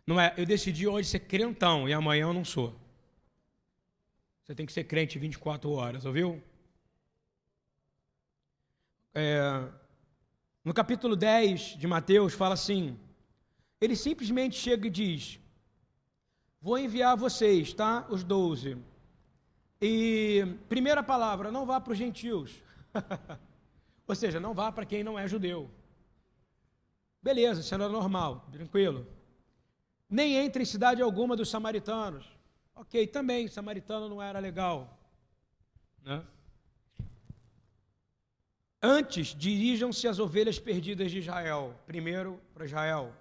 não 0.05 0.21
é, 0.21 0.31
eu 0.37 0.45
decidi 0.45 0.87
hoje 0.87 1.09
ser 1.09 1.21
crentão 1.21 1.89
e 1.89 1.93
amanhã 1.93 2.25
eu 2.25 2.33
não 2.33 2.45
sou. 2.45 2.79
Você 4.43 4.53
tem 4.53 4.67
que 4.67 4.71
ser 4.71 4.83
crente 4.83 5.17
24 5.17 5.67
horas, 5.71 6.05
ouviu? 6.05 6.43
É, 9.11 9.67
no 10.63 10.75
capítulo 10.75 11.15
10 11.15 11.75
de 11.75 11.87
Mateus, 11.87 12.35
fala 12.35 12.53
assim: 12.53 12.99
ele 13.81 13.95
simplesmente 13.95 14.55
chega 14.55 14.85
e 14.85 14.91
diz: 14.91 15.39
Vou 16.61 16.77
enviar 16.77 17.17
vocês, 17.17 17.73
tá? 17.73 18.05
Os 18.11 18.23
doze. 18.23 18.77
E, 19.81 20.45
primeira 20.69 21.03
palavra, 21.03 21.51
não 21.51 21.65
vá 21.65 21.79
para 21.79 21.93
os 21.93 21.97
gentios. 21.97 22.63
Ou 24.07 24.15
seja, 24.15 24.39
não 24.39 24.53
vá 24.53 24.71
para 24.71 24.85
quem 24.85 25.03
não 25.03 25.17
é 25.17 25.27
judeu. 25.27 25.69
Beleza, 27.21 27.61
isso 27.61 27.73
era 27.73 27.89
normal, 27.89 28.47
tranquilo. 28.51 29.07
Nem 30.09 30.35
entre 30.35 30.63
em 30.63 30.65
cidade 30.65 31.01
alguma 31.01 31.35
dos 31.35 31.49
samaritanos. 31.49 32.25
Ok, 32.75 33.07
também, 33.07 33.47
samaritano 33.47 34.07
não 34.07 34.21
era 34.21 34.39
legal. 34.39 34.99
Né? 36.03 36.23
Antes, 38.81 39.33
dirijam-se 39.35 40.07
às 40.07 40.19
ovelhas 40.19 40.59
perdidas 40.59 41.11
de 41.11 41.19
Israel. 41.19 41.73
Primeiro 41.87 42.39
para 42.53 42.65
Israel. 42.65 43.11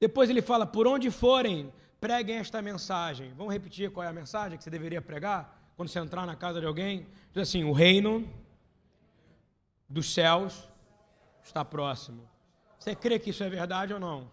Depois 0.00 0.30
ele 0.30 0.40
fala: 0.40 0.66
por 0.66 0.86
onde 0.86 1.10
forem, 1.10 1.70
preguem 2.06 2.36
esta 2.36 2.62
mensagem. 2.62 3.34
Vamos 3.34 3.52
repetir 3.52 3.90
qual 3.90 4.04
é 4.04 4.08
a 4.08 4.12
mensagem 4.12 4.56
que 4.56 4.62
você 4.62 4.70
deveria 4.70 5.02
pregar 5.02 5.72
quando 5.76 5.88
você 5.88 5.98
entrar 5.98 6.24
na 6.24 6.36
casa 6.36 6.60
de 6.60 6.66
alguém? 6.66 7.04
Diz 7.32 7.42
assim: 7.48 7.64
o 7.64 7.72
reino 7.72 8.32
dos 9.88 10.14
céus 10.14 10.68
está 11.42 11.64
próximo. 11.64 12.22
Você 12.78 12.94
crê 12.94 13.18
que 13.18 13.30
isso 13.30 13.42
é 13.42 13.50
verdade 13.50 13.92
ou 13.92 13.98
não? 13.98 14.30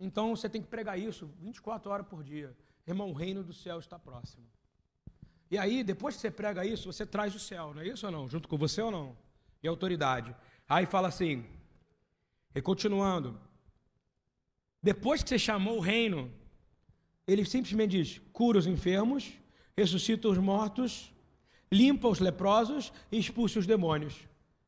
Então 0.00 0.34
você 0.34 0.48
tem 0.48 0.60
que 0.60 0.66
pregar 0.66 0.98
isso 0.98 1.30
24 1.38 1.88
horas 1.88 2.06
por 2.08 2.24
dia. 2.24 2.52
Irmão, 2.84 3.10
o 3.10 3.14
reino 3.14 3.44
do 3.44 3.52
céu 3.52 3.78
está 3.78 3.96
próximo. 3.96 4.44
E 5.48 5.56
aí, 5.56 5.84
depois 5.84 6.16
que 6.16 6.20
você 6.20 6.32
prega 6.32 6.66
isso, 6.66 6.92
você 6.92 7.06
traz 7.06 7.32
o 7.32 7.38
céu, 7.38 7.72
não 7.72 7.82
é 7.82 7.86
isso 7.86 8.04
ou 8.06 8.12
não? 8.12 8.28
Junto 8.28 8.48
com 8.48 8.58
você 8.58 8.82
ou 8.82 8.90
não? 8.90 9.16
E 9.62 9.68
autoridade. 9.68 10.34
Aí 10.68 10.84
fala 10.84 11.08
assim, 11.08 11.46
e 12.54 12.60
continuando, 12.60 13.40
depois 14.82 15.22
que 15.22 15.28
você 15.28 15.38
chamou 15.38 15.78
o 15.78 15.80
reino, 15.80 16.30
ele 17.26 17.44
simplesmente 17.44 17.90
diz: 17.90 18.20
cura 18.32 18.58
os 18.58 18.66
enfermos, 18.66 19.32
ressuscita 19.76 20.28
os 20.28 20.38
mortos, 20.38 21.12
limpa 21.70 22.08
os 22.08 22.20
leprosos 22.20 22.92
e 23.10 23.18
expulsa 23.18 23.58
os 23.58 23.66
demônios. 23.66 24.14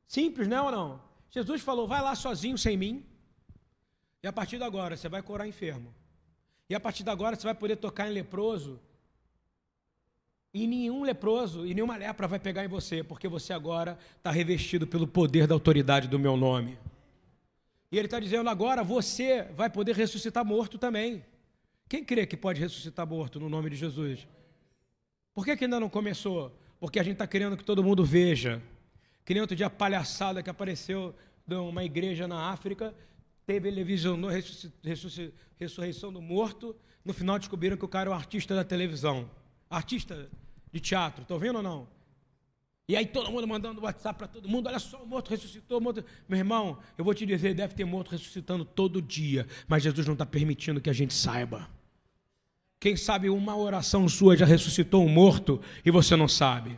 Simples, 0.07 0.49
não 0.49 0.57
é 0.57 0.63
ou 0.63 0.71
não? 0.71 1.01
Jesus 1.31 1.63
falou: 1.63 1.87
vai 1.87 2.03
lá 2.03 2.15
sozinho, 2.15 2.59
sem 2.59 2.77
mim. 2.77 3.05
E 4.23 4.27
a 4.27 4.33
partir 4.33 4.59
de 4.59 4.65
agora 4.65 4.97
você 4.97 5.09
vai 5.09 5.23
curar 5.23 5.47
enfermo. 5.47 5.95
E 6.69 6.75
a 6.75 6.81
partir 6.81 7.03
de 7.03 7.11
agora 7.11 7.35
você 7.35 7.45
vai 7.45 7.55
poder 7.55 7.77
tocar 7.77 8.09
em 8.09 8.13
leproso. 8.13 8.79
E 10.53 10.67
nenhum 10.67 11.05
leproso 11.05 11.65
e 11.65 11.73
nenhuma 11.73 11.97
lepra 11.97 12.27
vai 12.27 12.39
pegar 12.39 12.65
em 12.65 12.69
você, 12.69 13.05
porque 13.05 13.29
você 13.29 13.53
agora 13.53 13.97
está 14.17 14.31
revestido 14.31 14.87
pelo 14.87 15.07
poder 15.07 15.47
da 15.47 15.55
autoridade 15.55 16.09
do 16.09 16.19
meu 16.19 16.37
nome. 16.37 16.77
E 17.91 17.99
ele 17.99 18.07
está 18.07 18.20
dizendo 18.20 18.49
agora: 18.49 18.84
você 18.84 19.43
vai 19.55 19.68
poder 19.68 19.95
ressuscitar 19.95 20.45
morto 20.45 20.78
também. 20.78 21.24
Quem 21.88 22.05
crê 22.05 22.24
que 22.24 22.36
pode 22.36 22.61
ressuscitar 22.61 23.07
morto 23.07 23.41
no 23.41 23.49
nome 23.49 23.70
de 23.70 23.76
Jesus? 23.76 24.26
Por 25.34 25.45
que, 25.45 25.57
que 25.57 25.64
ainda 25.64 25.80
não 25.80 25.88
começou? 25.88 26.57
Porque 26.78 27.01
a 27.01 27.03
gente 27.03 27.14
está 27.14 27.26
querendo 27.26 27.57
que 27.57 27.64
todo 27.64 27.82
mundo 27.82 28.05
veja. 28.05 28.62
Que 29.24 29.34
nem 29.34 29.41
outro 29.41 29.57
dia 29.57 29.66
a 29.66 29.70
palhaçada 29.70 30.43
que 30.43 30.51
apareceu 30.51 31.14
de 31.47 31.57
uma 31.57 31.84
igreja 31.84 32.28
na 32.28 32.51
África, 32.51 32.95
televisionou 33.45 34.30
a 34.30 34.34
ressurreição 35.59 36.12
do 36.12 36.22
morto. 36.22 36.76
No 37.05 37.12
final 37.12 37.38
descobriram 37.38 37.76
que 37.76 37.84
o 37.84 37.88
cara 37.88 38.09
é 38.09 38.12
um 38.12 38.16
artista 38.16 38.55
da 38.55 38.62
televisão. 38.62 39.28
Artista 39.68 40.30
de 40.72 40.78
teatro. 40.78 41.22
Estão 41.22 41.38
vendo 41.38 41.57
ou 41.57 41.62
não? 41.62 41.88
E 42.91 42.97
aí 42.97 43.07
todo 43.07 43.30
mundo 43.30 43.47
mandando 43.47 43.80
WhatsApp 43.82 44.18
para 44.18 44.26
todo 44.26 44.49
mundo, 44.49 44.66
olha 44.66 44.80
só, 44.80 45.01
o 45.01 45.07
morto 45.07 45.30
ressuscitou, 45.30 45.78
o 45.78 45.80
morto... 45.80 46.05
Meu 46.28 46.36
irmão, 46.36 46.76
eu 46.99 47.05
vou 47.05 47.14
te 47.14 47.24
dizer, 47.24 47.55
deve 47.55 47.72
ter 47.72 47.84
morto 47.84 48.11
ressuscitando 48.11 48.64
todo 48.64 49.01
dia, 49.01 49.47
mas 49.68 49.84
Jesus 49.84 50.09
não 50.09 50.14
está 50.14 50.26
permitindo 50.26 50.80
que 50.80 50.91
a 50.91 50.93
gente 50.93 51.14
saiba. 51.14 51.70
Quem 52.80 52.97
sabe 52.97 53.30
uma 53.30 53.57
oração 53.57 54.09
sua 54.09 54.36
já 54.36 54.45
ressuscitou 54.45 55.05
um 55.05 55.09
morto 55.09 55.61
e 55.84 55.91
você 55.93 56.16
não 56.16 56.26
sabe. 56.26 56.76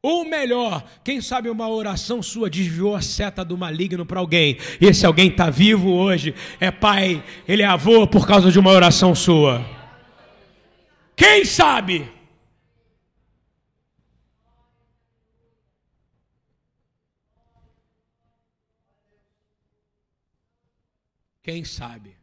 Ou 0.00 0.24
melhor, 0.24 0.88
quem 1.02 1.20
sabe 1.20 1.50
uma 1.50 1.68
oração 1.68 2.22
sua 2.22 2.48
desviou 2.48 2.94
a 2.94 3.02
seta 3.02 3.44
do 3.44 3.58
maligno 3.58 4.06
para 4.06 4.20
alguém. 4.20 4.58
E 4.80 4.86
esse 4.86 5.04
alguém 5.04 5.28
está 5.28 5.50
vivo 5.50 5.90
hoje, 5.90 6.36
é 6.60 6.70
pai, 6.70 7.20
ele 7.48 7.62
é 7.62 7.66
avô 7.66 8.06
por 8.06 8.28
causa 8.28 8.52
de 8.52 8.60
uma 8.60 8.70
oração 8.70 9.12
sua. 9.12 9.66
Quem 11.16 11.44
sabe? 11.44 12.16
Quem 21.48 21.64
sabe? 21.64 22.14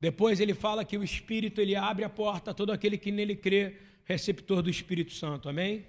Depois 0.00 0.38
ele 0.38 0.54
fala 0.54 0.84
que 0.84 0.96
o 0.96 1.02
Espírito 1.02 1.60
ele 1.60 1.74
abre 1.74 2.04
a 2.04 2.08
porta 2.08 2.52
a 2.52 2.54
todo 2.54 2.70
aquele 2.70 2.96
que 2.96 3.10
nele 3.10 3.34
crê, 3.34 3.78
receptor 4.04 4.62
do 4.62 4.70
Espírito 4.70 5.12
Santo. 5.12 5.48
Amém? 5.48 5.88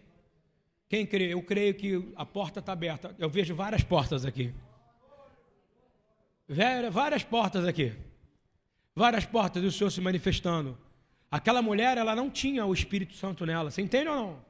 Quem 0.90 1.06
crê? 1.06 1.32
Eu 1.32 1.44
creio 1.44 1.76
que 1.76 2.12
a 2.16 2.26
porta 2.26 2.60
está 2.60 2.74
aberta. 2.74 3.16
Eu 3.20 3.30
vejo 3.30 3.54
várias 3.54 3.84
portas 3.84 4.26
aqui. 4.26 4.52
Várias 6.90 7.24
portas 7.24 7.68
aqui. 7.68 7.94
Várias 8.96 9.24
portas 9.28 9.62
do 9.62 9.72
Senhor 9.72 9.92
se 9.92 10.02
manifestando. 10.02 10.76
Aquela 11.30 11.62
mulher, 11.62 12.00
ela 12.00 12.16
não 12.16 12.32
tinha 12.32 12.66
o 12.66 12.74
Espírito 12.74 13.14
Santo 13.14 13.46
nela. 13.46 13.70
Você 13.70 13.84
entende 13.84 14.10
ou 14.10 14.16
não? 14.16 14.46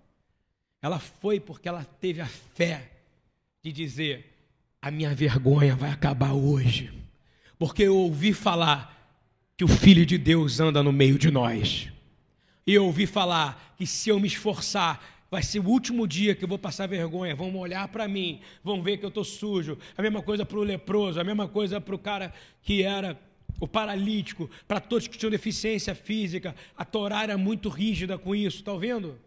Ela 0.82 1.00
foi 1.00 1.38
porque 1.38 1.68
ela 1.68 1.84
teve 1.84 2.22
a 2.22 2.28
fé 2.28 2.90
de 3.62 3.74
dizer: 3.74 4.37
a 4.82 4.92
minha 4.92 5.14
vergonha 5.14 5.76
vai 5.76 5.90
acabar 5.90 6.34
hoje, 6.34 6.92
porque 7.58 7.84
eu 7.84 7.96
ouvi 7.96 8.34
falar 8.34 8.96
que 9.56 9.64
o 9.64 9.68
Filho 9.68 10.06
de 10.06 10.18
Deus 10.18 10.60
anda 10.60 10.84
no 10.84 10.92
meio 10.92 11.18
de 11.18 11.32
nós, 11.32 11.90
e 12.66 12.74
eu 12.74 12.86
ouvi 12.86 13.08
falar 13.08 13.76
que 13.78 13.88
se 13.88 14.10
eu 14.10 14.20
me 14.20 14.28
esforçar, 14.28 15.04
vai 15.30 15.44
ser 15.44 15.60
o 15.60 15.68
último 15.68 16.08
dia 16.08 16.36
que 16.36 16.44
eu 16.44 16.48
vou 16.48 16.60
passar 16.60 16.88
vergonha, 16.88 17.36
vão 17.36 17.56
olhar 17.58 17.88
para 17.88 18.08
mim, 18.08 18.40
vão 18.64 18.82
ver 18.82 18.98
que 18.98 19.06
eu 19.06 19.10
estou 19.10 19.24
sujo, 19.24 19.78
a 19.98 20.02
mesma 20.02 20.22
coisa 20.22 20.46
para 20.46 20.58
o 20.58 20.64
leproso, 20.64 21.20
a 21.20 21.24
mesma 21.24 21.48
coisa 21.48 21.82
para 21.82 21.96
o 21.96 22.00
cara 22.00 22.34
que 22.62 22.84
era 22.84 23.20
o 23.60 23.68
paralítico, 23.68 24.50
para 24.68 24.80
todos 24.80 25.08
que 25.08 25.18
tinham 25.18 25.32
deficiência 25.32 25.96
física, 25.96 26.56
a 26.76 26.86
Torá 26.86 27.24
era 27.24 27.38
muito 27.38 27.70
rígida 27.70 28.18
com 28.18 28.36
isso, 28.36 28.60
está 28.60 28.76
vendo? 28.76 29.18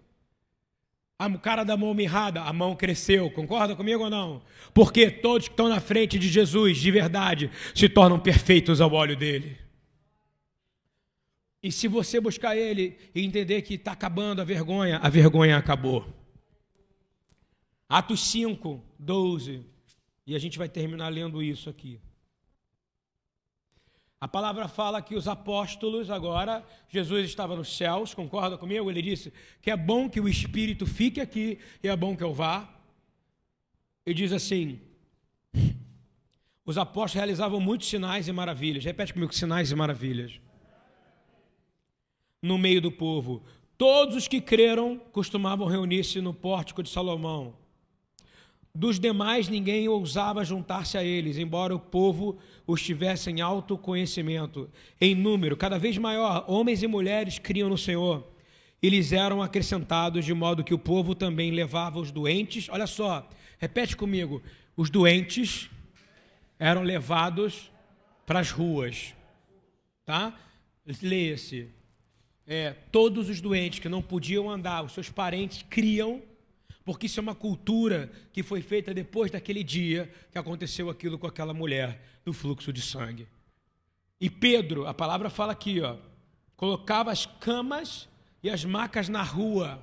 O 1.27 1.39
cara 1.39 1.65
da 1.65 1.77
mão 1.77 1.93
mirrada, 1.93 2.41
a 2.41 2.53
mão 2.53 2.75
cresceu, 2.75 3.31
concorda 3.31 3.77
comigo 3.77 4.05
ou 4.05 4.09
não? 4.09 4.43
Porque 4.73 5.11
todos 5.11 5.49
que 5.49 5.53
estão 5.53 5.69
na 5.69 5.79
frente 5.79 6.19
de 6.19 6.29
Jesus, 6.29 6.79
de 6.79 6.91
verdade, 6.91 7.51
se 7.75 7.91
tornam 7.91 8.19
perfeitos 8.19 8.81
ao 8.81 8.91
olho 8.93 9.15
dele. 9.15 9.59
E 11.63 11.71
se 11.71 11.87
você 11.89 12.19
buscar 12.19 12.57
ele 12.57 12.97
e 13.15 13.23
entender 13.23 13.61
que 13.61 13.75
está 13.75 13.93
acabando 13.93 14.41
a 14.41 14.45
vergonha, 14.45 14.97
a 14.97 15.11
vergonha 15.11 15.59
acabou. 15.59 16.07
Atos 17.87 18.21
5, 18.31 18.83
12. 18.99 19.63
E 20.27 20.35
a 20.35 20.39
gente 20.39 20.57
vai 20.57 20.71
terminar 20.71 21.09
lendo 21.09 21.43
isso 21.43 21.69
aqui. 21.69 22.01
A 24.21 24.29
palavra 24.29 24.69
fala 24.69 25.01
que 25.01 25.15
os 25.15 25.27
apóstolos, 25.27 26.11
agora, 26.11 26.63
Jesus 26.91 27.25
estava 27.25 27.57
nos 27.57 27.75
céus, 27.75 28.13
concorda 28.13 28.59
comigo? 28.59 28.91
Ele 28.91 29.01
disse 29.01 29.33
que 29.63 29.71
é 29.71 29.77
bom 29.77 30.11
que 30.11 30.21
o 30.21 30.29
Espírito 30.29 30.87
fique 30.87 31.23
aqui 31.23 31.59
e 31.83 31.89
é 31.89 31.97
bom 31.97 32.15
que 32.15 32.23
eu 32.23 32.35
vá. 32.35 32.69
E 34.05 34.13
diz 34.13 34.31
assim: 34.31 34.79
os 36.67 36.77
apóstolos 36.77 37.15
realizavam 37.15 37.61
muitos 37.61 37.89
sinais 37.89 38.29
e 38.29 38.33
maravilhas. 38.33 38.85
Repete 38.85 39.15
comigo: 39.15 39.35
sinais 39.35 39.71
e 39.71 39.75
maravilhas. 39.75 40.39
No 42.43 42.59
meio 42.59 42.83
do 42.83 42.93
povo. 42.93 43.43
Todos 43.79 44.15
os 44.17 44.29
que 44.29 44.43
creram 44.43 44.99
costumavam 45.13 45.67
reunir-se 45.67 46.21
no 46.21 46.35
pórtico 46.35 46.83
de 46.83 46.91
Salomão. 46.91 47.60
Dos 48.75 49.01
demais, 49.01 49.49
ninguém 49.49 49.89
ousava 49.89 50.45
juntar-se 50.45 50.97
a 50.97 51.03
eles, 51.03 51.37
embora 51.37 51.75
o 51.75 51.81
povo 51.81 52.39
os 52.67 52.81
tivesse 52.81 53.29
em 53.31 53.41
alto 53.41 53.77
conhecimento. 53.77 54.71
Em 55.01 55.15
número 55.15 55.57
cada 55.57 55.79
vez 55.79 55.99
maior, 55.99 56.45
homens 56.47 56.83
e 56.83 56.87
mulheres 56.87 57.39
criam 57.39 57.69
no 57.69 57.77
Senhor. 57.77 58.25
Eles 58.81 59.13
eram 59.13 59.43
acrescentados, 59.43 60.25
de 60.25 60.33
modo 60.33 60.65
que 60.65 60.73
o 60.73 60.79
povo 60.79 61.15
também 61.15 61.51
levava 61.51 61.99
os 61.99 62.13
doentes. 62.13 62.69
Olha 62.71 62.87
só, 62.87 63.29
repete 63.59 63.97
comigo: 63.97 64.41
os 64.77 64.89
doentes 64.89 65.69
eram 66.59 66.83
levados 66.83 67.71
para 68.25 68.39
as 68.39 68.51
ruas. 68.51 69.15
Tá? 70.05 70.39
Leia-se. 71.03 71.69
É, 72.47 72.75
todos 72.91 73.29
os 73.29 73.41
doentes 73.41 73.81
que 73.81 73.89
não 73.89 74.01
podiam 74.01 74.51
andar, 74.51 74.85
os 74.85 74.93
seus 74.93 75.11
parentes 75.11 75.65
criam 75.69 76.23
porque 76.91 77.07
isso 77.07 77.21
é 77.21 77.23
uma 77.23 77.37
cultura 77.37 78.11
que 78.33 78.43
foi 78.43 78.61
feita 78.61 78.93
depois 78.93 79.31
daquele 79.31 79.63
dia 79.63 80.13
que 80.33 80.37
aconteceu 80.37 80.91
aquilo 80.91 81.21
com 81.21 81.27
aquela 81.29 81.55
mulher 81.55 82.03
do 82.25 82.33
fluxo 82.33 82.73
de 82.73 82.83
sangue. 82.83 83.29
E 84.21 84.29
Pedro, 84.29 84.89
a 84.89 84.93
palavra 84.93 85.31
fala 85.31 85.53
aqui, 85.53 85.81
ó, 85.81 85.99
colocava 86.57 87.13
as 87.13 87.27
camas 87.27 88.09
e 88.43 88.51
as 88.51 88.65
macas 88.65 89.09
na 89.09 89.23
rua. 89.23 89.81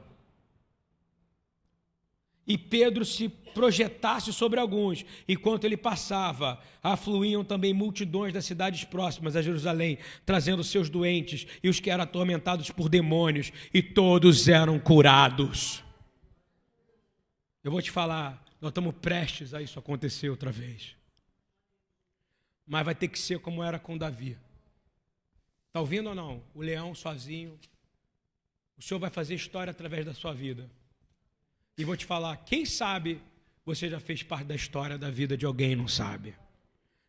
E 2.45 2.58
Pedro 2.58 3.05
se 3.05 3.30
projetasse 3.30 4.34
sobre 4.34 4.60
alguns, 4.60 5.05
enquanto 5.30 5.64
ele 5.64 5.78
passava, 5.78 6.60
afluíam 6.84 7.41
também 7.41 7.74
multidões 7.74 8.34
das 8.34 8.43
cidades 8.43 8.84
próximas 8.84 9.38
a 9.38 9.41
Jerusalém, 9.41 9.97
trazendo 10.26 10.62
seus 10.62 10.89
doentes 10.89 11.47
e 11.64 11.70
os 11.70 11.80
que 11.80 11.89
eram 11.89 12.03
atormentados 12.03 12.70
por 12.70 12.89
demônios, 12.89 13.53
e 13.74 13.82
todos 13.82 14.49
eram 14.49 14.78
curados. 14.78 15.86
Eu 17.64 17.72
vou 17.72 17.82
te 17.82 17.91
falar, 17.91 18.43
nós 18.62 18.70
estamos 18.70 18.95
prestes 18.95 19.53
a 19.53 19.62
isso 19.62 19.78
acontecer 19.80 20.30
outra 20.30 20.51
vez. 20.51 20.95
Mas 22.66 22.86
vai 22.86 22.95
ter 22.95 23.08
que 23.08 23.20
ser 23.20 23.39
como 23.39 23.64
era 23.64 23.80
com 23.80 23.97
Davi. 23.97 24.38
Está 25.68 25.80
ouvindo 25.80 26.10
ou 26.10 26.16
não? 26.16 26.43
O 26.53 26.62
leão 26.62 26.93
sozinho. 26.93 27.58
O 28.78 28.82
Senhor 28.82 28.99
vai 28.99 29.10
fazer 29.10 29.36
história 29.36 29.72
através 29.72 30.05
da 30.05 30.14
sua 30.14 30.34
vida. 30.34 30.70
E 31.78 31.84
vou 31.84 31.95
te 31.95 32.05
falar, 32.05 32.38
quem 32.38 32.66
sabe 32.66 33.22
você 33.66 33.89
já 33.89 33.99
fez 33.99 34.24
parte 34.24 34.45
da 34.45 34.55
história 34.55 34.97
da 34.97 35.10
vida 35.10 35.38
de 35.38 35.45
alguém 35.45 35.76
não 35.76 35.88
sabe. 35.88 36.36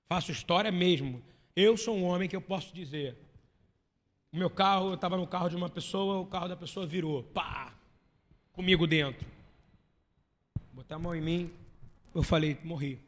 Faço 0.07 0.32
história 0.32 0.72
mesmo. 0.72 1.22
Eu 1.55 1.76
sou 1.76 1.96
um 1.96 2.05
homem 2.05 2.28
que 2.28 2.36
eu 2.36 2.42
posso 2.42 2.74
dizer. 2.74 3.16
O 4.32 4.36
meu 4.36 4.51
carro, 4.51 4.88
eu 4.88 4.94
estava 4.94 5.16
no 5.16 5.26
carro 5.26 5.49
de 5.49 5.57
uma 5.57 5.70
pessoa, 5.70 6.18
o 6.18 6.26
carro 6.26 6.49
da 6.49 6.57
pessoa 6.57 6.86
virou. 6.86 7.22
Pá! 7.22 7.72
Comigo 8.53 8.86
dentro 8.86 9.38
botei 10.78 10.94
a 10.94 10.98
mão 10.98 11.12
em 11.12 11.20
mim, 11.20 11.52
eu 12.14 12.22
falei, 12.22 12.56
morri. 12.62 13.00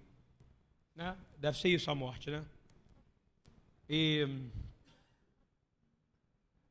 Né? 0.92 1.16
Deve 1.38 1.56
ser 1.56 1.68
isso 1.68 1.88
a 1.88 1.94
morte, 1.94 2.28
né? 2.28 2.44
E 3.88 4.26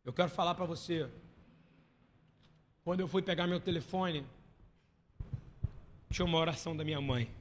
eu 0.04 0.12
quero 0.12 0.30
falar 0.30 0.56
para 0.56 0.66
você, 0.66 1.10
quando 2.84 3.00
eu 3.00 3.08
fui 3.08 3.22
pegar 3.22 3.48
meu 3.48 3.62
telefone, 3.62 4.26
tinha 6.10 6.26
uma 6.26 6.38
oração 6.38 6.76
da 6.76 6.84
minha 6.84 7.00
mãe. 7.00 7.34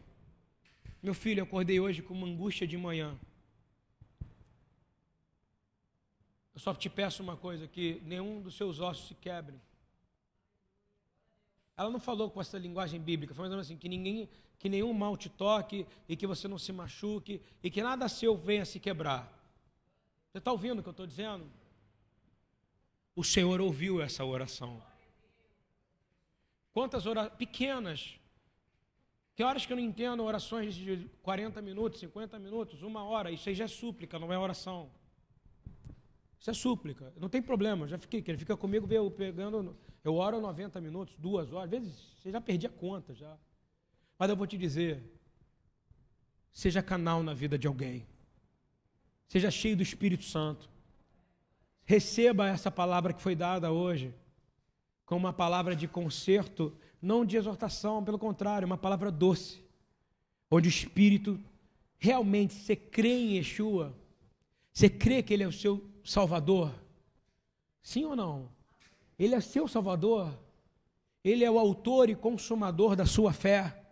Meu 1.02 1.12
filho, 1.12 1.40
eu 1.40 1.44
acordei 1.44 1.80
hoje 1.80 2.00
com 2.00 2.14
uma 2.14 2.28
angústia 2.28 2.64
de 2.64 2.76
manhã. 2.76 3.18
Eu 6.54 6.60
só 6.60 6.72
te 6.72 6.88
peço 6.88 7.24
uma 7.24 7.36
coisa: 7.36 7.66
que 7.66 8.00
nenhum 8.04 8.40
dos 8.40 8.56
seus 8.56 8.78
ossos 8.78 9.08
se 9.08 9.14
quebrem. 9.16 9.60
Ela 11.78 11.90
não 11.90 12.00
falou 12.00 12.28
com 12.28 12.40
essa 12.40 12.58
linguagem 12.58 13.00
bíblica, 13.00 13.32
falou 13.32 13.56
assim, 13.56 13.76
que 13.76 13.88
ninguém, 13.88 14.28
que 14.58 14.68
nenhum 14.68 14.92
mal 14.92 15.16
te 15.16 15.28
toque 15.28 15.86
e 16.08 16.16
que 16.16 16.26
você 16.26 16.48
não 16.48 16.58
se 16.58 16.72
machuque 16.72 17.40
e 17.62 17.70
que 17.70 17.80
nada 17.80 18.08
seu 18.08 18.36
venha 18.36 18.64
se 18.64 18.80
quebrar. 18.80 19.32
Você 20.28 20.38
está 20.38 20.50
ouvindo 20.50 20.80
o 20.80 20.82
que 20.82 20.88
eu 20.88 20.90
estou 20.90 21.06
dizendo? 21.06 21.46
O 23.14 23.22
Senhor 23.22 23.60
ouviu 23.60 24.02
essa 24.02 24.24
oração. 24.24 24.82
Quantas 26.72 27.06
orações 27.06 27.36
pequenas? 27.38 28.18
Que 29.36 29.44
horas 29.44 29.64
que 29.64 29.72
eu 29.72 29.76
não 29.76 29.84
entendo 29.84 30.24
orações 30.24 30.74
de 30.74 31.08
40 31.22 31.62
minutos, 31.62 32.00
50 32.00 32.40
minutos, 32.40 32.82
uma 32.82 33.04
hora? 33.04 33.30
Isso 33.30 33.48
aí 33.48 33.54
já 33.54 33.66
é 33.66 33.68
súplica, 33.68 34.18
não 34.18 34.32
é 34.32 34.38
oração. 34.38 34.90
Isso 36.40 36.50
é 36.50 36.54
súplica. 36.54 37.12
Não 37.16 37.28
tem 37.28 37.40
problema, 37.40 37.86
já 37.86 37.98
fiquei, 37.98 38.22
ele 38.26 38.38
fica 38.38 38.56
comigo, 38.56 38.84
veio 38.84 39.08
pegando 39.12 39.76
eu 40.04 40.14
oro 40.14 40.40
90 40.40 40.80
minutos, 40.80 41.14
duas 41.18 41.52
horas, 41.52 41.64
às 41.64 41.70
vezes 41.70 41.94
você 42.20 42.30
já 42.30 42.40
perdi 42.40 42.66
a 42.66 42.70
conta 42.70 43.14
já. 43.14 43.36
Mas 44.18 44.30
eu 44.30 44.36
vou 44.36 44.46
te 44.46 44.58
dizer, 44.58 45.02
Seja 46.58 46.82
canal 46.82 47.22
na 47.22 47.34
vida 47.34 47.56
de 47.56 47.68
alguém. 47.68 48.04
Seja 49.28 49.48
cheio 49.48 49.76
do 49.76 49.82
Espírito 49.84 50.24
Santo. 50.24 50.68
Receba 51.84 52.48
essa 52.48 52.68
palavra 52.68 53.12
que 53.12 53.22
foi 53.22 53.36
dada 53.36 53.70
hoje 53.70 54.12
como 55.06 55.26
uma 55.26 55.32
palavra 55.32 55.76
de 55.76 55.86
conserto, 55.86 56.76
não 57.00 57.24
de 57.24 57.36
exortação, 57.36 58.04
pelo 58.04 58.18
contrário, 58.18 58.66
uma 58.66 58.76
palavra 58.76 59.08
doce, 59.08 59.62
onde 60.50 60.68
o 60.68 60.68
Espírito 60.68 61.40
realmente 61.96 62.54
você 62.54 62.74
crê 62.74 63.20
em 63.20 63.36
Yeshua, 63.36 63.94
você 64.72 64.90
crê 64.90 65.22
que 65.22 65.32
Ele 65.32 65.44
é 65.44 65.46
o 65.46 65.52
seu 65.52 65.88
Salvador? 66.04 66.74
Sim 67.80 68.04
ou 68.04 68.16
não? 68.16 68.50
Ele 69.18 69.34
é 69.34 69.40
seu 69.40 69.66
Salvador? 69.66 70.38
Ele 71.24 71.44
é 71.44 71.50
o 71.50 71.58
autor 71.58 72.08
e 72.08 72.14
consumador 72.14 72.94
da 72.94 73.04
sua 73.04 73.32
fé? 73.32 73.82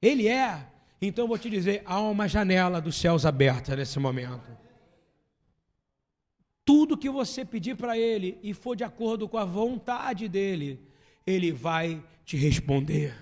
Ele 0.00 0.28
é. 0.28 0.66
Então 1.00 1.24
eu 1.24 1.28
vou 1.28 1.38
te 1.38 1.48
dizer: 1.48 1.82
há 1.84 2.00
uma 2.00 2.28
janela 2.28 2.80
dos 2.80 2.96
céus 2.96 3.24
aberta 3.24 3.74
nesse 3.74 3.98
momento. 3.98 4.58
Tudo 6.64 6.98
que 6.98 7.08
você 7.08 7.44
pedir 7.44 7.76
para 7.76 7.96
Ele 7.96 8.38
e 8.42 8.52
for 8.52 8.76
de 8.76 8.84
acordo 8.84 9.26
com 9.28 9.38
a 9.38 9.44
vontade 9.44 10.28
dEle, 10.28 10.86
Ele 11.26 11.50
vai 11.50 12.04
te 12.24 12.36
responder. 12.36 13.14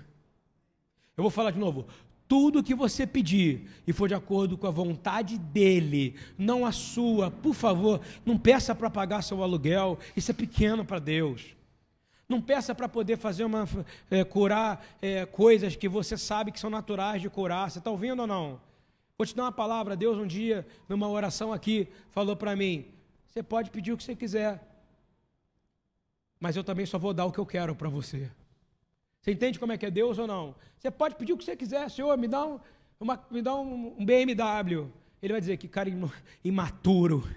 Eu 1.15 1.23
vou 1.23 1.31
falar 1.31 1.51
de 1.51 1.59
novo 1.59 1.87
tudo 2.27 2.63
que 2.63 2.75
você 2.75 3.07
pedir 3.07 3.69
e 3.87 3.93
for 3.93 4.07
de 4.07 4.13
acordo 4.13 4.57
com 4.57 4.67
a 4.67 4.71
vontade 4.71 5.37
dele, 5.37 6.15
não 6.37 6.65
a 6.65 6.71
sua, 6.71 7.31
por 7.31 7.53
favor, 7.53 8.01
não 8.25 8.37
peça 8.37 8.75
para 8.75 8.89
pagar 8.89 9.21
seu 9.21 9.41
aluguel, 9.41 9.97
isso 10.15 10.31
é 10.31 10.33
pequeno 10.33 10.83
para 10.83 10.99
Deus. 10.99 11.55
Não 12.27 12.41
peça 12.41 12.75
para 12.75 12.89
poder 12.89 13.17
fazer 13.17 13.45
uma 13.45 13.67
é, 14.11 14.23
curar 14.23 14.85
é, 15.01 15.25
coisas 15.25 15.77
que 15.77 15.87
você 15.87 16.17
sabe 16.17 16.51
que 16.51 16.59
são 16.59 16.69
naturais 16.69 17.21
de 17.21 17.29
curar. 17.29 17.71
Você 17.71 17.79
está 17.79 17.89
ouvindo 17.89 18.19
ou 18.19 18.27
não? 18.27 18.59
Vou 19.17 19.25
te 19.25 19.33
dar 19.33 19.43
uma 19.43 19.51
palavra. 19.51 19.95
Deus 19.95 20.17
um 20.17 20.27
dia, 20.27 20.67
numa 20.89 21.07
oração 21.07 21.53
aqui, 21.53 21.87
falou 22.11 22.35
para 22.35 22.53
mim: 22.53 22.85
você 23.25 23.41
pode 23.41 23.71
pedir 23.71 23.93
o 23.93 23.97
que 23.97 24.03
você 24.03 24.13
quiser, 24.13 24.61
mas 26.37 26.57
eu 26.57 26.65
também 26.65 26.85
só 26.85 26.99
vou 26.99 27.13
dar 27.13 27.25
o 27.25 27.31
que 27.31 27.39
eu 27.39 27.45
quero 27.45 27.73
para 27.73 27.87
você. 27.87 28.29
Você 29.27 29.33
entende 29.33 29.59
como 29.59 29.73
é 29.73 29.77
que 29.77 29.85
é 29.85 29.91
Deus 29.91 30.17
ou 30.17 30.25
não? 30.25 30.55
Você 30.79 30.89
pode 30.89 31.15
pedir 31.15 31.33
o 31.33 31.37
que 31.37 31.43
você 31.43 31.53
quiser, 31.53 31.89
Senhor, 31.91 32.17
me 32.17 32.29
dá 32.29 32.45
um, 32.45 32.61
uma, 32.97 33.21
me 33.29 33.41
dá 33.41 33.53
um, 33.55 33.93
um 33.99 34.05
BMW. 34.05 34.89
Ele 35.21 35.33
vai 35.33 35.41
dizer 35.41 35.57
que 35.57 35.67
cara 35.67 35.91
imaturo. 36.45 37.27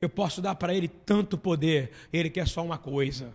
Eu 0.00 0.08
posso 0.08 0.42
dar 0.42 0.56
para 0.56 0.74
ele 0.74 0.88
tanto 0.88 1.38
poder, 1.38 1.92
ele 2.12 2.28
quer 2.28 2.48
só 2.48 2.64
uma 2.64 2.78
coisa. 2.78 3.32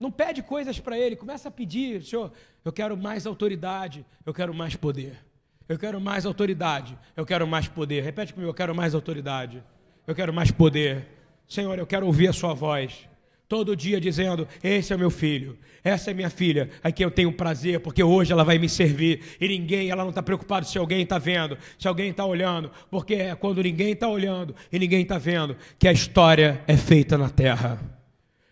Não 0.00 0.10
pede 0.10 0.42
coisas 0.42 0.80
para 0.80 0.98
ele, 0.98 1.14
começa 1.14 1.48
a 1.48 1.52
pedir, 1.52 2.02
Senhor, 2.02 2.32
eu 2.64 2.72
quero 2.72 2.96
mais 2.96 3.26
autoridade, 3.26 4.02
eu 4.24 4.32
quero 4.32 4.54
mais 4.54 4.74
poder. 4.74 5.22
Eu 5.68 5.78
quero 5.78 6.00
mais 6.00 6.24
autoridade, 6.24 6.98
eu 7.14 7.26
quero 7.26 7.46
mais 7.46 7.68
poder. 7.68 8.02
Repete 8.02 8.32
comigo, 8.32 8.48
eu 8.48 8.54
quero 8.54 8.74
mais 8.74 8.94
autoridade, 8.94 9.62
eu 10.06 10.14
quero 10.14 10.32
mais 10.32 10.50
poder. 10.50 11.06
Senhor, 11.46 11.78
eu 11.78 11.86
quero 11.86 12.06
ouvir 12.06 12.28
a 12.28 12.32
sua 12.32 12.54
voz 12.54 13.06
todo 13.54 13.76
dia 13.76 14.00
dizendo: 14.00 14.48
Esse 14.64 14.92
é 14.92 14.96
meu 14.96 15.12
filho, 15.12 15.56
essa 15.84 16.10
é 16.10 16.14
minha 16.14 16.28
filha, 16.28 16.70
aqui 16.82 17.04
eu 17.04 17.10
tenho 17.10 17.30
prazer, 17.30 17.78
porque 17.78 18.02
hoje 18.02 18.32
ela 18.32 18.42
vai 18.42 18.58
me 18.58 18.68
servir. 18.68 19.20
E 19.40 19.46
ninguém, 19.46 19.90
ela 19.90 20.02
não 20.02 20.10
está 20.10 20.20
preocupada 20.20 20.66
se 20.66 20.76
alguém 20.76 21.02
está 21.02 21.18
vendo, 21.18 21.56
se 21.78 21.86
alguém 21.86 22.10
está 22.10 22.24
olhando, 22.24 22.68
porque 22.90 23.14
é 23.14 23.34
quando 23.36 23.62
ninguém 23.62 23.92
está 23.92 24.08
olhando 24.08 24.56
e 24.72 24.78
ninguém 24.80 25.02
está 25.02 25.18
vendo 25.18 25.56
que 25.78 25.86
a 25.86 25.92
história 25.92 26.64
é 26.66 26.76
feita 26.76 27.16
na 27.16 27.30
terra. 27.30 27.80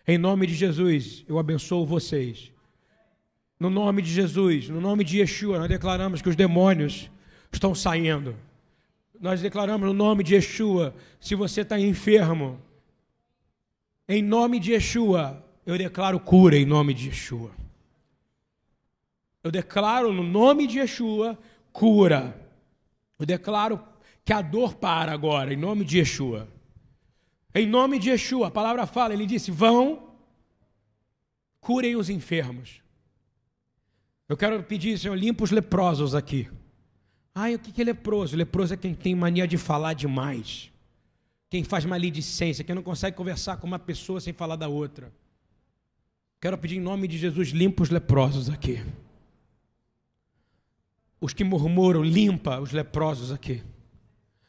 Em 0.07 0.17
nome 0.17 0.47
de 0.47 0.53
Jesus, 0.53 1.25
eu 1.27 1.37
abençoo 1.37 1.85
vocês. 1.85 2.53
No 3.59 3.69
nome 3.69 4.01
de 4.01 4.09
Jesus, 4.09 4.69
no 4.69 4.79
nome 4.79 5.03
de 5.03 5.19
Yeshua, 5.19 5.59
nós 5.59 5.67
declaramos 5.67 6.21
que 6.21 6.29
os 6.29 6.35
demônios 6.37 7.11
estão 7.51 7.75
saindo. 7.75 8.37
Nós 9.19 9.41
declaramos 9.41 9.85
no 9.85 9.93
nome 9.93 10.23
de 10.23 10.35
Yeshua, 10.35 10.95
se 11.19 11.35
você 11.35 11.59
está 11.59 11.77
enfermo, 11.77 12.57
em 14.07 14.21
nome 14.21 14.59
de 14.59 14.73
Yeshua, 14.73 15.43
eu 15.65 15.77
declaro 15.77 16.19
cura 16.19 16.57
em 16.57 16.65
nome 16.65 16.93
de 16.93 17.07
Yeshua. 17.07 17.51
Eu 19.43 19.51
declaro 19.51 20.11
no 20.11 20.23
nome 20.23 20.67
de 20.67 20.79
Yeshua 20.79 21.37
cura. 21.71 22.39
Eu 23.17 23.25
declaro 23.25 23.81
que 24.25 24.33
a 24.33 24.41
dor 24.41 24.75
para 24.75 25.11
agora, 25.11 25.53
em 25.53 25.57
nome 25.57 25.85
de 25.85 25.99
Yeshua. 25.99 26.47
Em 27.55 27.67
nome 27.67 27.99
de 27.99 28.09
Yeshua, 28.09 28.47
a 28.47 28.51
palavra 28.51 28.85
fala, 28.85 29.13
ele 29.13 29.25
disse: 29.25 29.51
vão, 29.51 30.09
curem 31.61 31.95
os 31.95 32.09
enfermos. 32.09 32.81
Eu 34.27 34.35
quero 34.35 34.63
pedir, 34.63 34.97
Senhor, 34.97 35.15
limpa 35.15 35.43
os 35.43 35.51
leprosos 35.51 36.15
aqui. 36.15 36.49
Ai, 37.35 37.55
o 37.55 37.59
que 37.59 37.81
é 37.81 37.85
leproso? 37.85 38.35
Leproso 38.35 38.73
é 38.73 38.77
quem 38.77 38.93
tem 38.93 39.15
mania 39.15 39.47
de 39.47 39.57
falar 39.57 39.93
demais 39.93 40.72
quem 41.53 41.63
faz 41.63 41.85
maledicência, 41.85 42.63
quem 42.63 42.73
não 42.73 42.81
consegue 42.81 43.15
conversar 43.15 43.57
com 43.57 43.67
uma 43.67 43.77
pessoa 43.77 44.19
sem 44.19 44.33
falar 44.33 44.55
da 44.55 44.67
outra. 44.67 45.13
Quero 46.41 46.57
pedir 46.57 46.77
em 46.77 46.81
nome 46.81 47.07
de 47.07 47.15
Jesus, 47.15 47.49
limpa 47.49 47.83
os 47.83 47.91
leprosos 47.91 48.49
aqui. 48.49 48.83
Os 51.21 51.31
que 51.31 51.43
murmuram, 51.43 52.01
limpa 52.01 52.59
os 52.59 52.71
leprosos 52.71 53.31
aqui. 53.31 53.61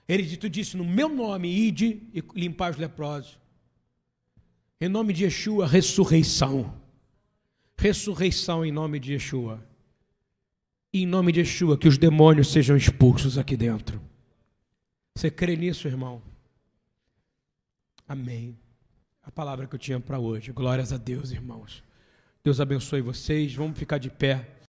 Ele 0.08 0.34
tu 0.38 0.48
disse 0.48 0.78
no 0.78 0.84
meu 0.84 1.10
nome, 1.10 1.46
ide 1.46 2.08
e 2.14 2.24
limpar 2.34 2.70
os 2.70 2.78
leprosos. 2.78 3.38
Em 4.80 4.88
nome 4.88 5.12
de 5.12 5.24
Yeshua, 5.24 5.66
ressurreição. 5.66 6.74
Ressurreição 7.76 8.64
em 8.64 8.72
nome 8.72 8.98
de 8.98 9.12
Yeshua. 9.12 9.62
E 10.90 11.02
em 11.02 11.06
nome 11.06 11.32
de 11.32 11.40
Yeshua, 11.40 11.76
que 11.76 11.86
os 11.86 11.98
demônios 11.98 12.50
sejam 12.50 12.78
expulsos 12.78 13.36
aqui 13.36 13.58
dentro. 13.58 14.00
Você 15.14 15.30
crê 15.30 15.54
nisso, 15.54 15.86
irmão? 15.86 16.32
Amém. 18.06 18.58
A 19.22 19.30
palavra 19.30 19.66
que 19.66 19.74
eu 19.74 19.78
tinha 19.78 19.98
para 19.98 20.18
hoje. 20.18 20.52
Glórias 20.52 20.92
a 20.92 20.96
Deus, 20.96 21.30
irmãos. 21.30 21.82
Deus 22.42 22.60
abençoe 22.60 23.00
vocês. 23.00 23.54
Vamos 23.54 23.78
ficar 23.78 23.98
de 23.98 24.10
pé. 24.10 24.53